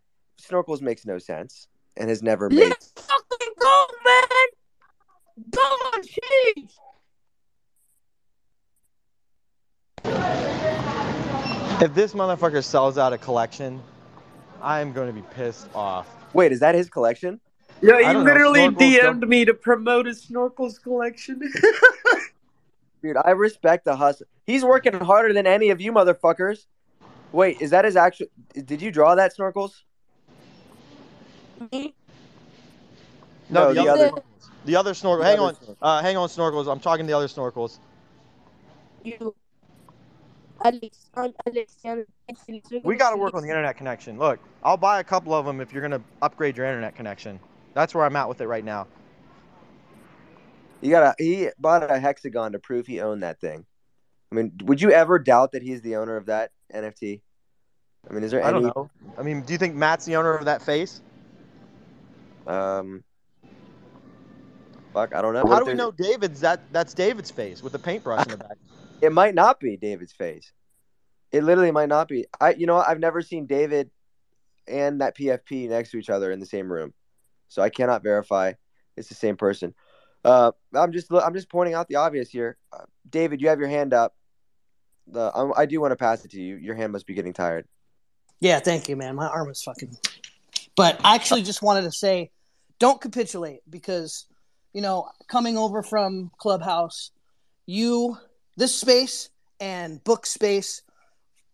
Snorkels 0.42 0.82
makes 0.82 1.06
no 1.06 1.18
sense 1.18 1.68
and 1.98 2.10
has 2.10 2.22
never 2.24 2.50
made. 2.50 2.70
Let's 2.70 2.92
fucking 2.96 3.54
go, 3.60 3.86
man! 4.06 4.48
Go 5.52 5.62
on, 5.62 6.02
jeez! 6.04 6.72
If 11.80 11.94
this 11.94 12.14
motherfucker 12.14 12.64
sells 12.64 12.98
out 12.98 13.14
a 13.14 13.18
collection, 13.20 13.82
I 14.62 14.80
am 14.80 14.94
going 14.94 15.08
to 15.08 15.14
be 15.14 15.26
pissed 15.36 15.68
off. 15.76 16.08
Wait, 16.34 16.52
is 16.52 16.60
that 16.62 16.74
his 16.74 16.90
collection? 16.90 17.40
Yeah, 17.82 17.98
he 18.00 18.04
don't 18.06 18.14
know, 18.16 18.24
literally 18.24 18.62
DM'd 18.70 19.02
don't- 19.22 19.30
me 19.30 19.46
to 19.46 19.54
promote 19.54 20.08
his 20.08 20.26
snorkels 20.26 20.82
collection. 20.82 21.40
Dude, 23.08 23.16
I 23.24 23.32
respect 23.32 23.86
the 23.86 23.96
hustle. 23.96 24.28
He's 24.46 24.66
working 24.66 24.92
harder 24.94 25.32
than 25.34 25.48
any 25.48 25.70
of 25.70 25.80
you 25.80 25.94
motherfuckers. 25.94 26.66
Wait, 27.32 27.62
is 27.62 27.70
that 27.70 27.86
his 27.86 27.96
actual? 27.96 28.28
Did 28.54 28.82
you 28.82 28.92
draw 28.92 29.16
that 29.16 29.32
snorkels? 29.34 29.84
Me? 31.72 31.94
No, 33.50 33.72
No, 33.72 33.74
the, 33.74 33.74
the 33.82 33.88
other, 33.90 34.08
other- 34.08 34.22
the 34.66 34.76
other 34.76 34.94
snorkel. 34.94 35.24
Hang 35.24 35.36
other 35.40 35.48
on, 35.48 35.56
snorkel. 35.56 35.78
uh, 35.82 36.02
hang 36.02 36.18
on, 36.18 36.28
snorkels. 36.28 36.70
I'm 36.70 36.82
talking 36.82 37.06
to 37.06 37.12
the 37.12 37.16
other 37.16 37.28
snorkels. 37.28 37.80
You. 39.06 39.34
Alex, 40.66 41.10
I'm 41.16 41.34
Alexander. 41.48 42.06
We 42.84 42.98
got 42.98 43.12
to 43.12 43.18
work 43.18 43.36
on 43.36 43.42
the 43.44 43.48
internet 43.48 43.78
connection. 43.78 44.18
Look, 44.20 44.40
I'll 44.66 44.76
buy 44.76 45.00
a 45.00 45.04
couple 45.04 45.34
of 45.34 45.46
them 45.46 45.62
if 45.62 45.72
you're 45.72 45.82
gonna 45.82 46.02
upgrade 46.22 46.58
your 46.58 46.66
internet 46.66 46.94
connection. 46.96 47.40
That's 47.74 47.96
where 47.96 48.04
I'm 48.04 48.18
at 48.18 48.28
with 48.28 48.42
it 48.42 48.48
right 48.48 48.66
now. 48.66 48.88
You 50.82 50.92
gotta. 50.92 51.16
He 51.18 51.50
bought 51.58 51.90
a 51.90 52.00
hexagon 52.00 52.52
to 52.52 52.60
prove 52.60 52.86
he 52.86 53.02
owned 53.02 53.24
that 53.24 53.40
thing. 53.40 53.66
I 54.32 54.36
mean, 54.36 54.54
would 54.64 54.82
you 54.82 54.92
ever 54.92 55.20
doubt 55.20 55.54
that 55.54 55.64
he's 55.64 55.82
the 55.82 55.96
owner 55.96 56.18
of 56.18 56.28
that 56.28 56.52
NFT? 56.74 57.22
I 58.10 58.14
mean, 58.14 58.24
is 58.24 58.32
there 58.32 58.44
I 58.44 58.50
any? 58.50 58.62
don't 58.62 58.76
know. 58.76 58.90
I 59.18 59.24
mean, 59.24 59.42
do 59.42 59.54
you 59.54 59.60
think 59.60 59.76
Matt's 59.76 60.06
the 60.06 60.16
owner 60.16 60.36
of 60.36 60.46
that 60.46 60.62
face? 60.62 61.02
Um. 62.46 63.04
Fuck, 64.94 65.14
I 65.14 65.22
don't 65.22 65.34
know. 65.34 65.40
How 65.42 65.46
What 65.46 65.60
do 65.60 65.66
we 65.66 65.74
know 65.74 65.92
David's 65.92 66.42
that? 66.42 66.62
That's 66.72 66.94
David's 66.94 67.32
face 67.32 67.62
with 67.62 67.74
the 67.74 67.80
paintbrush 67.80 68.26
in 68.26 68.32
the 68.32 68.38
back. 68.38 68.58
It 69.00 69.12
might 69.12 69.36
not 69.36 69.60
be 69.60 69.78
David's 69.78 70.12
face. 70.12 70.52
It 71.32 71.44
literally 71.44 71.70
might 71.70 71.88
not 71.88 72.08
be. 72.08 72.26
I, 72.42 72.54
you 72.54 72.66
know. 72.66 72.78
I've 72.78 73.00
never 73.00 73.22
seen 73.22 73.46
David 73.46 73.92
and 74.68 75.02
that 75.02 75.16
PFP 75.16 75.70
next 75.70 75.92
to 75.92 75.98
each 75.98 76.10
other 76.10 76.32
in 76.32 76.40
the 76.40 76.48
same 76.48 76.72
room, 76.72 76.96
so 77.48 77.62
I 77.62 77.70
cannot 77.70 78.02
verify 78.02 78.54
it's 78.96 79.08
the 79.08 79.14
same 79.14 79.38
person. 79.38 79.76
Uh, 80.24 80.52
I'm 80.74 80.92
just, 80.92 81.12
I'm 81.12 81.34
just 81.34 81.50
pointing 81.50 81.74
out 81.74 81.88
the 81.88 81.96
obvious 81.96 82.30
here. 82.30 82.58
Uh, 82.72 82.84
David, 83.10 83.42
you 83.42 83.50
have 83.50 83.60
your 83.60 83.70
hand 83.70 83.94
up. 83.94 84.16
The, 85.08 85.22
I, 85.22 85.62
I 85.62 85.66
do 85.66 85.80
want 85.80 85.92
to 85.92 85.96
pass 85.96 86.26
it 86.26 86.32
to 86.32 86.42
you. 86.42 86.56
Your 86.58 86.76
hand 86.76 86.92
must 86.92 87.08
be 87.08 87.14
getting 87.14 87.34
tired. 87.34 87.66
Yeah, 88.40 88.60
thank 88.60 88.90
you, 88.90 88.96
man. 88.96 89.16
My 89.16 89.28
arm 89.28 89.50
is 89.50 89.64
fucking. 89.64 89.98
But 90.76 91.00
I 91.04 91.16
actually 91.16 91.42
just 91.42 91.62
wanted 91.62 91.84
to 91.84 91.92
say, 91.92 92.30
don't 92.80 93.02
capitulate 93.02 93.62
because, 93.70 94.28
you 94.74 94.82
know, 94.82 95.10
coming 95.28 95.58
over 95.58 95.82
from 95.82 96.32
Clubhouse, 96.38 97.12
you, 97.66 98.18
this 98.58 98.76
space 98.76 99.30
and 99.60 100.04
book 100.04 100.26
space, 100.26 100.84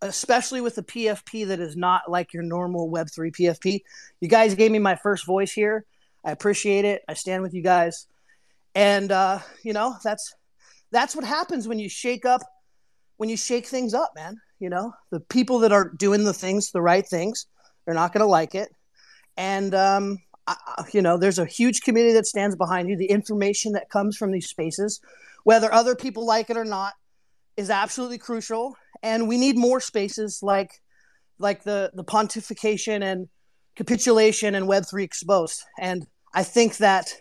especially 0.01 0.59
with 0.59 0.75
the 0.75 0.83
PFP 0.83 1.47
that 1.47 1.61
is 1.61 1.77
not 1.77 2.09
like 2.11 2.33
your 2.33 2.43
normal 2.43 2.89
Web3 2.91 3.31
PFP, 3.31 3.81
you 4.19 4.27
guys 4.27 4.55
gave 4.55 4.71
me 4.71 4.79
my 4.79 4.95
first 4.95 5.25
voice 5.25 5.53
here. 5.53 5.85
I 6.25 6.31
appreciate 6.31 6.83
it. 6.83 7.01
I 7.07 7.13
stand 7.13 7.43
with 7.43 7.53
you 7.53 7.61
guys. 7.61 8.07
And, 8.75 9.11
uh, 9.11 9.39
you 9.63 9.73
know, 9.73 9.95
that's 10.03 10.33
that's 10.91 11.15
what 11.15 11.25
happens 11.25 11.67
when 11.67 11.79
you 11.79 11.89
shake 11.89 12.25
up 12.25 12.41
when 13.17 13.29
you 13.29 13.37
shake 13.37 13.67
things 13.67 13.93
up, 13.93 14.11
man. 14.15 14.37
You 14.59 14.69
know, 14.69 14.93
the 15.11 15.19
people 15.19 15.59
that 15.59 15.71
are 15.71 15.89
doing 15.97 16.23
the 16.23 16.33
things, 16.33 16.71
the 16.71 16.81
right 16.81 17.05
things, 17.05 17.45
they're 17.85 17.93
not 17.93 18.13
going 18.13 18.21
to 18.21 18.27
like 18.27 18.55
it. 18.55 18.69
And, 19.37 19.73
um, 19.75 20.19
I, 20.47 20.55
you 20.93 21.01
know, 21.01 21.17
there's 21.17 21.39
a 21.39 21.45
huge 21.45 21.81
community 21.81 22.13
that 22.13 22.25
stands 22.25 22.55
behind 22.55 22.89
you. 22.89 22.97
The 22.97 23.05
information 23.05 23.73
that 23.73 23.89
comes 23.89 24.17
from 24.17 24.31
these 24.31 24.47
spaces, 24.47 24.99
whether 25.43 25.71
other 25.71 25.95
people 25.95 26.25
like 26.25 26.49
it 26.49 26.57
or 26.57 26.65
not, 26.65 26.93
is 27.55 27.69
absolutely 27.69 28.17
crucial. 28.17 28.75
And 29.01 29.27
we 29.27 29.37
need 29.37 29.57
more 29.57 29.79
spaces 29.79 30.39
like, 30.41 30.81
like 31.39 31.63
the 31.63 31.91
the 31.93 32.03
pontification 32.03 33.03
and 33.03 33.27
capitulation 33.75 34.55
and 34.55 34.67
Web 34.67 34.85
three 34.89 35.03
exposed. 35.03 35.63
And 35.79 36.05
I 36.33 36.43
think 36.43 36.77
that 36.77 37.13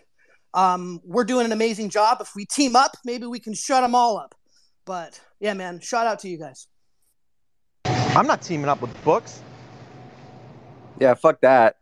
um, 0.53 1.01
we're 1.03 1.23
doing 1.23 1.45
an 1.45 1.51
amazing 1.51 1.89
job. 1.89 2.17
If 2.21 2.31
we 2.35 2.45
team 2.45 2.75
up, 2.75 2.91
maybe 3.05 3.25
we 3.25 3.39
can 3.39 3.53
shut 3.53 3.81
them 3.83 3.95
all 3.95 4.17
up. 4.17 4.35
But 4.85 5.19
yeah, 5.39 5.53
man, 5.53 5.79
shout 5.79 6.07
out 6.07 6.19
to 6.19 6.29
you 6.29 6.37
guys. 6.37 6.67
I'm 7.85 8.27
not 8.27 8.41
teaming 8.41 8.69
up 8.69 8.81
with 8.81 9.03
books. 9.03 9.41
Yeah, 10.99 11.13
fuck 11.15 11.41
that. 11.41 11.77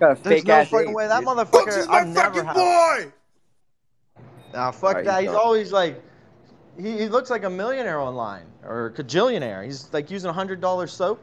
Got 0.00 0.18
a 0.18 0.22
There's 0.22 0.40
fake 0.40 0.46
no 0.46 0.54
ass. 0.54 0.68
fucking 0.68 0.92
way. 0.92 1.06
That 1.06 1.20
dude. 1.20 1.28
motherfucker. 1.28 1.50
Books 1.52 1.76
is 1.76 1.88
my 1.88 1.98
I've 2.00 2.14
fucking 2.14 2.44
had- 2.44 2.54
boy. 2.54 3.12
Nah, 4.52 4.70
fuck 4.70 4.88
Alright, 4.90 5.04
that. 5.04 5.20
he's 5.20 5.30
He's 5.30 5.36
always 5.36 5.72
like, 5.72 6.02
he, 6.80 6.92
he 6.98 7.08
looks 7.08 7.30
like 7.30 7.44
a 7.44 7.50
millionaire 7.50 8.00
online 8.00 8.46
or 8.64 8.86
a 8.86 8.90
cajillionaire. 8.92 9.64
He's 9.64 9.92
like 9.92 10.10
using 10.10 10.30
a 10.30 10.32
hundred 10.32 10.60
dollar 10.60 10.86
soap. 10.86 11.22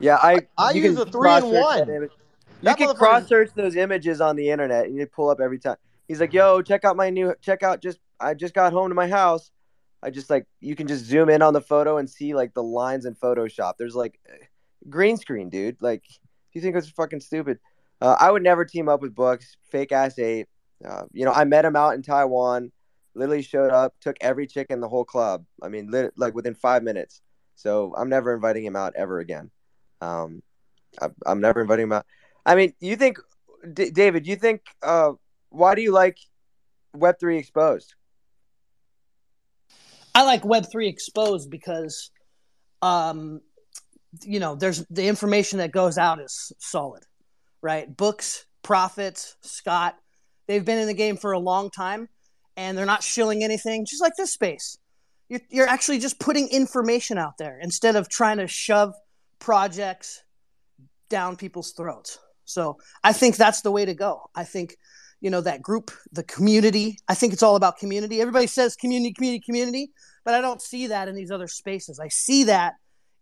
Yeah, 0.00 0.16
I. 0.22 0.40
I 0.56 0.70
you 0.72 0.82
use 0.82 0.98
a 0.98 1.06
three 1.06 1.30
in 1.36 1.46
one. 1.46 2.08
You 2.62 2.74
can 2.74 2.94
cross 2.94 3.28
search 3.28 3.50
those 3.54 3.76
images 3.76 4.20
on 4.20 4.36
the 4.36 4.50
internet 4.50 4.86
and 4.86 4.96
you 4.96 5.06
pull 5.06 5.30
up 5.30 5.40
every 5.40 5.58
time. 5.58 5.76
He's 6.06 6.20
like, 6.20 6.32
"Yo, 6.32 6.62
check 6.62 6.84
out 6.84 6.96
my 6.96 7.10
new. 7.10 7.34
Check 7.40 7.62
out 7.62 7.82
just. 7.82 7.98
I 8.20 8.34
just 8.34 8.54
got 8.54 8.72
home 8.72 8.88
to 8.88 8.94
my 8.94 9.08
house. 9.08 9.50
I 10.02 10.10
just 10.10 10.30
like 10.30 10.46
you 10.60 10.74
can 10.74 10.86
just 10.86 11.04
zoom 11.04 11.28
in 11.28 11.42
on 11.42 11.52
the 11.52 11.60
photo 11.60 11.98
and 11.98 12.08
see 12.08 12.34
like 12.34 12.54
the 12.54 12.62
lines 12.62 13.04
in 13.04 13.14
Photoshop. 13.14 13.74
There's 13.78 13.94
like 13.94 14.18
green 14.88 15.16
screen, 15.16 15.50
dude. 15.50 15.80
Like, 15.80 16.04
you 16.52 16.60
think 16.60 16.76
it's 16.76 16.88
fucking 16.90 17.20
stupid? 17.20 17.58
Uh, 18.00 18.16
I 18.18 18.30
would 18.30 18.42
never 18.42 18.64
team 18.64 18.88
up 18.88 19.02
with 19.02 19.14
Books. 19.14 19.56
Fake 19.70 19.92
ass 19.92 20.18
ape. 20.18 20.48
Uh, 20.86 21.04
you 21.12 21.24
know, 21.24 21.32
I 21.32 21.44
met 21.44 21.64
him 21.64 21.76
out 21.76 21.94
in 21.94 22.02
Taiwan. 22.02 22.72
Literally 23.14 23.42
showed 23.42 23.72
up, 23.72 23.94
took 24.00 24.16
every 24.20 24.46
chick 24.46 24.68
in 24.70 24.80
the 24.80 24.88
whole 24.88 25.04
club. 25.04 25.44
I 25.62 25.68
mean, 25.68 25.90
lit- 25.90 26.14
like 26.16 26.34
within 26.34 26.54
five 26.54 26.82
minutes. 26.82 27.20
So 27.56 27.92
I'm 27.96 28.08
never 28.08 28.32
inviting 28.32 28.64
him 28.64 28.76
out 28.76 28.94
ever 28.96 29.18
again. 29.18 29.50
Um, 30.00 30.42
I, 31.00 31.08
I'm 31.26 31.40
never 31.40 31.60
inviting 31.60 31.84
him 31.84 31.92
out. 31.92 32.06
I 32.48 32.54
mean, 32.54 32.72
you 32.80 32.96
think, 32.96 33.18
D- 33.74 33.90
David? 33.90 34.26
You 34.26 34.36
think? 34.36 34.62
Uh, 34.82 35.12
why 35.50 35.74
do 35.74 35.82
you 35.82 35.92
like 35.92 36.18
Web 36.94 37.16
three 37.20 37.38
exposed? 37.38 37.94
I 40.18 40.22
like 40.24 40.42
Web3 40.42 40.88
exposed 40.88 41.48
because, 41.48 42.10
um, 42.82 43.40
you 44.22 44.40
know, 44.40 44.56
there's 44.56 44.84
the 44.90 45.06
information 45.06 45.58
that 45.58 45.70
goes 45.70 45.96
out 45.96 46.20
is 46.20 46.52
solid, 46.58 47.04
right? 47.62 47.96
Books, 47.96 48.44
Profits, 48.64 49.36
Scott, 49.42 49.94
they've 50.48 50.64
been 50.64 50.78
in 50.78 50.88
the 50.88 50.94
game 50.94 51.18
for 51.18 51.30
a 51.30 51.38
long 51.38 51.70
time 51.70 52.08
and 52.56 52.76
they're 52.76 52.84
not 52.84 53.04
shilling 53.04 53.44
anything, 53.44 53.86
just 53.88 54.02
like 54.02 54.14
this 54.16 54.32
space. 54.32 54.76
You're, 55.28 55.40
you're 55.50 55.68
actually 55.68 56.00
just 56.00 56.18
putting 56.18 56.48
information 56.48 57.16
out 57.16 57.38
there 57.38 57.56
instead 57.62 57.94
of 57.94 58.08
trying 58.08 58.38
to 58.38 58.48
shove 58.48 58.94
projects 59.38 60.24
down 61.08 61.36
people's 61.36 61.70
throats. 61.76 62.18
So 62.48 62.78
I 63.04 63.12
think 63.12 63.36
that's 63.36 63.60
the 63.60 63.70
way 63.70 63.84
to 63.84 63.94
go. 63.94 64.30
I 64.34 64.44
think, 64.44 64.76
you 65.20 65.30
know, 65.30 65.40
that 65.40 65.62
group, 65.62 65.90
the 66.12 66.22
community, 66.24 66.98
I 67.08 67.14
think 67.14 67.32
it's 67.32 67.42
all 67.42 67.56
about 67.56 67.78
community. 67.78 68.20
Everybody 68.20 68.46
says 68.46 68.76
community, 68.76 69.12
community, 69.12 69.42
community 69.44 69.90
but 70.28 70.34
I 70.34 70.42
don't 70.42 70.60
see 70.60 70.88
that 70.88 71.08
in 71.08 71.14
these 71.14 71.30
other 71.30 71.48
spaces. 71.48 71.98
I 71.98 72.08
see 72.08 72.44
that 72.44 72.74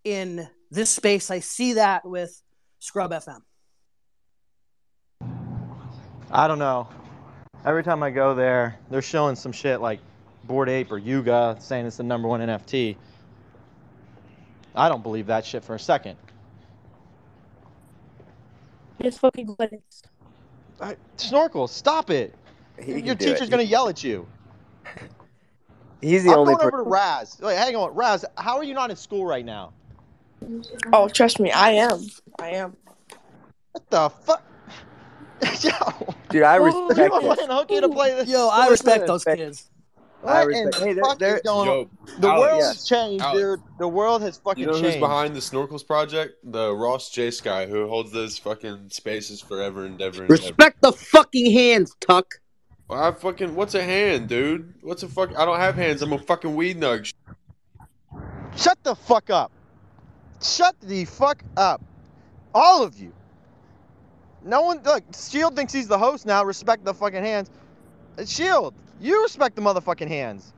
in 0.02 0.48
this 0.72 0.90
space. 0.90 1.30
I 1.30 1.38
see 1.38 1.74
that 1.74 2.04
with 2.04 2.42
Scrub 2.80 3.12
FM. 3.12 3.38
I 6.32 6.48
don't 6.48 6.58
know. 6.58 6.88
Every 7.64 7.84
time 7.84 8.02
I 8.02 8.10
go 8.10 8.34
there, 8.34 8.76
they're 8.90 9.02
showing 9.02 9.36
some 9.36 9.52
shit 9.52 9.80
like 9.80 10.00
Bored 10.42 10.68
Ape 10.68 10.90
or 10.90 10.98
Yuga 10.98 11.58
saying 11.60 11.86
it's 11.86 11.98
the 11.98 12.02
number 12.02 12.26
one 12.26 12.40
NFT. 12.40 12.96
I 14.74 14.88
don't 14.88 15.04
believe 15.04 15.26
that 15.26 15.46
shit 15.46 15.62
for 15.62 15.76
a 15.76 15.78
second. 15.78 16.16
Just 19.02 19.20
fucking 19.20 19.46
go, 19.46 19.56
Alex. 19.60 20.02
I, 20.80 20.96
Snorkel, 21.16 21.68
stop 21.68 22.10
it. 22.10 22.34
He 22.80 22.92
Your 22.92 23.00
can 23.00 23.04
do 23.04 23.10
it. 23.10 23.18
teacher's 23.20 23.48
gonna 23.48 23.62
yell 23.62 23.88
at 23.88 24.02
you. 24.04 24.26
He's 26.00 26.24
the 26.24 26.30
I'm 26.30 26.40
only 26.40 26.54
going 26.54 26.68
over 26.68 26.84
to 26.84 26.88
Raz. 26.88 27.38
Wait, 27.42 27.56
hang 27.56 27.76
on, 27.76 27.94
Raz. 27.94 28.24
How 28.36 28.56
are 28.56 28.64
you 28.64 28.74
not 28.74 28.90
in 28.90 28.96
school 28.96 29.24
right 29.24 29.44
now? 29.44 29.72
Oh, 30.92 31.08
trust 31.08 31.40
me, 31.40 31.50
I 31.50 31.70
am. 31.70 32.06
I 32.38 32.50
am. 32.50 32.76
What 33.72 33.90
the 33.90 34.10
fuck? 34.10 34.42
Yo, 35.60 36.14
Dude, 36.30 36.42
I 36.42 36.56
respect 36.56 37.12
fucking 37.12 37.44
it. 37.44 37.50
hook 37.50 37.70
you 37.70 37.80
to 37.82 37.88
play 37.88 38.14
this? 38.14 38.28
Yo, 38.28 38.48
I 38.48 38.68
respect 38.68 39.06
those 39.06 39.24
kids. 39.24 39.70
I 40.26 40.44
What 40.44 40.54
in 40.54 40.66
respect- 40.66 40.76
the 40.78 40.84
hey, 40.86 40.92
they're- 40.94 41.04
fuck 41.04 41.18
they're- 41.18 41.36
is 41.36 41.42
going 41.42 41.68
on? 41.68 41.74
Yo, 41.76 41.90
The 42.18 42.28
Alex, 42.28 42.40
world 42.52 42.62
has 42.62 42.84
changed, 42.88 43.24
Alex. 43.24 43.38
dude. 43.40 43.60
The 43.78 43.88
world 43.88 44.22
has 44.22 44.36
fucking 44.38 44.60
You 44.60 44.66
know 44.66 44.72
who's 44.72 44.82
changed. 44.82 45.00
behind 45.00 45.36
the 45.36 45.40
Snorkels 45.40 45.86
project? 45.86 46.34
The 46.44 46.74
Ross 46.74 47.10
J 47.10 47.30
Sky, 47.30 47.66
who 47.66 47.86
holds 47.88 48.12
those 48.12 48.38
fucking 48.38 48.90
spaces 48.90 49.40
forever 49.40 49.84
and 49.84 50.00
ever 50.02 50.22
and 50.22 50.30
ever. 50.30 50.32
Respect 50.32 50.80
the 50.82 50.92
fucking 50.92 51.52
hands, 51.52 51.94
Tuck. 52.00 52.26
Well, 52.88 53.02
I 53.02 53.12
fucking 53.12 53.54
what's 53.54 53.74
a 53.74 53.82
hand, 53.82 54.28
dude? 54.28 54.74
What's 54.82 55.02
a 55.02 55.08
fuck? 55.08 55.36
I 55.36 55.44
don't 55.44 55.58
have 55.58 55.74
hands. 55.74 56.02
I'm 56.02 56.12
a 56.12 56.18
fucking 56.18 56.54
weed 56.54 56.80
nug. 56.80 57.12
Shut 58.56 58.78
the 58.84 58.94
fuck 58.94 59.28
up. 59.30 59.52
Shut 60.42 60.76
the 60.80 61.04
fuck 61.04 61.42
up. 61.56 61.80
All 62.54 62.82
of 62.82 62.98
you. 62.98 63.12
No 64.44 64.62
one 64.62 64.80
look, 64.84 65.02
Shield 65.14 65.56
thinks 65.56 65.72
he's 65.72 65.88
the 65.88 65.98
host 65.98 66.24
now. 66.26 66.44
Respect 66.44 66.84
the 66.84 66.94
fucking 66.94 67.22
hands. 67.24 67.50
Shield, 68.24 68.74
you 69.00 69.22
respect 69.22 69.56
the 69.56 69.62
motherfucking 69.62 70.08
hands. 70.08 70.52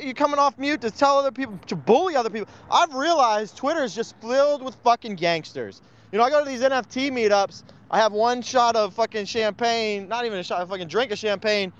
You're 0.00 0.14
coming 0.14 0.38
off 0.38 0.58
mute 0.58 0.82
to 0.82 0.90
tell 0.90 1.18
other 1.18 1.32
people 1.32 1.58
to 1.66 1.74
bully 1.74 2.14
other 2.14 2.30
people. 2.30 2.48
I've 2.70 2.94
realized 2.94 3.56
Twitter 3.56 3.82
is 3.82 3.94
just 3.94 4.14
filled 4.20 4.62
with 4.62 4.74
fucking 4.76 5.16
gangsters. 5.16 5.80
You 6.12 6.18
know, 6.18 6.24
I 6.24 6.30
go 6.30 6.44
to 6.44 6.48
these 6.48 6.60
NFT 6.60 7.10
meetups. 7.10 7.64
I 7.90 7.98
have 7.98 8.12
one 8.12 8.42
shot 8.42 8.76
of 8.76 8.94
fucking 8.94 9.24
champagne, 9.26 10.06
not 10.06 10.24
even 10.26 10.38
a 10.38 10.44
shot, 10.44 10.60
I 10.60 10.64
fucking 10.66 10.88
drink 10.88 11.12
of 11.12 11.18
champagne, 11.18 11.72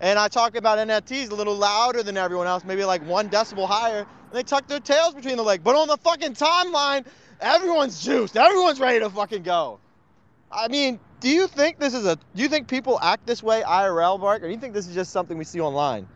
and 0.00 0.18
I 0.18 0.28
talk 0.28 0.56
about 0.56 0.78
NFTs 0.78 1.30
a 1.30 1.34
little 1.34 1.54
louder 1.54 2.02
than 2.02 2.16
everyone 2.16 2.46
else, 2.46 2.64
maybe 2.64 2.84
like 2.84 3.06
one 3.06 3.28
decibel 3.28 3.68
higher, 3.68 4.00
and 4.00 4.32
they 4.32 4.42
tuck 4.42 4.66
their 4.66 4.80
tails 4.80 5.14
between 5.14 5.36
the 5.36 5.42
legs. 5.42 5.62
But 5.62 5.76
on 5.76 5.86
the 5.86 5.98
fucking 5.98 6.34
timeline, 6.34 7.04
everyone's 7.40 8.02
juiced. 8.02 8.36
Everyone's 8.36 8.80
ready 8.80 9.00
to 9.00 9.10
fucking 9.10 9.42
go. 9.42 9.80
I 10.52 10.68
mean, 10.68 10.98
do 11.20 11.28
you 11.28 11.46
think 11.46 11.78
this 11.78 11.94
is 11.94 12.06
a? 12.06 12.16
Do 12.16 12.42
you 12.42 12.48
think 12.48 12.68
people 12.68 12.98
act 13.00 13.26
this 13.26 13.42
way 13.42 13.62
IRL, 13.62 14.18
Mark, 14.18 14.42
or 14.42 14.46
do 14.46 14.52
you 14.52 14.58
think 14.58 14.74
this 14.74 14.88
is 14.88 14.94
just 14.94 15.12
something 15.12 15.38
we 15.38 15.44
see 15.44 15.60
online? 15.60 16.08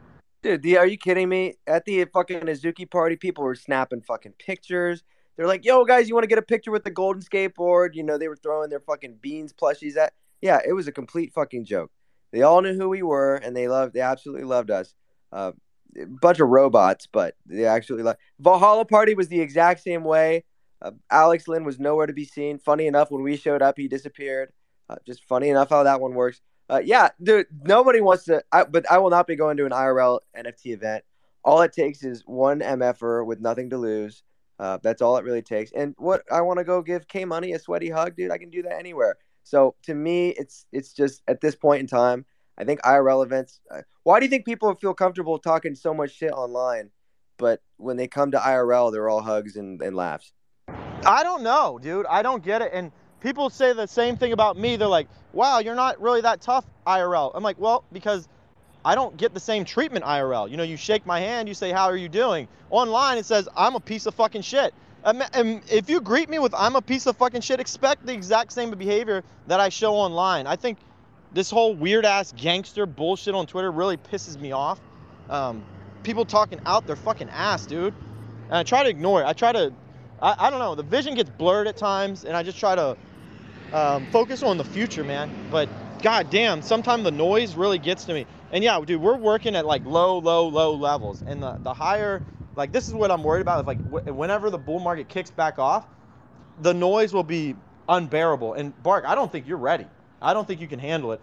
Dude, 0.42 0.66
are 0.76 0.86
you 0.86 0.98
kidding 0.98 1.28
me? 1.28 1.54
At 1.66 1.84
the 1.84 2.04
fucking 2.06 2.40
Azuki 2.40 2.90
party, 2.90 3.16
people 3.16 3.44
were 3.44 3.54
snapping 3.54 4.02
fucking 4.02 4.34
pictures. 4.38 5.02
They're 5.36 5.46
like, 5.46 5.64
"Yo, 5.64 5.84
guys, 5.84 6.08
you 6.08 6.14
want 6.14 6.24
to 6.24 6.28
get 6.28 6.38
a 6.38 6.42
picture 6.42 6.70
with 6.70 6.84
the 6.84 6.90
golden 6.90 7.22
skateboard?" 7.22 7.94
You 7.94 8.02
know, 8.02 8.18
they 8.18 8.28
were 8.28 8.36
throwing 8.36 8.70
their 8.70 8.80
fucking 8.80 9.18
beans 9.20 9.52
plushies 9.52 9.96
at. 9.96 10.12
Yeah, 10.40 10.60
it 10.66 10.72
was 10.72 10.86
a 10.88 10.92
complete 10.92 11.32
fucking 11.32 11.64
joke. 11.64 11.90
They 12.32 12.42
all 12.42 12.60
knew 12.60 12.74
who 12.74 12.88
we 12.88 13.02
were, 13.02 13.36
and 13.36 13.56
they 13.56 13.68
loved. 13.68 13.94
They 13.94 14.00
absolutely 14.00 14.44
loved 14.44 14.70
us. 14.70 14.94
Uh, 15.32 15.52
bunch 16.20 16.40
of 16.40 16.48
robots, 16.48 17.06
but 17.10 17.36
they 17.46 17.64
actually 17.64 18.02
loved. 18.02 18.18
Valhalla 18.40 18.84
party 18.84 19.14
was 19.14 19.28
the 19.28 19.40
exact 19.40 19.82
same 19.82 20.04
way. 20.04 20.44
Uh, 20.84 20.90
Alex 21.10 21.48
Lynn 21.48 21.64
was 21.64 21.80
nowhere 21.80 22.06
to 22.06 22.12
be 22.12 22.26
seen. 22.26 22.58
Funny 22.58 22.86
enough, 22.86 23.10
when 23.10 23.22
we 23.22 23.36
showed 23.36 23.62
up, 23.62 23.78
he 23.78 23.88
disappeared. 23.88 24.52
Uh, 24.88 24.96
just 25.06 25.24
funny 25.24 25.48
enough 25.48 25.70
how 25.70 25.82
that 25.82 26.00
one 26.00 26.14
works. 26.14 26.42
Uh, 26.68 26.80
yeah, 26.84 27.08
dude, 27.22 27.46
nobody 27.64 28.00
wants 28.00 28.24
to. 28.24 28.44
I, 28.52 28.64
but 28.64 28.90
I 28.90 28.98
will 28.98 29.10
not 29.10 29.26
be 29.26 29.34
going 29.34 29.56
to 29.56 29.66
an 29.66 29.72
IRL 29.72 30.20
NFT 30.36 30.66
event. 30.74 31.04
All 31.42 31.62
it 31.62 31.72
takes 31.72 32.04
is 32.04 32.22
one 32.26 32.60
MFer 32.60 33.24
with 33.24 33.40
nothing 33.40 33.70
to 33.70 33.78
lose. 33.78 34.22
Uh, 34.58 34.78
that's 34.82 35.02
all 35.02 35.16
it 35.16 35.24
really 35.24 35.42
takes. 35.42 35.72
And 35.72 35.94
what 35.98 36.22
I 36.30 36.42
want 36.42 36.58
to 36.58 36.64
go 36.64 36.82
give 36.82 37.08
K 37.08 37.24
Money 37.24 37.52
a 37.52 37.58
sweaty 37.58 37.90
hug, 37.90 38.14
dude. 38.14 38.30
I 38.30 38.38
can 38.38 38.50
do 38.50 38.62
that 38.62 38.78
anywhere. 38.78 39.16
So 39.42 39.74
to 39.84 39.94
me, 39.94 40.30
it's 40.30 40.66
it's 40.70 40.92
just 40.92 41.22
at 41.28 41.40
this 41.40 41.54
point 41.54 41.80
in 41.80 41.86
time, 41.86 42.24
I 42.58 42.64
think 42.64 42.82
IRL 42.82 43.24
events. 43.24 43.60
Uh, 43.70 43.82
why 44.02 44.20
do 44.20 44.26
you 44.26 44.30
think 44.30 44.44
people 44.44 44.74
feel 44.74 44.94
comfortable 44.94 45.38
talking 45.38 45.74
so 45.74 45.92
much 45.92 46.14
shit 46.14 46.32
online, 46.32 46.90
but 47.38 47.62
when 47.78 47.96
they 47.96 48.06
come 48.06 48.30
to 48.30 48.38
IRL, 48.38 48.92
they're 48.92 49.08
all 49.08 49.22
hugs 49.22 49.56
and, 49.56 49.82
and 49.82 49.96
laughs? 49.96 50.32
I 51.06 51.22
don't 51.22 51.42
know, 51.42 51.78
dude. 51.82 52.06
I 52.06 52.22
don't 52.22 52.42
get 52.42 52.62
it. 52.62 52.70
And 52.72 52.92
people 53.20 53.50
say 53.50 53.72
the 53.72 53.86
same 53.86 54.16
thing 54.16 54.32
about 54.32 54.56
me. 54.56 54.76
They're 54.76 54.88
like, 54.88 55.08
wow, 55.32 55.58
you're 55.58 55.74
not 55.74 56.00
really 56.00 56.20
that 56.22 56.40
tough 56.40 56.64
IRL. 56.86 57.32
I'm 57.34 57.42
like, 57.42 57.58
well, 57.58 57.84
because 57.92 58.28
I 58.84 58.94
don't 58.94 59.16
get 59.16 59.34
the 59.34 59.40
same 59.40 59.64
treatment 59.64 60.04
IRL. 60.04 60.50
You 60.50 60.56
know, 60.56 60.62
you 60.62 60.76
shake 60.76 61.06
my 61.06 61.20
hand, 61.20 61.48
you 61.48 61.54
say, 61.54 61.72
how 61.72 61.86
are 61.86 61.96
you 61.96 62.08
doing? 62.08 62.48
Online, 62.70 63.18
it 63.18 63.24
says, 63.26 63.48
I'm 63.56 63.74
a 63.74 63.80
piece 63.80 64.06
of 64.06 64.14
fucking 64.14 64.42
shit. 64.42 64.74
And 65.04 65.62
if 65.70 65.90
you 65.90 66.00
greet 66.00 66.30
me 66.30 66.38
with, 66.38 66.54
I'm 66.54 66.76
a 66.76 66.82
piece 66.82 67.06
of 67.06 67.16
fucking 67.16 67.42
shit, 67.42 67.60
expect 67.60 68.06
the 68.06 68.12
exact 68.12 68.52
same 68.52 68.70
behavior 68.70 69.22
that 69.48 69.60
I 69.60 69.68
show 69.68 69.94
online. 69.94 70.46
I 70.46 70.56
think 70.56 70.78
this 71.32 71.50
whole 71.50 71.74
weird 71.74 72.06
ass 72.06 72.32
gangster 72.36 72.86
bullshit 72.86 73.34
on 73.34 73.46
Twitter 73.46 73.70
really 73.70 73.96
pisses 73.98 74.40
me 74.40 74.52
off. 74.52 74.80
Um, 75.28 75.62
people 76.04 76.24
talking 76.24 76.60
out 76.64 76.86
their 76.86 76.96
fucking 76.96 77.28
ass, 77.30 77.66
dude. 77.66 77.94
And 78.48 78.56
I 78.56 78.62
try 78.62 78.82
to 78.82 78.88
ignore 78.88 79.22
it. 79.22 79.26
I 79.26 79.32
try 79.32 79.52
to 79.52 79.72
I, 80.20 80.36
I 80.38 80.50
don't 80.50 80.60
know. 80.60 80.74
The 80.74 80.82
vision 80.82 81.14
gets 81.14 81.30
blurred 81.30 81.66
at 81.68 81.76
times, 81.76 82.24
and 82.24 82.36
I 82.36 82.42
just 82.42 82.58
try 82.58 82.74
to 82.74 82.96
um, 83.72 84.06
focus 84.06 84.42
on 84.42 84.56
the 84.56 84.64
future, 84.64 85.04
man. 85.04 85.30
But 85.50 85.68
god 86.02 86.30
damn, 86.30 86.62
sometimes 86.62 87.04
the 87.04 87.10
noise 87.10 87.56
really 87.56 87.78
gets 87.78 88.04
to 88.06 88.14
me. 88.14 88.26
And 88.52 88.64
yeah, 88.64 88.80
dude, 88.84 89.00
we're 89.00 89.16
working 89.16 89.56
at 89.56 89.66
like 89.66 89.84
low, 89.84 90.18
low, 90.18 90.48
low 90.48 90.74
levels, 90.76 91.22
and 91.26 91.42
the 91.42 91.56
the 91.60 91.74
higher, 91.74 92.22
like 92.56 92.72
this 92.72 92.88
is 92.88 92.94
what 92.94 93.10
I'm 93.10 93.22
worried 93.22 93.42
about. 93.42 93.60
Is 93.60 93.66
like 93.66 93.80
wh- 93.90 94.16
whenever 94.16 94.50
the 94.50 94.58
bull 94.58 94.80
market 94.80 95.08
kicks 95.08 95.30
back 95.30 95.58
off, 95.58 95.86
the 96.58 96.74
noise 96.74 97.12
will 97.12 97.24
be 97.24 97.56
unbearable. 97.88 98.54
And 98.54 98.80
Bark, 98.82 99.04
I 99.06 99.14
don't 99.14 99.30
think 99.32 99.46
you're 99.46 99.58
ready. 99.58 99.86
I 100.22 100.34
don't 100.34 100.46
think 100.46 100.60
you 100.60 100.68
can 100.68 100.78
handle 100.78 101.12
it. 101.12 101.22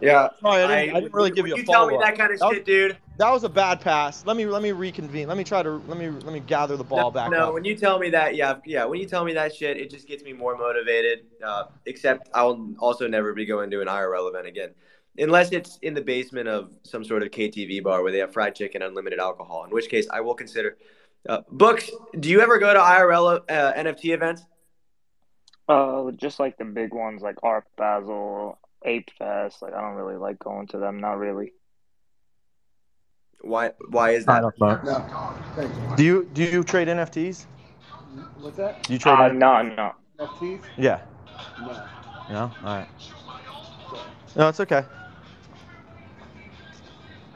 Yeah, 0.00 0.28
Sorry, 0.42 0.62
I 0.62 0.66
didn't, 0.84 0.96
I, 0.96 1.00
didn't 1.00 1.14
really 1.14 1.30
give 1.30 1.44
when 1.44 1.50
you 1.50 1.54
a 1.54 1.58
you 1.58 1.64
tell 1.64 1.86
me 1.86 1.94
follow-up. 1.94 2.06
that 2.06 2.18
kind 2.18 2.32
of 2.32 2.38
That 2.38 2.46
was- 2.46 2.54
shit, 2.56 2.66
dude. 2.66 2.96
That 3.18 3.30
was 3.30 3.44
a 3.44 3.48
bad 3.48 3.80
pass. 3.80 4.26
Let 4.26 4.36
me 4.36 4.44
let 4.44 4.60
me 4.60 4.72
reconvene. 4.72 5.26
Let 5.26 5.38
me 5.38 5.44
try 5.44 5.62
to 5.62 5.70
let 5.88 5.96
me 5.96 6.10
let 6.10 6.34
me 6.34 6.40
gather 6.40 6.76
the 6.76 6.84
ball 6.84 7.04
no, 7.04 7.10
back 7.10 7.30
no, 7.30 7.48
up. 7.48 7.54
when 7.54 7.64
you 7.64 7.74
tell 7.74 7.98
me 7.98 8.10
that, 8.10 8.34
yeah, 8.36 8.56
yeah, 8.66 8.84
when 8.84 9.00
you 9.00 9.06
tell 9.06 9.24
me 9.24 9.32
that 9.32 9.54
shit, 9.54 9.78
it 9.78 9.88
just 9.88 10.06
gets 10.06 10.22
me 10.22 10.34
more 10.34 10.54
motivated. 10.54 11.20
Uh, 11.42 11.64
except 11.86 12.28
I 12.34 12.42
will 12.44 12.74
also 12.78 13.08
never 13.08 13.32
be 13.32 13.46
going 13.46 13.70
to 13.70 13.80
an 13.80 13.88
IRL 13.88 14.28
event 14.28 14.46
again, 14.46 14.74
unless 15.16 15.50
it's 15.52 15.78
in 15.80 15.94
the 15.94 16.02
basement 16.02 16.46
of 16.46 16.74
some 16.82 17.02
sort 17.06 17.22
of 17.22 17.30
KTV 17.30 17.82
bar 17.82 18.02
where 18.02 18.12
they 18.12 18.18
have 18.18 18.34
fried 18.34 18.54
chicken, 18.54 18.82
unlimited 18.82 19.18
alcohol. 19.18 19.64
In 19.64 19.70
which 19.70 19.88
case, 19.88 20.06
I 20.12 20.20
will 20.20 20.34
consider. 20.34 20.76
Uh, 21.26 21.40
books. 21.50 21.90
Do 22.20 22.28
you 22.28 22.42
ever 22.42 22.58
go 22.58 22.74
to 22.74 22.78
IRL 22.78 23.40
uh, 23.48 23.72
NFT 23.72 24.12
events? 24.12 24.42
Uh, 25.68 26.10
just 26.12 26.38
like 26.38 26.58
the 26.58 26.66
big 26.66 26.92
ones 26.92 27.22
like 27.22 27.36
Art 27.42 27.64
Basel, 27.78 28.58
Ape 28.86 29.10
Fest. 29.18 29.62
Like 29.62 29.74
I 29.74 29.80
don't 29.80 29.94
really 29.94 30.16
like 30.16 30.38
going 30.38 30.66
to 30.68 30.78
them. 30.78 31.00
Not 31.00 31.18
really. 31.18 31.52
Why? 33.42 33.72
Why 33.90 34.10
is 34.10 34.24
that? 34.26 34.42
Do 35.96 36.04
you 36.04 36.28
do 36.32 36.44
you 36.44 36.64
trade 36.64 36.88
NFTs? 36.88 37.46
What's 38.40 38.56
that? 38.56 38.82
Do 38.84 38.92
you 38.92 38.98
trade? 38.98 39.12
Uh, 39.12 39.30
NFTs? 39.30 39.38
no, 39.38 39.62
no. 39.62 39.92
NFTs? 40.18 40.60
Yeah. 40.76 41.00
No. 41.60 41.86
No. 42.30 42.40
All 42.40 42.76
right. 42.76 42.88
No, 44.34 44.48
it's 44.48 44.60
okay. 44.60 44.84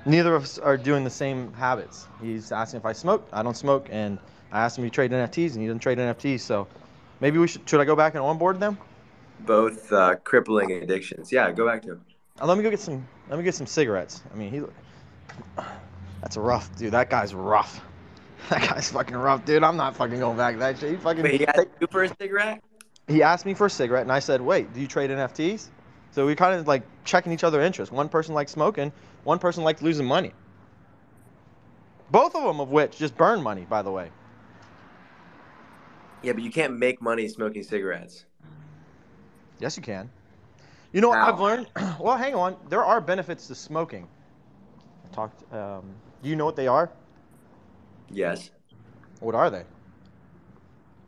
Neither 0.07 0.35
of 0.35 0.45
us 0.45 0.59
are 0.59 0.77
doing 0.77 1.05
the 1.05 1.11
same 1.11 1.53
habits. 1.53 2.09
He's 2.23 2.53
asking 2.53 2.81
if 2.81 2.87
I 2.87 2.93
smoke. 2.93 3.29
I 3.33 3.43
don't 3.43 3.57
smoke, 3.57 3.89
and 3.91 4.19
I 4.51 4.61
asked 4.65 4.79
him 4.79 4.85
if 4.85 4.87
he 4.87 4.95
trade 4.95 5.11
NFTs, 5.11 5.53
and 5.53 5.61
he 5.61 5.67
doesn't 5.67 5.81
trade 5.81 5.99
NFTs. 5.99 6.41
So 6.41 6.67
maybe 7.21 7.39
we 7.39 7.47
should. 7.47 7.69
Should 7.69 7.81
I 7.81 7.85
go 7.85 7.95
back 7.95 8.15
and 8.15 8.23
onboard 8.23 8.61
them? 8.61 8.79
Both 9.47 9.93
uh, 9.93 10.17
crippling 10.17 10.73
addictions. 10.73 11.33
Yeah, 11.33 11.51
go 11.53 11.67
back 11.67 11.83
to. 11.83 11.93
'em. 11.93 12.05
Uh, 12.41 12.47
let 12.47 12.57
me 12.57 12.63
go 12.65 12.71
get 12.71 12.81
some. 12.81 13.07
Let 13.29 13.39
me 13.39 13.45
get 13.45 13.55
some 13.55 13.67
cigarettes. 13.67 14.23
I 14.33 14.37
mean, 14.37 14.51
he. 14.51 14.63
That's 16.21 16.37
rough, 16.37 16.75
dude. 16.77 16.93
That 16.93 17.11
guy's 17.11 17.35
rough. 17.35 17.81
That 18.49 18.69
guy's 18.69 18.91
fucking 18.91 19.17
rough, 19.17 19.45
dude. 19.45 19.63
I'm 19.63 19.77
not 19.77 19.95
fucking 19.95 20.19
going 20.19 20.37
back 20.37 20.55
to 20.55 20.61
that 20.61 20.79
shit. 20.79 20.91
He 20.93 20.97
fucking. 20.97 21.23
Wait, 21.23 21.41
he 21.41 21.47
asked 21.47 21.69
you 21.81 21.87
for 21.89 22.03
a 22.05 22.09
cigarette? 22.09 22.63
he 23.07 23.23
asked 23.23 23.45
me 23.45 23.55
for 23.55 23.67
a 23.67 23.71
cigarette, 23.71 24.03
and 24.03 24.11
I 24.11 24.19
said, 24.19 24.41
"Wait, 24.41 24.73
do 24.73 24.81
you 24.81 24.87
trade 24.87 25.11
NFTs?" 25.11 25.69
So 26.13 26.27
we 26.27 26.35
kind 26.35 26.59
of 26.59 26.67
like 26.67 26.83
checking 27.05 27.33
each 27.33 27.45
other 27.45 27.61
interests. 27.61 27.93
One 27.93 28.09
person 28.09 28.35
likes 28.35 28.51
smoking, 28.51 28.93
one 29.25 29.39
person 29.39 29.63
likes 29.63 29.83
losing 29.83 30.07
money. 30.07 30.33
Both 32.11 32.35
of 32.35 32.43
them 32.43 32.61
of 32.61 32.71
which 32.71 32.99
just 32.99 33.17
burn 33.17 33.43
money, 33.43 33.67
by 33.69 33.83
the 33.83 33.91
way. 33.93 34.11
Yeah, 36.23 36.33
but 36.33 36.43
you 36.43 36.51
can't 36.51 36.77
make 36.77 37.01
money 37.01 37.29
smoking 37.29 37.63
cigarettes. 37.63 38.25
Yes, 39.61 39.77
you 39.77 39.83
can. 39.83 40.11
You 40.93 41.01
know 41.01 41.11
what 41.11 41.19
I've 41.19 41.39
learned? 41.39 41.69
well, 42.01 42.17
hang 42.17 42.35
on. 42.35 42.57
There 42.69 42.85
are 42.85 43.01
benefits 43.01 43.47
to 43.47 43.55
smoking. 43.55 44.09
I 45.05 45.15
talked. 45.15 45.53
Um, 45.53 45.85
do 46.23 46.29
you 46.29 46.35
know 46.35 46.45
what 46.45 46.57
they 46.57 46.67
are? 46.67 46.91
Yes. 48.11 48.51
What 49.21 49.37
are 49.37 49.51
they? 49.51 49.65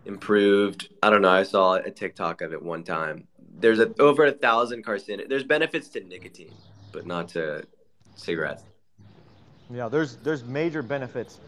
improved. 0.05 0.89
I 1.03 1.11
don't 1.11 1.23
know. 1.23 1.31
I 1.31 1.43
saw 1.43 1.75
a 1.75 1.91
TikTok 1.91 2.41
of 2.43 2.53
it 2.53 2.63
one 2.63 2.83
time. 2.83 3.27
There's 3.59 3.79
a, 3.79 3.93
over 4.01 4.27
a 4.27 4.33
thousand 4.33 4.85
carcinogens. 4.85 5.29
There's 5.29 5.45
benefits 5.45 5.89
to 5.91 6.01
nicotine, 6.01 6.55
but 6.93 7.07
not 7.07 7.29
to 7.31 7.65
cigarettes. 8.17 8.65
Yeah, 9.71 9.89
there's 9.89 10.17
there's 10.17 10.45
major 10.45 10.83
benefits 10.83 11.41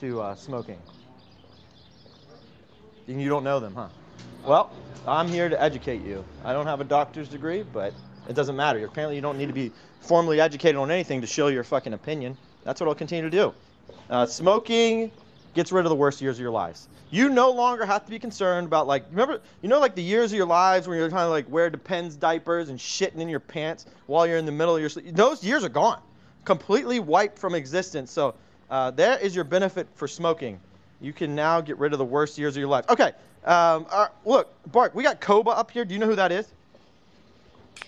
to 0.00 0.20
uh, 0.20 0.34
smoking. 0.34 0.78
And 3.06 3.20
you 3.20 3.28
don't 3.28 3.44
know 3.44 3.60
them, 3.60 3.74
huh? 3.74 3.88
Well, 4.44 4.72
I'm 5.06 5.28
here 5.28 5.48
to 5.48 5.62
educate 5.62 6.02
you. 6.02 6.24
I 6.44 6.52
don't 6.52 6.66
have 6.66 6.80
a 6.80 6.84
doctor's 6.84 7.28
degree, 7.28 7.62
but 7.62 7.92
it 8.28 8.34
doesn't 8.34 8.56
matter. 8.56 8.84
Apparently, 8.84 9.16
you 9.16 9.22
don't 9.22 9.38
need 9.38 9.46
to 9.46 9.52
be 9.52 9.72
formally 10.00 10.40
educated 10.40 10.76
on 10.76 10.90
anything 10.90 11.20
to 11.20 11.26
show 11.26 11.48
your 11.48 11.64
fucking 11.64 11.92
opinion. 11.92 12.36
That's 12.64 12.80
what 12.80 12.88
I'll 12.88 12.94
continue 12.94 13.24
to 13.24 13.30
do. 13.30 13.54
Uh, 14.10 14.26
smoking 14.26 15.10
gets 15.54 15.72
rid 15.72 15.84
of 15.84 15.90
the 15.90 15.96
worst 15.96 16.20
years 16.20 16.36
of 16.36 16.40
your 16.40 16.50
lives. 16.50 16.88
You 17.10 17.30
no 17.30 17.50
longer 17.50 17.86
have 17.86 18.04
to 18.04 18.10
be 18.10 18.18
concerned 18.18 18.66
about 18.66 18.86
like 18.86 19.06
remember 19.10 19.40
you 19.62 19.68
know 19.68 19.80
like 19.80 19.94
the 19.94 20.02
years 20.02 20.30
of 20.30 20.36
your 20.36 20.46
lives 20.46 20.86
where 20.86 20.96
you're 20.96 21.08
trying 21.08 21.26
to 21.26 21.30
like 21.30 21.48
wear 21.50 21.70
Depends 21.70 22.16
diapers 22.16 22.68
and 22.68 22.78
shitting 22.78 23.18
in 23.18 23.28
your 23.28 23.40
pants 23.40 23.86
while 24.06 24.26
you're 24.26 24.36
in 24.36 24.46
the 24.46 24.52
middle 24.52 24.74
of 24.74 24.80
your 24.80 24.90
sleep. 24.90 25.06
Those 25.14 25.42
years 25.42 25.64
are 25.64 25.70
gone, 25.70 26.00
completely 26.44 27.00
wiped 27.00 27.38
from 27.38 27.54
existence. 27.54 28.10
So 28.10 28.34
uh, 28.70 28.90
there 28.90 29.18
is 29.18 29.34
your 29.34 29.44
benefit 29.44 29.88
for 29.94 30.06
smoking. 30.06 30.60
You 31.00 31.12
can 31.12 31.34
now 31.34 31.60
get 31.60 31.78
rid 31.78 31.92
of 31.92 31.98
the 31.98 32.04
worst 32.04 32.38
years 32.38 32.56
of 32.56 32.60
your 32.60 32.68
life. 32.68 32.84
Okay, 32.88 33.12
um, 33.44 33.86
uh, 33.90 34.08
look, 34.24 34.52
Bart, 34.72 34.94
we 34.94 35.02
got 35.02 35.20
Koba 35.20 35.50
up 35.50 35.70
here. 35.70 35.84
Do 35.84 35.94
you 35.94 36.00
know 36.00 36.06
who 36.06 36.16
that 36.16 36.32
is? 36.32 36.48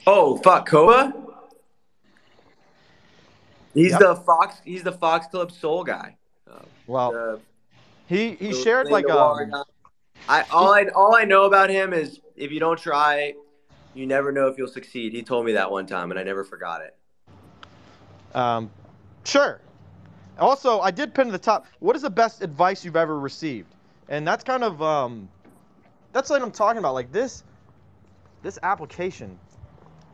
Oh 0.06 0.36
fuck, 0.38 0.66
Koba. 0.68 1.12
He's 3.74 3.92
Yep. 3.92 4.00
the 4.00 4.16
Fox. 4.16 4.60
He's 4.64 4.82
the 4.82 4.92
Fox 4.92 5.26
Club 5.26 5.52
Soul 5.52 5.84
guy. 5.84 6.16
Well, 6.86 7.12
The- 7.12 7.40
he 8.06 8.34
he 8.34 8.52
shared 8.52 8.88
like 8.90 9.08
um. 9.08 9.64
I 10.28 10.44
all 10.50 10.72
I 10.72 10.84
all 10.94 11.14
I 11.16 11.24
know 11.24 11.44
about 11.44 11.70
him 11.70 11.92
is 11.92 12.20
if 12.36 12.52
you 12.52 12.60
don't 12.60 12.78
try, 12.78 13.34
you 13.94 14.06
never 14.06 14.32
know 14.32 14.48
if 14.48 14.58
you'll 14.58 14.68
succeed. 14.68 15.12
He 15.12 15.22
told 15.22 15.44
me 15.46 15.52
that 15.52 15.70
one 15.70 15.86
time, 15.86 16.10
and 16.10 16.18
I 16.20 16.22
never 16.22 16.44
forgot 16.44 16.82
it. 16.82 16.96
Um, 18.34 18.70
sure. 19.24 19.60
Also, 20.40 20.80
I 20.80 20.90
did 20.90 21.14
pin 21.14 21.26
to 21.26 21.32
the 21.32 21.38
top. 21.38 21.66
What 21.80 21.94
is 21.96 22.02
the 22.02 22.10
best 22.10 22.42
advice 22.42 22.84
you've 22.84 22.96
ever 22.96 23.18
received? 23.18 23.68
And 24.08 24.26
that's 24.26 24.42
kind 24.42 24.64
of 24.64 24.82
um, 24.82 25.28
that's 26.12 26.30
what 26.30 26.42
I'm 26.42 26.50
talking 26.50 26.78
about. 26.78 26.94
Like 26.94 27.12
this, 27.12 27.44
this 28.42 28.58
application. 28.62 29.38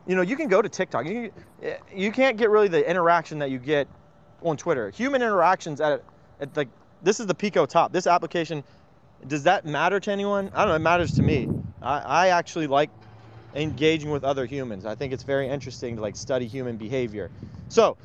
You 0.05 0.15
know, 0.15 0.21
you 0.21 0.35
can 0.35 0.47
go 0.47 0.61
to 0.61 0.69
TikTok. 0.69 1.05
You 1.05 1.31
you 1.93 2.11
can't 2.11 2.37
get 2.37 2.49
really 2.49 2.67
the 2.67 2.87
interaction 2.87 3.39
that 3.39 3.49
you 3.49 3.57
get 3.57 3.87
on 4.43 4.57
Twitter. 4.57 4.89
Human 4.91 5.21
interactions 5.21 5.81
at 5.81 6.03
at 6.39 6.55
like 6.55 6.69
this 7.01 7.19
is 7.19 7.25
the 7.25 7.35
Pico 7.35 7.65
top. 7.65 7.91
This 7.91 8.07
application. 8.07 8.63
Does 9.27 9.43
that 9.43 9.65
matter 9.65 9.99
to 9.99 10.11
anyone? 10.11 10.51
I 10.53 10.59
don't 10.59 10.69
know. 10.69 10.75
It 10.75 10.79
matters 10.79 11.13
to 11.13 11.23
me. 11.23 11.49
I, 11.81 11.99
I 11.99 12.27
actually 12.27 12.67
like 12.67 12.91
engaging 13.55 14.11
with 14.11 14.23
other 14.23 14.45
humans. 14.45 14.85
I 14.85 14.93
think 14.93 15.11
it's 15.11 15.23
very 15.23 15.47
interesting 15.47 15.95
to 15.95 16.01
like 16.01 16.15
study 16.15 16.45
human 16.45 16.77
behavior. 16.77 17.31
So, 17.69 17.97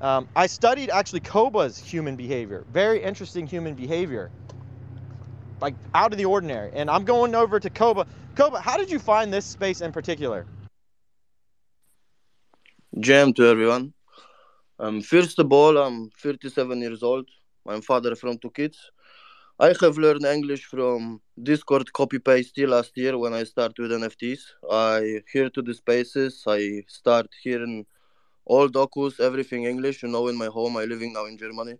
um, 0.00 0.28
I 0.36 0.46
studied 0.46 0.90
actually 0.90 1.20
Koba's 1.20 1.78
human 1.78 2.16
behavior. 2.16 2.64
Very 2.72 3.02
interesting 3.02 3.46
human 3.46 3.74
behavior. 3.74 4.30
Like 5.60 5.74
out 5.94 6.12
of 6.12 6.18
the 6.18 6.24
ordinary. 6.24 6.70
And 6.72 6.88
I'm 6.88 7.04
going 7.04 7.34
over 7.34 7.58
to 7.58 7.70
Koba. 7.70 8.06
Koba, 8.36 8.60
how 8.60 8.76
did 8.76 8.90
you 8.90 9.00
find 9.00 9.32
this 9.32 9.44
space 9.44 9.80
in 9.80 9.90
particular? 9.90 10.46
Jam 13.00 13.32
to 13.34 13.44
everyone. 13.46 13.92
Um, 14.78 15.02
first 15.02 15.38
of 15.40 15.52
all, 15.52 15.76
I'm 15.76 16.10
37 16.22 16.80
years 16.80 17.02
old. 17.02 17.28
I'm 17.66 17.82
father 17.82 18.14
from 18.14 18.38
two 18.38 18.50
kids. 18.50 18.78
I 19.60 19.74
have 19.80 19.98
learned 19.98 20.24
English 20.24 20.66
from 20.66 21.20
Discord 21.42 21.92
copy 21.92 22.20
paste 22.20 22.56
last 22.58 22.96
year 22.96 23.18
when 23.18 23.34
I 23.34 23.42
started 23.42 23.78
with 23.78 23.90
NFTs. 23.90 24.38
I 24.70 25.20
hear 25.32 25.50
to 25.50 25.62
the 25.62 25.74
spaces. 25.74 26.44
I 26.46 26.84
start 26.86 27.26
hearing 27.42 27.84
all 28.48 28.68
docus, 28.68 29.20
everything 29.20 29.64
English. 29.64 30.02
You 30.02 30.08
know, 30.08 30.28
in 30.28 30.36
my 30.36 30.46
home, 30.46 30.76
I 30.76 30.84
living 30.84 31.12
now 31.12 31.26
in 31.26 31.38
Germany. 31.38 31.76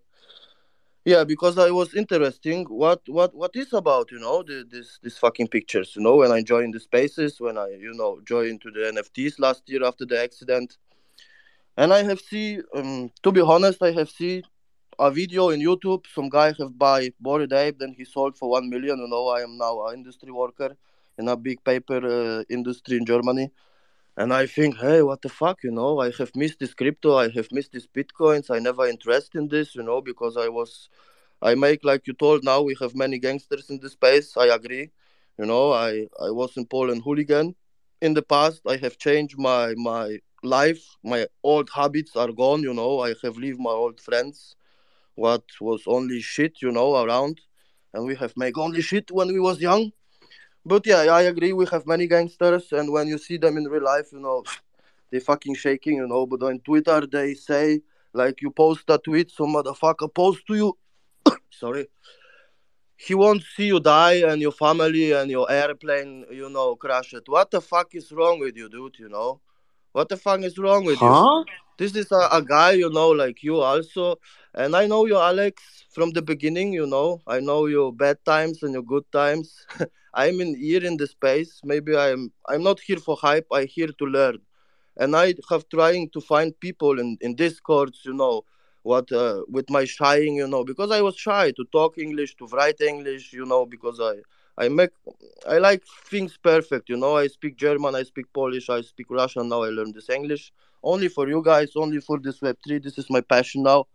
Yeah, 1.05 1.25
because 1.25 1.57
I 1.59 1.71
was 1.71 1.95
interesting. 1.95 2.66
What 2.66 3.01
what 3.09 3.35
what 3.35 3.57
is 3.57 3.73
about? 3.73 4.11
You 4.12 4.21
know, 4.21 4.43
the, 4.43 4.66
this 4.71 4.99
this 5.03 5.16
fucking 5.16 5.49
pictures. 5.49 5.95
You 5.97 6.03
know, 6.03 6.16
when 6.16 6.31
I 6.31 6.43
joined 6.43 6.75
the 6.75 6.81
spaces, 6.81 7.41
when 7.41 7.57
I 7.57 7.69
you 7.87 7.95
know 7.95 8.21
joined 8.27 8.61
to 8.62 8.71
the 8.71 8.93
NFTs 8.95 9.39
last 9.39 9.62
year 9.71 9.85
after 9.85 10.05
the 10.05 10.23
accident, 10.23 10.77
and 11.77 11.93
I 11.93 12.03
have 12.03 12.21
see. 12.21 12.61
Um, 12.75 13.11
to 13.23 13.33
be 13.33 13.41
honest, 13.41 13.83
I 13.83 13.93
have 13.93 14.11
see 14.11 14.43
a 14.99 15.11
video 15.11 15.49
in 15.51 15.61
YouTube. 15.61 16.05
Some 16.14 16.29
guy 16.29 16.53
have 16.59 16.77
buy 16.77 17.11
Bored 17.21 17.53
Ape, 17.53 17.79
then 17.79 17.95
he 17.97 18.05
sold 18.05 18.37
for 18.37 18.51
one 18.51 18.69
million. 18.69 18.99
You 18.99 19.09
know, 19.09 19.29
I 19.29 19.41
am 19.43 19.57
now 19.57 19.87
an 19.87 19.95
industry 19.95 20.33
worker 20.33 20.77
in 21.16 21.29
a 21.29 21.37
big 21.37 21.62
paper 21.64 22.01
uh, 22.07 22.45
industry 22.51 22.97
in 22.97 23.07
Germany. 23.07 23.51
And 24.19 24.35
I 24.35 24.47
think, 24.47 24.79
hey, 24.79 25.01
what 25.03 25.23
the 25.23 25.29
fuck, 25.29 25.59
you 25.62 25.71
know? 25.71 26.01
I 26.01 26.11
have 26.19 26.33
missed 26.35 26.59
this 26.59 26.75
crypto. 26.75 27.16
I 27.16 27.29
have 27.37 27.53
missed 27.53 27.71
these 27.71 27.87
bitcoins. 27.87 28.51
I 28.51 28.59
never 28.59 28.85
interest 28.89 29.37
in 29.37 29.47
this, 29.47 29.77
you 29.77 29.85
know, 29.85 30.01
because 30.01 30.37
I 30.37 30.49
was, 30.49 30.89
I 31.41 31.55
make 31.55 31.85
like 31.85 32.09
you 32.09 32.14
told. 32.14 32.43
Now 32.43 32.61
we 32.62 32.77
have 32.81 32.97
many 32.97 33.21
gangsters 33.21 33.71
in 33.71 33.79
the 33.79 33.89
space. 33.89 34.37
I 34.37 34.47
agree, 34.49 34.91
you 35.39 35.47
know. 35.47 35.73
I 35.73 35.91
I 36.29 36.31
was 36.41 36.57
in 36.57 36.66
Poland 36.66 37.03
hooligan. 37.05 37.55
In 38.03 38.14
the 38.14 38.27
past, 38.35 38.62
I 38.66 38.77
have 38.85 38.99
changed 38.99 39.39
my 39.39 39.75
my 39.77 40.19
life. 40.43 40.83
My 41.05 41.29
old 41.45 41.71
habits 41.73 42.16
are 42.16 42.33
gone, 42.33 42.62
you 42.69 42.75
know. 42.75 42.93
I 43.09 43.14
have 43.23 43.37
leave 43.37 43.61
my 43.61 43.77
old 43.85 44.01
friends, 44.01 44.57
what 45.14 45.45
was 45.61 45.83
only 45.87 46.21
shit, 46.21 46.55
you 46.61 46.73
know, 46.73 46.91
around, 47.05 47.41
and 47.95 48.05
we 48.05 48.16
have 48.16 48.35
make 48.37 48.59
only 48.59 48.83
shit 48.83 49.12
when 49.12 49.29
we 49.29 49.41
was 49.41 49.61
young. 49.61 49.93
But 50.65 50.87
yeah, 50.87 51.03
I 51.13 51.23
agree. 51.23 51.53
We 51.53 51.67
have 51.73 51.87
many 51.87 52.07
gangsters, 52.07 52.73
and 52.73 52.93
when 52.93 53.09
you 53.09 53.19
see 53.19 53.37
them 53.39 53.57
in 53.57 53.65
real 53.65 53.85
life, 53.85 54.09
you 54.13 54.21
know, 54.21 54.45
they 55.11 55.21
fucking 55.21 55.55
shaking, 55.55 55.97
you 55.97 56.07
know. 56.07 56.27
But 56.27 56.43
on 56.43 56.61
Twitter, 56.61 57.07
they 57.07 57.35
say 57.35 57.81
like 58.13 58.43
you 58.43 58.51
post 58.51 58.85
a 58.89 58.99
tweet, 58.99 59.31
some 59.31 59.55
motherfucker 59.55 60.13
post 60.13 60.47
to 60.49 60.55
you. 60.55 60.79
Sorry. 61.51 61.87
He 62.97 63.15
won't 63.15 63.43
see 63.43 63.67
you 63.67 63.81
die 63.81 64.23
and 64.29 64.41
your 64.41 64.53
family 64.53 65.13
and 65.13 65.31
your 65.31 65.51
airplane, 65.51 66.27
you 66.31 66.49
know, 66.51 66.77
crash 66.77 67.15
it. 67.15 67.25
What 67.29 67.51
the 67.51 67.61
fuck 67.61 67.95
is 67.95 68.11
wrong 68.13 68.41
with 68.41 68.57
you, 68.57 68.69
dude? 68.69 68.99
You 68.99 69.09
know, 69.09 69.41
what 69.93 70.09
the 70.09 70.17
fuck 70.17 70.43
is 70.43 70.59
wrong 70.59 70.85
with 70.85 70.99
Huh? 70.99 71.03
you? 71.03 71.45
This 71.79 71.95
is 71.95 72.11
a, 72.13 72.29
a 72.33 72.43
guy, 72.43 72.73
you 72.73 72.91
know, 72.91 73.11
like 73.11 73.43
you 73.43 73.61
also, 73.61 74.17
and 74.55 74.75
I 74.77 74.87
know 74.87 75.07
you, 75.07 75.17
Alex, 75.17 75.63
from 75.91 76.11
the 76.11 76.23
beginning. 76.23 76.73
You 76.73 76.87
know, 76.87 77.21
I 77.27 77.41
know 77.41 77.67
your 77.67 77.93
bad 77.93 78.25
times 78.25 78.63
and 78.63 78.73
your 78.75 78.83
good 78.83 79.05
times. 79.13 79.67
I'm 80.15 80.41
in 80.41 80.57
here 80.57 80.85
in 80.85 80.97
the 80.97 81.07
space. 81.07 81.61
Maybe 81.65 81.97
I'm 81.97 82.33
I'm 82.49 82.63
not 82.63 82.81
here 82.81 82.99
for 82.99 83.17
hype. 83.17 83.47
I'm 83.53 83.67
here 83.67 83.89
to 83.99 84.05
learn, 84.05 84.39
and 84.97 85.17
I 85.17 85.35
have 85.51 85.69
trying 85.69 86.11
to 86.11 86.21
find 86.21 86.59
people 86.61 86.99
in 86.99 87.19
in 87.21 87.35
discords. 87.35 88.01
You 88.05 88.15
know, 88.15 88.45
what 88.83 89.11
uh, 89.13 89.43
with 89.49 89.71
my 89.71 89.85
shying. 89.85 90.37
You 90.37 90.49
know, 90.49 90.65
because 90.65 90.91
I 90.91 91.01
was 91.03 91.17
shy 91.17 91.53
to 91.53 91.65
talk 91.73 91.99
English, 91.99 92.37
to 92.37 92.47
write 92.47 92.81
English. 92.81 93.33
You 93.33 93.47
know, 93.47 93.67
because 93.67 94.01
I 94.01 94.15
I 94.57 94.69
make 94.69 94.91
I 95.47 95.59
like 95.59 95.83
things 96.07 96.37
perfect. 96.37 96.89
You 96.89 96.97
know, 96.97 97.17
I 97.17 97.27
speak 97.29 97.57
German, 97.57 97.95
I 97.95 98.03
speak 98.03 98.27
Polish, 98.33 98.69
I 98.71 98.81
speak 98.83 99.07
Russian. 99.11 99.49
Now 99.49 99.63
I 99.63 99.69
learn 99.71 99.93
this 99.93 100.09
English 100.11 100.53
only 100.83 101.09
for 101.09 101.29
you 101.29 101.43
guys, 101.43 101.71
only 101.77 102.01
for 102.01 102.19
this 102.19 102.41
Web 102.43 102.57
three. 102.67 102.79
This 102.79 102.99
is 102.99 103.11
my 103.11 103.21
passion 103.21 103.63
now. 103.63 103.87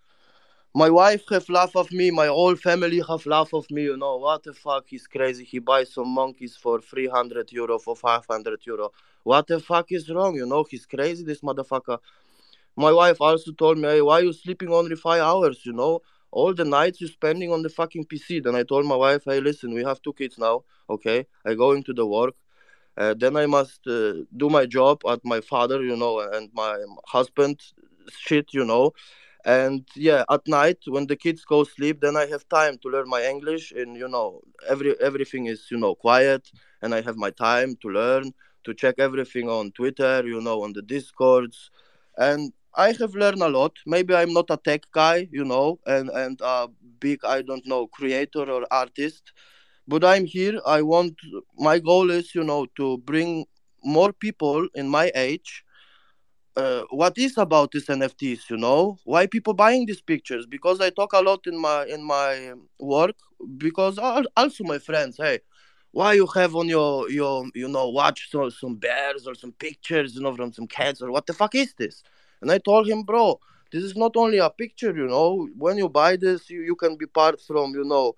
My 0.76 0.89
wife 0.89 1.24
have 1.30 1.47
laugh 1.49 1.76
of 1.76 1.91
me. 1.91 2.09
My 2.09 2.28
whole 2.28 2.55
family 2.55 3.01
have 3.07 3.26
laugh 3.28 3.53
of 3.53 3.69
me. 3.69 3.84
You 3.84 3.95
know 3.95 4.17
what 4.17 4.43
the 4.43 4.53
fuck? 4.53 4.86
He's 4.88 5.05
crazy. 5.05 5.43
He 5.43 5.59
buys 5.59 5.93
some 5.93 6.07
monkeys 6.09 6.55
for 6.55 6.82
three 6.82 7.07
hundred 7.07 7.51
euro, 7.51 7.78
for 7.78 7.95
five 7.95 8.26
hundred 8.28 8.65
euro. 8.65 8.91
What 9.24 9.45
the 9.47 9.59
fuck 9.59 9.91
is 9.91 10.09
wrong? 10.09 10.36
You 10.36 10.47
know 10.47 10.63
he's 10.67 10.88
crazy. 10.88 11.24
This 11.24 11.41
motherfucker. 11.41 11.99
My 12.76 12.91
wife 12.91 13.21
also 13.21 13.51
told 13.51 13.78
me, 13.78 13.88
hey, 13.88 14.01
why 14.01 14.19
you 14.21 14.34
sleeping 14.34 14.69
only 14.74 14.95
five 14.95 15.21
hours? 15.21 15.63
You 15.63 15.74
know 15.74 16.01
all 16.32 16.53
the 16.55 16.65
nights 16.65 16.99
you're 16.99 17.09
spending 17.09 17.51
on 17.51 17.61
the 17.61 17.69
fucking 17.69 18.05
PC. 18.05 18.43
Then 18.43 18.55
I 18.55 18.63
told 18.63 18.86
my 18.88 18.95
wife, 18.95 19.24
hey, 19.26 19.39
listen, 19.39 19.74
we 19.74 19.84
have 19.84 20.01
two 20.01 20.13
kids 20.13 20.39
now. 20.39 20.63
Okay, 20.89 21.28
I 21.45 21.53
go 21.53 21.74
into 21.74 21.93
the 21.93 22.05
work. 22.05 22.34
Uh, 22.97 23.13
then 23.13 23.38
I 23.38 23.45
must 23.45 23.86
uh, 23.88 24.13
do 24.38 24.49
my 24.49 24.65
job 24.65 25.01
at 25.07 25.24
my 25.24 25.41
father, 25.41 25.84
you 25.84 25.95
know, 25.95 26.19
and 26.19 26.49
my 26.53 26.84
husband 27.05 27.59
shit, 28.09 28.53
you 28.53 28.65
know. 28.65 28.93
And 29.45 29.87
yeah, 29.95 30.23
at 30.29 30.47
night 30.47 30.79
when 30.87 31.07
the 31.07 31.15
kids 31.15 31.43
go 31.45 31.63
sleep, 31.63 31.99
then 32.01 32.15
I 32.15 32.25
have 32.27 32.47
time 32.49 32.77
to 32.79 32.89
learn 32.89 33.09
my 33.09 33.23
English, 33.25 33.71
and 33.71 33.95
you 33.97 34.07
know, 34.07 34.41
every 34.69 34.99
everything 35.01 35.47
is 35.47 35.67
you 35.71 35.77
know 35.77 35.95
quiet, 35.95 36.49
and 36.81 36.93
I 36.95 37.01
have 37.01 37.17
my 37.17 37.29
time 37.31 37.75
to 37.81 37.89
learn, 37.89 38.33
to 38.63 38.73
check 38.73 38.95
everything 38.99 39.49
on 39.49 39.71
Twitter, 39.71 40.23
you 40.25 40.39
know, 40.41 40.63
on 40.63 40.73
the 40.73 40.81
discords, 40.81 41.71
and 42.17 42.53
I 42.75 42.93
have 42.93 43.15
learned 43.15 43.41
a 43.41 43.49
lot. 43.49 43.73
Maybe 43.85 44.15
I'm 44.15 44.33
not 44.33 44.49
a 44.49 44.57
tech 44.57 44.83
guy, 44.91 45.27
you 45.31 45.43
know, 45.43 45.79
and 45.85 46.09
and 46.09 46.39
a 46.41 46.67
big 46.99 47.25
I 47.25 47.41
don't 47.41 47.65
know 47.67 47.87
creator 47.87 48.49
or 48.49 48.65
artist, 48.71 49.33
but 49.87 50.03
I'm 50.03 50.25
here. 50.25 50.59
I 50.65 50.81
want 50.81 51.15
my 51.57 51.79
goal 51.79 52.11
is 52.11 52.33
you 52.35 52.43
know 52.43 52.65
to 52.77 52.97
bring 52.99 53.45
more 53.83 54.13
people 54.13 54.67
in 54.75 54.87
my 54.89 55.11
age 55.15 55.63
uh, 56.56 56.84
what 56.91 57.18
is 57.18 57.38
about 57.38 57.72
these 57.72 57.89
NFTs, 57.89 58.49
you 58.49 58.58
know? 58.58 58.97
Why 59.06 59.28
people 59.28 59.54
buying 59.54 59.86
these 59.86 60.01
pictures? 60.01 60.45
Because 60.45 60.82
I 60.82 60.89
talk 60.89 61.14
a 61.14 61.22
lot 61.22 61.47
in 61.47 61.58
my 61.60 61.86
in 61.86 62.04
my 62.04 62.54
work. 62.80 63.16
Because 63.58 63.97
also 63.99 64.64
my 64.64 64.78
friends, 64.80 65.18
hey, 65.18 65.39
why 65.91 66.14
you 66.14 66.28
have 66.28 66.56
on 66.56 66.68
your 66.70 67.10
your 67.10 67.45
you 67.56 67.68
know 67.68 67.89
watch 67.89 68.30
so, 68.32 68.49
some 68.49 68.76
bears 68.76 69.28
or 69.28 69.36
some 69.36 69.51
pictures, 69.54 70.16
you 70.16 70.22
know, 70.22 70.36
from 70.36 70.54
some 70.54 70.68
cats 70.68 71.01
or 71.01 71.12
what 71.12 71.26
the 71.26 71.34
fuck 71.34 71.56
is 71.56 71.74
this? 71.78 72.04
And 72.41 72.51
I 72.51 72.58
told 72.60 72.88
him, 72.88 73.04
bro, 73.04 73.39
this 73.72 73.84
is 73.84 73.95
not 73.95 74.16
only 74.16 74.38
a 74.38 74.49
picture, 74.49 74.95
you 74.95 75.08
know. 75.08 75.47
When 75.58 75.78
you 75.78 75.89
buy 75.89 76.18
this, 76.18 76.49
you, 76.49 76.62
you 76.62 76.76
can 76.76 76.97
be 76.97 77.06
part 77.08 77.41
from, 77.41 77.74
you 77.74 77.84
know, 77.84 78.16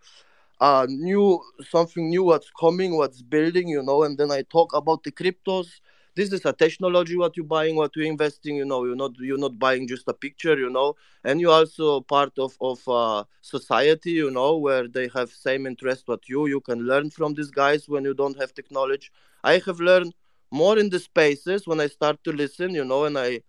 uh 0.62 0.86
new 0.90 1.42
something 1.70 2.10
new 2.10 2.24
what's 2.24 2.50
coming, 2.60 2.96
what's 2.98 3.22
building, 3.22 3.68
you 3.68 3.84
know. 3.84 4.04
And 4.04 4.18
then 4.18 4.32
I 4.32 4.44
talk 4.44 4.74
about 4.74 5.04
the 5.04 5.12
cryptos 5.12 5.80
this 6.16 6.32
is 6.32 6.46
a 6.46 6.54
technology 6.54 7.16
what 7.18 7.36
you're 7.38 7.46
buying 7.46 7.76
what 7.76 7.92
you're 7.96 8.06
investing 8.06 8.56
you 8.58 8.66
know 8.66 8.84
you're 8.86 8.96
not 8.96 9.12
you're 9.20 9.38
not 9.38 9.58
buying 9.60 9.88
just 9.88 10.08
a 10.08 10.14
picture 10.14 10.58
you 10.58 10.70
know. 10.70 10.96
And 11.24 11.42
you're 11.42 11.52
also 11.54 12.02
part 12.02 12.38
of 12.40 12.56
of 12.62 12.88
uh, 12.88 13.24
society 13.42 14.12
you 14.12 14.32
know 14.32 14.58
where 14.58 14.88
they 14.88 15.10
have 15.16 15.30
same 15.32 15.66
interest 15.66 16.08
what 16.08 16.28
you 16.30 16.48
you 16.48 16.62
can 16.62 16.80
learn 16.92 17.10
from 17.10 17.34
these 17.34 17.52
guys 17.52 17.88
when 17.90 18.04
you 18.06 18.14
don't 18.14 18.40
have 18.40 18.54
technology. 18.54 19.10
I 19.44 19.60
have 19.66 19.80
learned 19.80 20.14
more 20.52 20.78
in 20.78 20.90
the 20.90 21.00
spaces 21.00 21.68
when 21.68 21.80
i 21.82 21.88
start 21.88 22.24
to 22.24 22.32
listen 22.32 22.74
you 22.76 22.86
know 22.86 23.06
and 23.06 23.18
i 23.18 23.42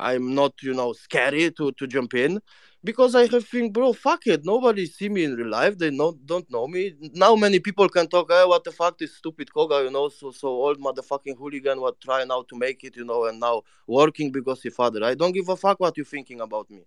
i'm 0.00 0.34
not 0.34 0.52
you 0.62 0.74
know 0.74 0.92
scary 0.92 1.50
to 1.50 1.72
to 1.72 1.86
jump 1.86 2.14
in 2.14 2.40
because 2.82 3.14
I 3.14 3.26
have 3.26 3.46
think, 3.46 3.72
bro, 3.72 3.92
fuck 3.92 4.26
it. 4.26 4.44
Nobody 4.44 4.86
see 4.86 5.08
me 5.08 5.24
in 5.24 5.34
real 5.34 5.50
life. 5.50 5.76
They 5.76 5.90
not 5.90 6.14
don't 6.24 6.50
know 6.50 6.66
me. 6.66 6.94
Now 7.12 7.34
many 7.36 7.60
people 7.60 7.88
can 7.88 8.06
talk, 8.08 8.30
hey, 8.30 8.44
what 8.46 8.64
the 8.64 8.72
fuck 8.72 8.98
this 8.98 9.16
stupid 9.16 9.52
Koga, 9.52 9.84
you 9.84 9.90
know, 9.90 10.08
so 10.08 10.30
so 10.30 10.48
old 10.48 10.80
motherfucking 10.80 11.36
hooligan 11.36 11.80
what 11.80 12.00
try 12.00 12.24
now 12.24 12.42
to 12.48 12.56
make 12.56 12.82
it, 12.84 12.96
you 12.96 13.04
know, 13.04 13.26
and 13.26 13.38
now 13.38 13.62
working 13.86 14.32
because 14.32 14.62
he 14.62 14.70
father. 14.70 15.04
I 15.04 15.14
don't 15.14 15.32
give 15.32 15.48
a 15.48 15.56
fuck 15.56 15.80
what 15.80 15.96
you 15.96 16.04
thinking 16.04 16.40
about 16.40 16.70
me. 16.70 16.80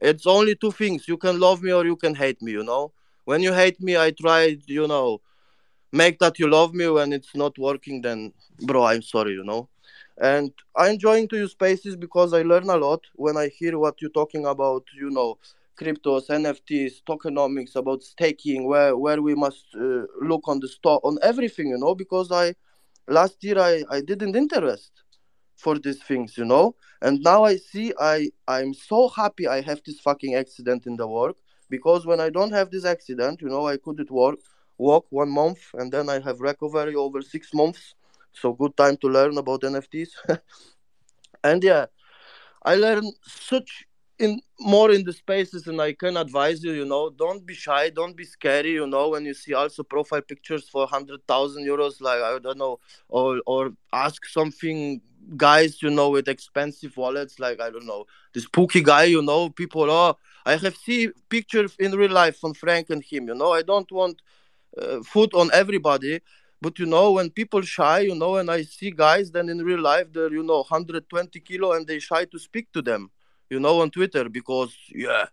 It's 0.00 0.26
only 0.26 0.54
two 0.54 0.72
things. 0.72 1.08
You 1.08 1.16
can 1.16 1.38
love 1.40 1.62
me 1.62 1.72
or 1.72 1.84
you 1.84 1.96
can 1.96 2.14
hate 2.14 2.40
me, 2.42 2.52
you 2.52 2.64
know. 2.64 2.92
When 3.24 3.42
you 3.42 3.52
hate 3.52 3.80
me, 3.80 3.96
I 3.96 4.10
try, 4.10 4.56
you 4.66 4.86
know, 4.86 5.20
make 5.92 6.18
that 6.20 6.38
you 6.38 6.48
love 6.48 6.74
me. 6.74 6.88
When 6.88 7.12
it's 7.12 7.34
not 7.34 7.58
working, 7.58 8.02
then 8.02 8.32
bro, 8.60 8.84
I'm 8.84 9.02
sorry, 9.02 9.32
you 9.32 9.44
know 9.44 9.68
and 10.20 10.52
i 10.76 10.88
enjoying 10.90 11.26
to 11.28 11.36
use 11.36 11.52
spaces 11.52 11.96
because 11.96 12.32
i 12.32 12.42
learn 12.42 12.68
a 12.68 12.76
lot 12.76 13.00
when 13.14 13.36
i 13.36 13.48
hear 13.48 13.78
what 13.78 14.00
you're 14.00 14.10
talking 14.10 14.46
about 14.46 14.84
you 14.94 15.10
know 15.10 15.38
cryptos 15.78 16.28
nfts 16.28 17.02
tokenomics 17.08 17.76
about 17.76 18.02
staking 18.02 18.66
where 18.66 18.96
where 18.96 19.22
we 19.22 19.34
must 19.34 19.64
uh, 19.74 20.02
look 20.20 20.46
on 20.48 20.60
the 20.60 20.68
stock 20.68 21.00
on 21.04 21.18
everything 21.22 21.68
you 21.68 21.78
know 21.78 21.94
because 21.94 22.30
i 22.30 22.54
last 23.08 23.42
year 23.42 23.58
i 23.58 23.82
i 23.90 24.00
didn't 24.00 24.36
interest 24.36 24.92
for 25.56 25.78
these 25.78 26.02
things 26.02 26.36
you 26.36 26.44
know. 26.44 26.74
And 27.00 27.20
now 27.22 27.44
i 27.44 27.56
see 27.56 27.92
i 28.00 28.30
i'm 28.48 28.74
so 28.74 29.08
happy 29.08 29.46
i 29.48 29.60
have 29.60 29.80
this 29.84 30.00
fucking 30.00 30.34
accident 30.34 30.86
in 30.86 30.96
the 30.96 31.06
work 31.06 31.36
because 31.68 32.06
when 32.06 32.20
i 32.20 32.30
don't 32.30 32.52
have 32.52 32.70
this 32.70 32.84
accident 32.84 33.40
you 33.42 33.48
know 33.48 33.66
i 33.66 33.76
couldn't 33.76 34.10
work 34.10 34.38
walk 34.78 35.06
one 35.10 35.30
month 35.30 35.60
and 35.74 35.90
then 35.92 36.08
i 36.08 36.18
have 36.20 36.40
recovery 36.40 36.94
over 36.94 37.20
six 37.22 37.52
months 37.54 37.94
so 38.32 38.52
good 38.52 38.76
time 38.76 38.96
to 38.96 39.08
learn 39.08 39.36
about 39.38 39.60
nfts 39.62 40.10
and 41.44 41.62
yeah 41.64 41.86
i 42.64 42.74
learned 42.74 43.12
such 43.26 43.84
in 44.18 44.40
more 44.60 44.90
in 44.92 45.04
the 45.04 45.12
spaces 45.12 45.66
and 45.66 45.80
i 45.80 45.92
can 45.92 46.16
advise 46.16 46.62
you 46.62 46.72
you 46.72 46.84
know 46.84 47.10
don't 47.10 47.46
be 47.46 47.54
shy 47.54 47.90
don't 47.90 48.16
be 48.16 48.24
scary 48.24 48.72
you 48.72 48.86
know 48.86 49.08
when 49.10 49.24
you 49.24 49.34
see 49.34 49.54
also 49.54 49.82
profile 49.82 50.20
pictures 50.22 50.68
for 50.68 50.82
100000 50.82 51.64
euros 51.66 52.00
like 52.00 52.20
i 52.22 52.38
don't 52.38 52.58
know 52.58 52.78
or 53.08 53.40
or 53.46 53.72
ask 53.92 54.26
something 54.26 55.00
guys 55.36 55.82
you 55.82 55.90
know 55.90 56.10
with 56.10 56.28
expensive 56.28 56.96
wallets 56.96 57.38
like 57.38 57.60
i 57.60 57.70
don't 57.70 57.86
know 57.86 58.04
this 58.34 58.44
spooky 58.44 58.82
guy 58.82 59.04
you 59.04 59.22
know 59.22 59.48
people 59.50 59.90
oh 59.90 60.16
i 60.46 60.56
have 60.56 60.76
seen 60.76 61.12
pictures 61.28 61.74
in 61.78 61.92
real 61.92 62.10
life 62.10 62.38
from 62.38 62.54
frank 62.54 62.90
and 62.90 63.02
him 63.04 63.28
you 63.28 63.34
know 63.34 63.52
i 63.52 63.62
don't 63.62 63.90
want 63.92 64.20
uh, 64.80 65.00
food 65.02 65.32
on 65.34 65.50
everybody 65.52 66.20
but 66.62 66.78
you 66.78 66.86
know 66.86 67.12
when 67.12 67.28
people 67.28 67.60
shy 67.60 67.98
you 68.00 68.14
know 68.14 68.36
and 68.36 68.50
i 68.50 68.62
see 68.62 68.90
guys 68.90 69.30
then 69.32 69.48
in 69.48 69.58
real 69.58 69.80
life 69.80 70.06
they're 70.12 70.32
you 70.32 70.44
know 70.44 70.58
120 70.58 71.40
kilo 71.40 71.72
and 71.72 71.86
they 71.86 71.98
shy 71.98 72.24
to 72.24 72.38
speak 72.38 72.72
to 72.72 72.80
them 72.80 73.10
you 73.50 73.60
know 73.60 73.80
on 73.80 73.90
twitter 73.90 74.28
because 74.28 74.74
yeah 74.94 75.26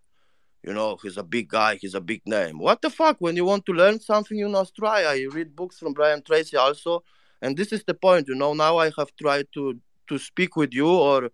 you 0.63 0.73
know 0.73 0.97
he's 1.01 1.17
a 1.17 1.23
big 1.23 1.47
guy 1.47 1.75
he's 1.75 1.95
a 1.95 2.01
big 2.01 2.21
name. 2.25 2.59
What 2.59 2.81
the 2.81 2.89
fuck? 2.89 3.15
When 3.19 3.37
you 3.37 3.45
want 3.45 3.65
to 3.67 3.71
learn 3.71 3.99
something 4.01 4.37
you 4.37 4.49
must 4.49 4.75
try. 4.75 5.03
I 5.03 5.25
read 5.31 5.55
books 5.55 5.79
from 5.79 5.93
brian 5.93 6.21
tracy 6.21 6.57
also 6.57 7.03
and 7.41 7.55
this 7.55 7.71
is 7.71 7.83
the 7.85 7.93
point 7.93 8.27
you 8.27 8.35
know 8.35 8.53
now 8.53 8.77
i 8.77 8.91
have 8.97 9.11
tried 9.21 9.47
to 9.53 9.79
to 10.07 10.17
speak 10.17 10.55
with 10.55 10.73
you 10.73 10.89
or 10.89 11.29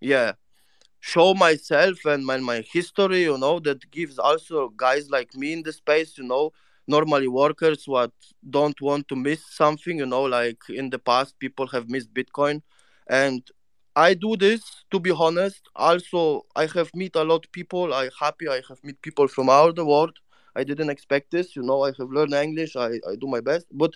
yeah 0.00 0.32
show 1.00 1.32
myself 1.32 2.04
and 2.04 2.26
my, 2.26 2.36
my 2.38 2.62
history 2.72 3.22
you 3.22 3.38
know 3.38 3.58
that 3.60 3.90
gives 3.90 4.18
also 4.18 4.68
guys 4.70 5.08
like 5.10 5.34
me 5.34 5.52
in 5.52 5.62
the 5.62 5.72
space 5.72 6.18
you 6.18 6.24
know 6.24 6.52
normally 6.88 7.28
workers 7.28 7.84
what 7.86 8.12
don't 8.50 8.80
want 8.80 9.06
to 9.08 9.16
miss 9.16 9.42
something 9.62 9.98
you 9.98 10.06
know 10.06 10.22
like 10.22 10.62
in 10.70 10.90
the 10.90 10.98
past 10.98 11.38
people 11.38 11.66
have 11.68 11.88
missed 11.90 12.12
bitcoin. 12.14 12.62
And 13.08 13.42
i 13.96 14.14
do 14.14 14.36
this 14.36 14.62
to 14.90 15.00
be 15.00 15.10
honest. 15.10 15.62
Also 15.76 16.46
i 16.56 16.66
have 16.66 16.90
meet 16.94 17.16
a 17.16 17.24
lot 17.24 17.46
people. 17.52 17.94
I 17.94 18.10
happy 18.20 18.48
i 18.48 18.60
have 18.68 18.82
meet 18.82 19.00
people 19.02 19.28
from 19.28 19.48
all 19.50 19.72
the 19.72 19.84
world. 19.84 20.16
I 20.56 20.64
didn't 20.64 20.90
expect 20.90 21.30
this 21.30 21.56
you 21.56 21.62
know. 21.62 21.82
I 21.84 21.92
have 21.98 22.10
learned 22.10 22.34
english. 22.34 22.76
I, 22.76 22.90
I 23.10 23.16
do 23.20 23.26
my 23.28 23.40
best. 23.40 23.66
But 23.72 23.92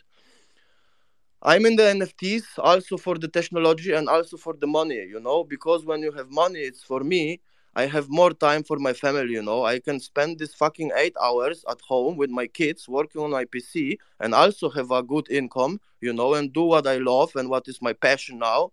i'm 1.42 1.66
in 1.66 1.76
the 1.76 1.82
nfts 1.82 2.44
also 2.58 2.96
for 2.96 3.18
the 3.18 3.28
technology 3.28 3.92
and 3.92 4.08
also 4.08 4.36
for 4.36 4.54
the 4.60 4.66
money 4.66 5.00
you 5.14 5.20
know. 5.20 5.44
Because 5.44 5.84
when 5.84 6.02
you 6.02 6.12
have 6.12 6.30
money 6.30 6.60
it's 6.60 6.82
for 6.82 7.00
me 7.00 7.40
I 7.74 7.86
have 7.86 8.10
more 8.10 8.32
time 8.34 8.62
for 8.64 8.78
my 8.78 8.92
family, 8.92 9.32
you 9.32 9.42
know. 9.42 9.64
I 9.64 9.78
can 9.78 9.98
spend 9.98 10.38
this 10.38 10.54
fucking 10.54 10.92
eight 10.94 11.16
hours 11.20 11.64
at 11.70 11.80
home 11.80 12.16
with 12.18 12.28
my 12.28 12.46
kids 12.46 12.86
working 12.86 13.22
on 13.22 13.30
my 13.30 13.46
PC 13.46 13.98
and 14.20 14.34
also 14.34 14.68
have 14.70 14.90
a 14.90 15.02
good 15.02 15.30
income, 15.30 15.80
you 16.00 16.12
know, 16.12 16.34
and 16.34 16.52
do 16.52 16.64
what 16.64 16.86
I 16.86 16.98
love 16.98 17.34
and 17.34 17.48
what 17.48 17.68
is 17.68 17.80
my 17.80 17.94
passion 17.94 18.38
now. 18.38 18.72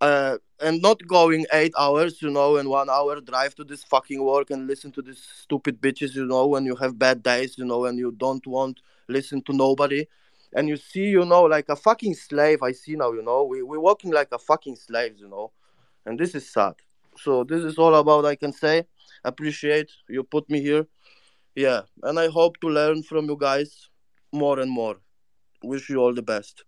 Uh, 0.00 0.38
and 0.60 0.80
not 0.80 1.04
going 1.08 1.46
eight 1.52 1.72
hours, 1.76 2.22
you 2.22 2.30
know, 2.30 2.58
and 2.58 2.68
one 2.68 2.88
hour 2.88 3.20
drive 3.20 3.56
to 3.56 3.64
this 3.64 3.82
fucking 3.82 4.22
work 4.22 4.50
and 4.50 4.68
listen 4.68 4.92
to 4.92 5.02
these 5.02 5.20
stupid 5.42 5.80
bitches, 5.80 6.14
you 6.14 6.24
know, 6.24 6.46
when 6.46 6.64
you 6.64 6.76
have 6.76 6.96
bad 6.96 7.20
days, 7.24 7.58
you 7.58 7.64
know, 7.64 7.86
and 7.86 7.98
you 7.98 8.12
don't 8.12 8.46
want 8.46 8.80
listen 9.08 9.42
to 9.42 9.52
nobody. 9.52 10.06
And 10.54 10.68
you 10.68 10.76
see, 10.76 11.08
you 11.08 11.24
know, 11.24 11.42
like 11.42 11.68
a 11.68 11.76
fucking 11.76 12.14
slave. 12.14 12.62
I 12.62 12.70
see 12.70 12.94
now, 12.94 13.12
you 13.12 13.22
know, 13.22 13.42
we 13.42 13.62
we're 13.64 13.80
working 13.80 14.12
like 14.12 14.28
a 14.30 14.38
fucking 14.38 14.76
slaves, 14.76 15.20
you 15.20 15.28
know, 15.28 15.50
and 16.06 16.16
this 16.16 16.36
is 16.36 16.48
sad 16.48 16.74
so 17.18 17.44
this 17.44 17.64
is 17.64 17.78
all 17.78 17.94
about 17.94 18.24
i 18.24 18.34
can 18.34 18.52
say 18.52 18.84
appreciate 19.24 19.90
you 20.08 20.22
put 20.22 20.48
me 20.50 20.60
here 20.60 20.86
yeah 21.54 21.82
and 22.02 22.18
i 22.18 22.28
hope 22.28 22.58
to 22.60 22.68
learn 22.68 23.02
from 23.02 23.26
you 23.26 23.36
guys 23.38 23.88
more 24.32 24.58
and 24.60 24.70
more 24.70 24.96
wish 25.62 25.88
you 25.90 25.98
all 25.98 26.14
the 26.14 26.22
best 26.22 26.64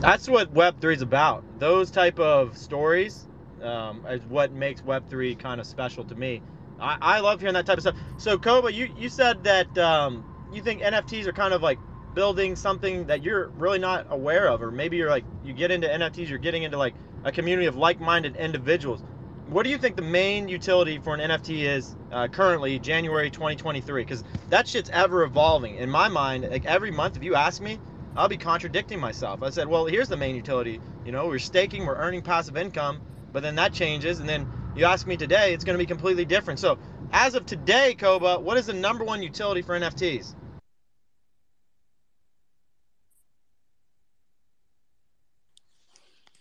That's 0.00 0.28
what 0.28 0.52
Web3 0.52 0.94
is 0.94 1.02
about. 1.02 1.42
Those 1.58 1.90
type 1.90 2.18
of 2.18 2.56
stories 2.56 3.26
um, 3.62 4.04
is 4.06 4.22
what 4.26 4.52
makes 4.52 4.82
Web3 4.82 5.38
kind 5.38 5.60
of 5.60 5.66
special 5.66 6.04
to 6.04 6.14
me. 6.14 6.42
I, 6.78 6.98
I 7.00 7.20
love 7.20 7.40
hearing 7.40 7.54
that 7.54 7.64
type 7.64 7.78
of 7.78 7.82
stuff. 7.82 7.96
So, 8.18 8.36
Koba, 8.38 8.72
you, 8.72 8.88
you 8.98 9.08
said 9.08 9.42
that 9.44 9.76
um, 9.78 10.24
you 10.52 10.62
think 10.62 10.82
NFTs 10.82 11.26
are 11.26 11.32
kind 11.32 11.54
of 11.54 11.62
like 11.62 11.78
building 12.16 12.56
something 12.56 13.06
that 13.06 13.22
you're 13.22 13.48
really 13.50 13.78
not 13.78 14.06
aware 14.08 14.48
of, 14.48 14.62
or 14.62 14.70
maybe 14.70 14.96
you're 14.96 15.10
like, 15.10 15.24
you 15.44 15.52
get 15.52 15.70
into 15.70 15.86
NFTs, 15.86 16.28
you're 16.28 16.38
getting 16.38 16.62
into 16.62 16.78
like 16.78 16.94
a 17.24 17.30
community 17.30 17.66
of 17.66 17.76
like 17.76 18.00
minded 18.00 18.36
individuals. 18.36 19.04
What 19.48 19.64
do 19.64 19.70
you 19.70 19.76
think 19.76 19.96
the 19.96 20.02
main 20.02 20.48
utility 20.48 20.98
for 20.98 21.14
an 21.14 21.20
NFT 21.20 21.64
is 21.64 21.94
uh, 22.10 22.26
currently, 22.28 22.78
January 22.78 23.30
2023? 23.30 24.02
Because 24.02 24.24
that 24.48 24.66
shit's 24.66 24.88
ever 24.90 25.24
evolving. 25.24 25.76
In 25.76 25.90
my 25.90 26.08
mind, 26.08 26.48
like 26.50 26.64
every 26.64 26.90
month, 26.90 27.18
if 27.18 27.22
you 27.22 27.34
ask 27.34 27.60
me, 27.60 27.78
I'll 28.16 28.28
be 28.28 28.38
contradicting 28.38 28.98
myself. 28.98 29.42
I 29.42 29.50
said, 29.50 29.68
well, 29.68 29.84
here's 29.84 30.08
the 30.08 30.16
main 30.16 30.34
utility. 30.34 30.80
You 31.04 31.12
know, 31.12 31.26
we're 31.26 31.38
staking, 31.38 31.84
we're 31.84 31.96
earning 31.96 32.22
passive 32.22 32.56
income, 32.56 33.02
but 33.30 33.42
then 33.42 33.56
that 33.56 33.74
changes. 33.74 34.20
And 34.20 34.28
then 34.28 34.48
you 34.74 34.86
ask 34.86 35.06
me 35.06 35.18
today, 35.18 35.52
it's 35.52 35.64
going 35.64 35.74
to 35.74 35.82
be 35.82 35.86
completely 35.86 36.24
different. 36.24 36.60
So, 36.60 36.78
as 37.12 37.34
of 37.34 37.44
today, 37.44 37.94
Koba, 37.94 38.40
what 38.40 38.56
is 38.56 38.66
the 38.66 38.72
number 38.72 39.04
one 39.04 39.22
utility 39.22 39.60
for 39.60 39.78
NFTs? 39.78 40.34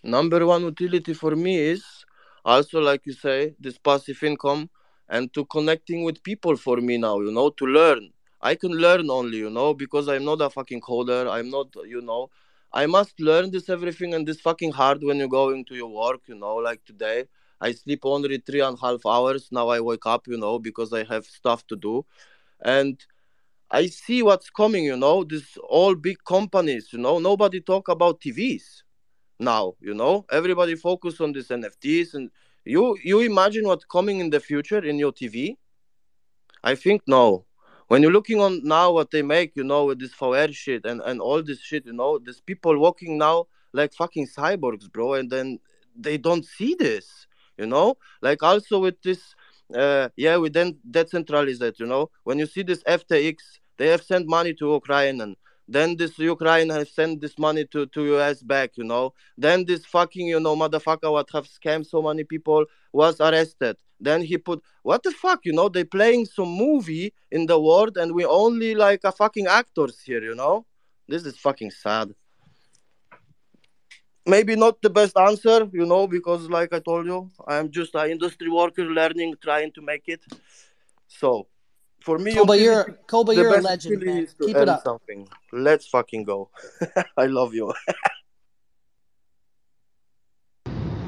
Number 0.05 0.45
one 0.45 0.61
utility 0.63 1.13
for 1.13 1.35
me 1.35 1.57
is 1.57 1.83
also 2.45 2.79
like 2.79 3.05
you 3.05 3.13
say 3.13 3.55
this 3.59 3.77
passive 3.77 4.21
income 4.23 4.69
and 5.09 5.33
to 5.33 5.45
connecting 5.45 6.03
with 6.03 6.21
people 6.23 6.55
for 6.55 6.77
me 6.77 6.97
now 6.97 7.19
you 7.19 7.31
know 7.31 7.49
to 7.49 7.65
learn. 7.65 8.11
I 8.41 8.53
can 8.55 8.71
learn 8.71 9.09
only 9.09 9.37
you 9.39 9.49
know 9.49 9.73
because 9.73 10.07
i'm 10.07 10.23
not 10.25 10.41
a 10.41 10.49
fucking 10.49 10.81
coder. 10.81 11.29
I'm 11.31 11.49
not 11.49 11.69
you 11.85 12.01
know. 12.01 12.29
I 12.71 12.85
must 12.85 13.19
learn 13.19 13.51
this 13.51 13.69
everything 13.69 14.13
and 14.13 14.27
this 14.27 14.41
fucking 14.41 14.73
hard 14.73 15.01
when 15.03 15.17
you 15.17 15.27
go 15.27 15.49
into 15.49 15.75
your 15.75 15.89
work 15.89 16.21
you 16.27 16.35
know 16.35 16.55
like 16.57 16.85
today. 16.85 17.25
I 17.59 17.71
sleep 17.71 18.01
only 18.03 18.37
three 18.37 18.61
and 18.61 18.77
a 18.77 18.81
half 18.81 19.05
hours. 19.05 19.49
Now 19.51 19.69
i 19.69 19.79
wake 19.79 20.05
up 20.05 20.27
you 20.27 20.37
know 20.37 20.59
because 20.59 20.93
i 20.93 21.03
have 21.05 21.25
stuff 21.25 21.65
to 21.67 21.75
do. 21.75 22.05
And 22.61 23.03
i 23.71 23.87
see 23.87 24.21
what's 24.21 24.49
coming 24.51 24.85
you 24.85 24.95
know 24.97 25.23
this 25.23 25.57
all 25.67 25.95
big 25.95 26.17
companies 26.25 26.89
you 26.93 26.99
know. 26.99 27.17
Nobody 27.19 27.61
talk 27.61 27.87
about 27.89 28.21
tvs 28.21 28.83
now 29.39 29.75
you 29.79 29.93
know? 29.93 30.25
Everybody 30.31 30.75
focus 30.75 31.19
on 31.21 31.33
these 31.33 31.49
nfts 31.49 32.13
and 32.13 32.29
you 32.63 32.97
you 33.03 33.19
imagine 33.19 33.65
what's 33.65 33.85
coming 33.85 34.19
in 34.19 34.29
the 34.29 34.39
future 34.39 34.83
in 34.83 34.97
your 34.97 35.11
tv 35.11 35.57
i 36.63 36.75
think 36.75 37.01
no. 37.07 37.45
When 37.87 38.01
you're 38.01 38.11
looking 38.11 38.41
on 38.41 38.61
now 38.63 38.91
what 38.91 39.11
they 39.11 39.21
make 39.21 39.55
you 39.55 39.63
know 39.63 39.85
with 39.85 39.99
this 39.99 40.13
VR 40.15 40.51
shit 40.51 40.85
and 40.85 41.01
and 41.01 41.21
all 41.21 41.43
this 41.43 41.61
shit 41.61 41.85
you 41.85 41.93
know 41.93 42.17
there's 42.17 42.41
people 42.41 42.79
walking 42.79 43.17
now 43.19 43.45
like 43.73 43.93
fucking 43.93 44.27
cyborgs 44.27 44.91
bro 44.91 45.13
and 45.13 45.29
then 45.29 45.59
they 45.95 46.17
don't 46.17 46.45
see 46.45 46.75
this 46.79 47.27
you 47.57 47.67
know? 47.67 47.97
Like 48.21 48.41
also 48.41 48.79
with 48.79 48.99
this 49.03 49.35
uh 49.73 50.09
yeah 50.15 50.37
we 50.37 50.49
then 50.49 50.77
decentralize 50.89 51.61
it 51.61 51.79
you 51.79 51.85
know? 51.85 52.09
When 52.23 52.39
you 52.39 52.47
see 52.47 52.63
this 52.63 52.81
ftx 52.83 53.35
they 53.77 53.87
have 53.89 54.01
sent 54.01 54.27
money 54.27 54.53
to 54.55 54.73
ukraine 54.73 55.21
and 55.21 55.35
Then 55.67 55.95
this 55.95 56.17
Ukraine 56.19 56.69
has 56.69 56.91
sent 56.91 57.21
this 57.21 57.37
money 57.39 57.65
to, 57.71 57.87
to 57.87 58.15
US 58.15 58.43
back, 58.43 58.77
you 58.77 58.83
know. 58.83 59.13
Then 59.37 59.65
this 59.65 59.85
fucking, 59.85 60.27
you 60.27 60.39
know, 60.39 60.55
motherfucker 60.55 61.11
what 61.11 61.29
have 61.33 61.47
scammed 61.47 61.87
so 61.87 62.01
many 62.01 62.23
people 62.23 62.65
was 62.93 63.19
arrested. 63.19 63.77
Then 63.99 64.21
he 64.21 64.37
put 64.37 64.61
what 64.83 65.01
the 65.03 65.11
fuck, 65.11 65.39
you 65.43 65.53
know, 65.53 65.69
they 65.69 65.83
playing 65.83 66.25
some 66.25 66.49
movie 66.49 67.13
in 67.31 67.47
the 67.47 67.59
world 67.59 67.97
and 67.97 68.13
we 68.13 68.25
only 68.25 68.75
like 68.75 69.01
a 69.03 69.11
fucking 69.11 69.47
actors 69.47 69.99
here, 70.01 70.21
you 70.21 70.35
know? 70.35 70.65
This 71.07 71.25
is 71.25 71.37
fucking 71.37 71.71
sad. 71.71 72.13
Maybe 74.27 74.55
not 74.55 74.81
the 74.81 74.89
best 74.89 75.17
answer, 75.17 75.69
you 75.71 75.85
know, 75.85 76.07
because 76.07 76.49
like 76.49 76.73
I 76.73 76.79
told 76.79 77.05
you, 77.05 77.31
I'm 77.47 77.71
just 77.71 77.95
an 77.95 78.09
industry 78.09 78.49
worker 78.49 78.85
learning, 78.85 79.35
trying 79.41 79.71
to 79.73 79.81
make 79.81 80.03
it. 80.07 80.21
So 81.07 81.47
for 82.05 82.19
me, 82.19 82.35
Koba, 82.35 82.57
you're 82.57 82.83
Koba, 83.07 83.33
you're 83.33 83.57
a 83.57 83.61
legend, 83.61 84.03
man. 84.03 84.27
Keep 84.39 84.55
it 84.55 84.69
up. 84.69 84.83
Something. 84.83 85.27
Let's 85.51 85.87
fucking 85.87 86.23
go. 86.23 86.49
I 87.17 87.25
love 87.25 87.55
you. 87.55 87.73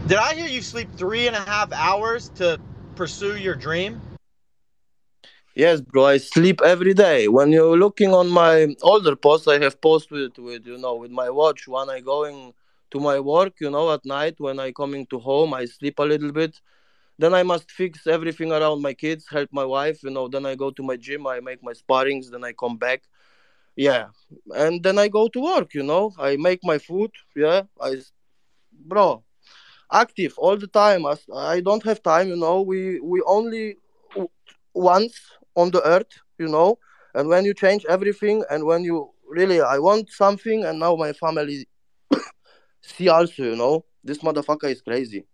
Did 0.08 0.18
I 0.18 0.34
hear 0.34 0.48
you 0.48 0.64
sleep 0.64 0.90
three 0.96 1.28
and 1.28 1.36
a 1.36 1.42
half 1.42 1.72
hours 1.72 2.30
to 2.36 2.60
pursue 2.96 3.38
your 3.38 3.54
dream? 3.56 4.02
yes, 5.54 5.82
bro. 5.82 6.06
I 6.06 6.18
sleep 6.18 6.62
every 6.64 6.94
day. 6.94 7.28
When 7.28 7.52
you're 7.52 7.78
looking 7.78 8.14
on 8.14 8.30
my 8.30 8.76
older 8.82 9.16
posts, 9.16 9.48
I 9.48 9.60
have 9.60 9.80
posts 9.82 10.10
with, 10.10 10.38
with 10.40 10.66
you 10.66 10.78
know 10.78 10.96
with 10.96 11.12
my 11.12 11.30
watch. 11.30 11.68
When 11.68 11.90
I 11.90 12.00
going 12.00 12.54
to 12.92 13.00
my 13.00 13.20
work, 13.20 13.54
you 13.60 13.70
know, 13.70 13.94
at 13.94 14.04
night 14.06 14.36
when 14.40 14.60
I 14.60 14.72
coming 14.72 15.06
to 15.08 15.20
home, 15.20 15.54
I 15.54 15.66
sleep 15.66 16.00
a 16.00 16.04
little 16.04 16.32
bit. 16.32 16.60
Then 17.20 17.34
I 17.34 17.44
must 17.44 17.72
fix 17.72 18.06
everything 18.06 18.52
around 18.52 18.82
my 18.82 18.94
kids, 18.94 19.26
help 19.30 19.50
my 19.52 19.66
wife, 19.66 20.04
you 20.04 20.12
know. 20.12 20.28
Then 20.28 20.46
I 20.46 20.56
go 20.56 20.70
to 20.72 20.84
my 20.84 20.98
gym, 20.98 21.26
I 21.26 21.40
make 21.40 21.64
my 21.64 21.74
sparrings, 21.74 22.30
then 22.30 22.44
I 22.44 22.54
come 22.54 22.78
back. 22.78 23.04
Yeah, 23.76 24.08
and 24.56 24.82
then 24.84 24.98
I 24.98 25.08
go 25.08 25.28
to 25.28 25.40
work, 25.40 25.74
you 25.74 25.84
know. 25.84 26.12
I 26.20 26.36
make 26.38 26.64
my 26.64 26.78
food. 26.78 27.12
Yeah, 27.36 27.64
I, 27.82 27.98
bro, 28.72 29.24
active 29.92 30.34
all 30.38 30.58
the 30.58 30.68
time. 30.68 31.06
I, 31.36 31.62
don't 31.62 31.84
have 31.84 32.02
time, 32.04 32.28
you 32.28 32.36
know. 32.36 32.62
We 32.62 33.00
we 33.00 33.22
only 33.26 33.78
once 34.74 35.20
on 35.56 35.72
the 35.72 35.82
earth, 35.88 36.14
you 36.38 36.48
know. 36.48 36.78
And 37.14 37.30
when 37.30 37.46
you 37.46 37.54
change 37.54 37.86
everything, 37.90 38.44
and 38.50 38.66
when 38.66 38.84
you 38.84 39.10
really, 39.28 39.62
I 39.62 39.80
want 39.80 40.12
something, 40.12 40.66
and 40.66 40.80
now 40.80 40.96
my 40.96 41.14
family 41.14 41.68
see 42.82 43.10
also, 43.10 43.44
you 43.44 43.56
know, 43.56 43.86
this 44.04 44.20
motherfucker 44.20 44.70
is 44.70 44.82
crazy. 44.82 45.26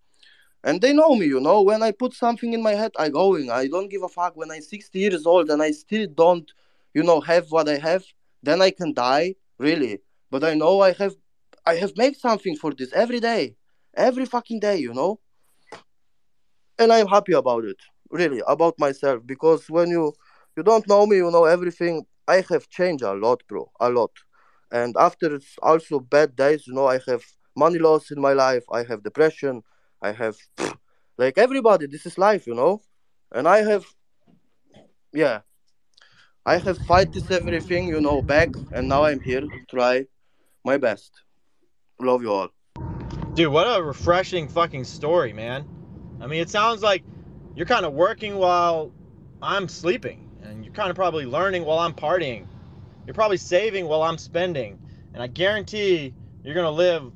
And 0.63 0.79
they 0.81 0.93
know 0.93 1.15
me, 1.15 1.25
you 1.25 1.39
know. 1.41 1.61
When 1.61 1.83
I 1.83 1.91
put 1.91 2.13
something 2.13 2.53
in 2.53 2.61
my 2.63 2.73
head, 2.73 2.91
I 2.97 3.09
going. 3.09 3.51
I 3.51 3.67
don't 3.67 3.89
give 3.89 4.03
a 4.03 4.07
fuck. 4.07 4.35
When 4.35 4.49
I'm 4.51 4.61
60 4.61 4.97
years 4.97 5.25
old 5.25 5.49
and 5.49 5.61
I 5.61 5.71
still 5.71 6.07
don't, 6.07 6.49
you 6.93 7.03
know, 7.03 7.19
have 7.21 7.47
what 7.51 7.67
I 7.67 7.77
have, 7.77 8.03
then 8.41 8.61
I 8.61 8.71
can 8.71 8.93
die, 8.93 9.35
really. 9.57 9.99
But 10.31 10.43
I 10.43 10.53
know 10.53 10.81
I 10.81 10.93
have, 10.93 11.15
I 11.65 11.75
have 11.75 11.97
made 11.97 12.15
something 12.15 12.55
for 12.55 12.73
this 12.73 12.93
every 12.93 13.19
day, 13.19 13.55
every 13.95 14.25
fucking 14.25 14.61
day, 14.61 14.77
you 14.77 14.93
know. 14.93 15.19
And 16.79 16.91
I'm 16.93 17.07
happy 17.07 17.33
about 17.33 17.65
it, 17.65 17.77
really, 18.09 18.41
about 18.47 18.79
myself. 18.79 19.21
Because 19.25 19.69
when 19.69 19.89
you, 19.89 20.13
you 20.55 20.63
don't 20.63 20.87
know 20.87 21.05
me, 21.05 21.17
you 21.17 21.29
know 21.29 21.43
everything. 21.43 22.05
I 22.27 22.43
have 22.49 22.69
changed 22.69 23.03
a 23.03 23.13
lot, 23.13 23.43
bro, 23.49 23.69
a 23.81 23.89
lot. 23.89 24.11
And 24.71 24.95
after 24.97 25.35
it's 25.35 25.55
also 25.61 25.99
bad 25.99 26.35
days, 26.37 26.67
you 26.67 26.73
know, 26.73 26.87
I 26.87 26.99
have 27.07 27.23
money 27.55 27.79
loss 27.79 28.11
in 28.11 28.19
my 28.21 28.33
life. 28.33 28.63
I 28.71 28.83
have 28.83 29.03
depression. 29.03 29.61
I 30.03 30.11
have 30.11 30.35
like 31.17 31.37
everybody. 31.37 31.87
This 31.87 32.05
is 32.05 32.17
life, 32.17 32.45
you 32.45 32.53
know. 32.53 32.81
And 33.31 33.47
I 33.47 33.63
have, 33.63 33.85
yeah, 35.13 35.39
I 36.45 36.57
have 36.57 36.77
fight 36.79 37.13
this 37.13 37.31
everything, 37.31 37.87
you 37.87 38.01
know, 38.01 38.21
back, 38.21 38.49
and 38.73 38.89
now 38.89 39.05
I'm 39.05 39.21
here 39.21 39.41
to 39.41 39.49
try 39.69 40.05
my 40.65 40.77
best. 40.77 41.11
Love 42.01 42.21
you 42.21 42.33
all. 42.33 42.49
Dude, 43.33 43.51
what 43.51 43.63
a 43.63 43.81
refreshing 43.81 44.49
fucking 44.49 44.83
story, 44.83 45.31
man. 45.31 45.65
I 46.19 46.27
mean, 46.27 46.41
it 46.41 46.49
sounds 46.49 46.83
like 46.83 47.03
you're 47.55 47.65
kind 47.65 47.85
of 47.85 47.93
working 47.93 48.35
while 48.35 48.91
I'm 49.41 49.69
sleeping, 49.69 50.29
and 50.43 50.65
you're 50.65 50.73
kind 50.73 50.89
of 50.89 50.97
probably 50.97 51.25
learning 51.25 51.63
while 51.63 51.79
I'm 51.79 51.93
partying. 51.93 52.45
You're 53.07 53.15
probably 53.15 53.37
saving 53.37 53.87
while 53.87 54.03
I'm 54.03 54.17
spending, 54.17 54.77
and 55.13 55.23
I 55.23 55.27
guarantee 55.27 56.13
you're 56.43 56.55
gonna 56.55 56.71
live 56.71 57.13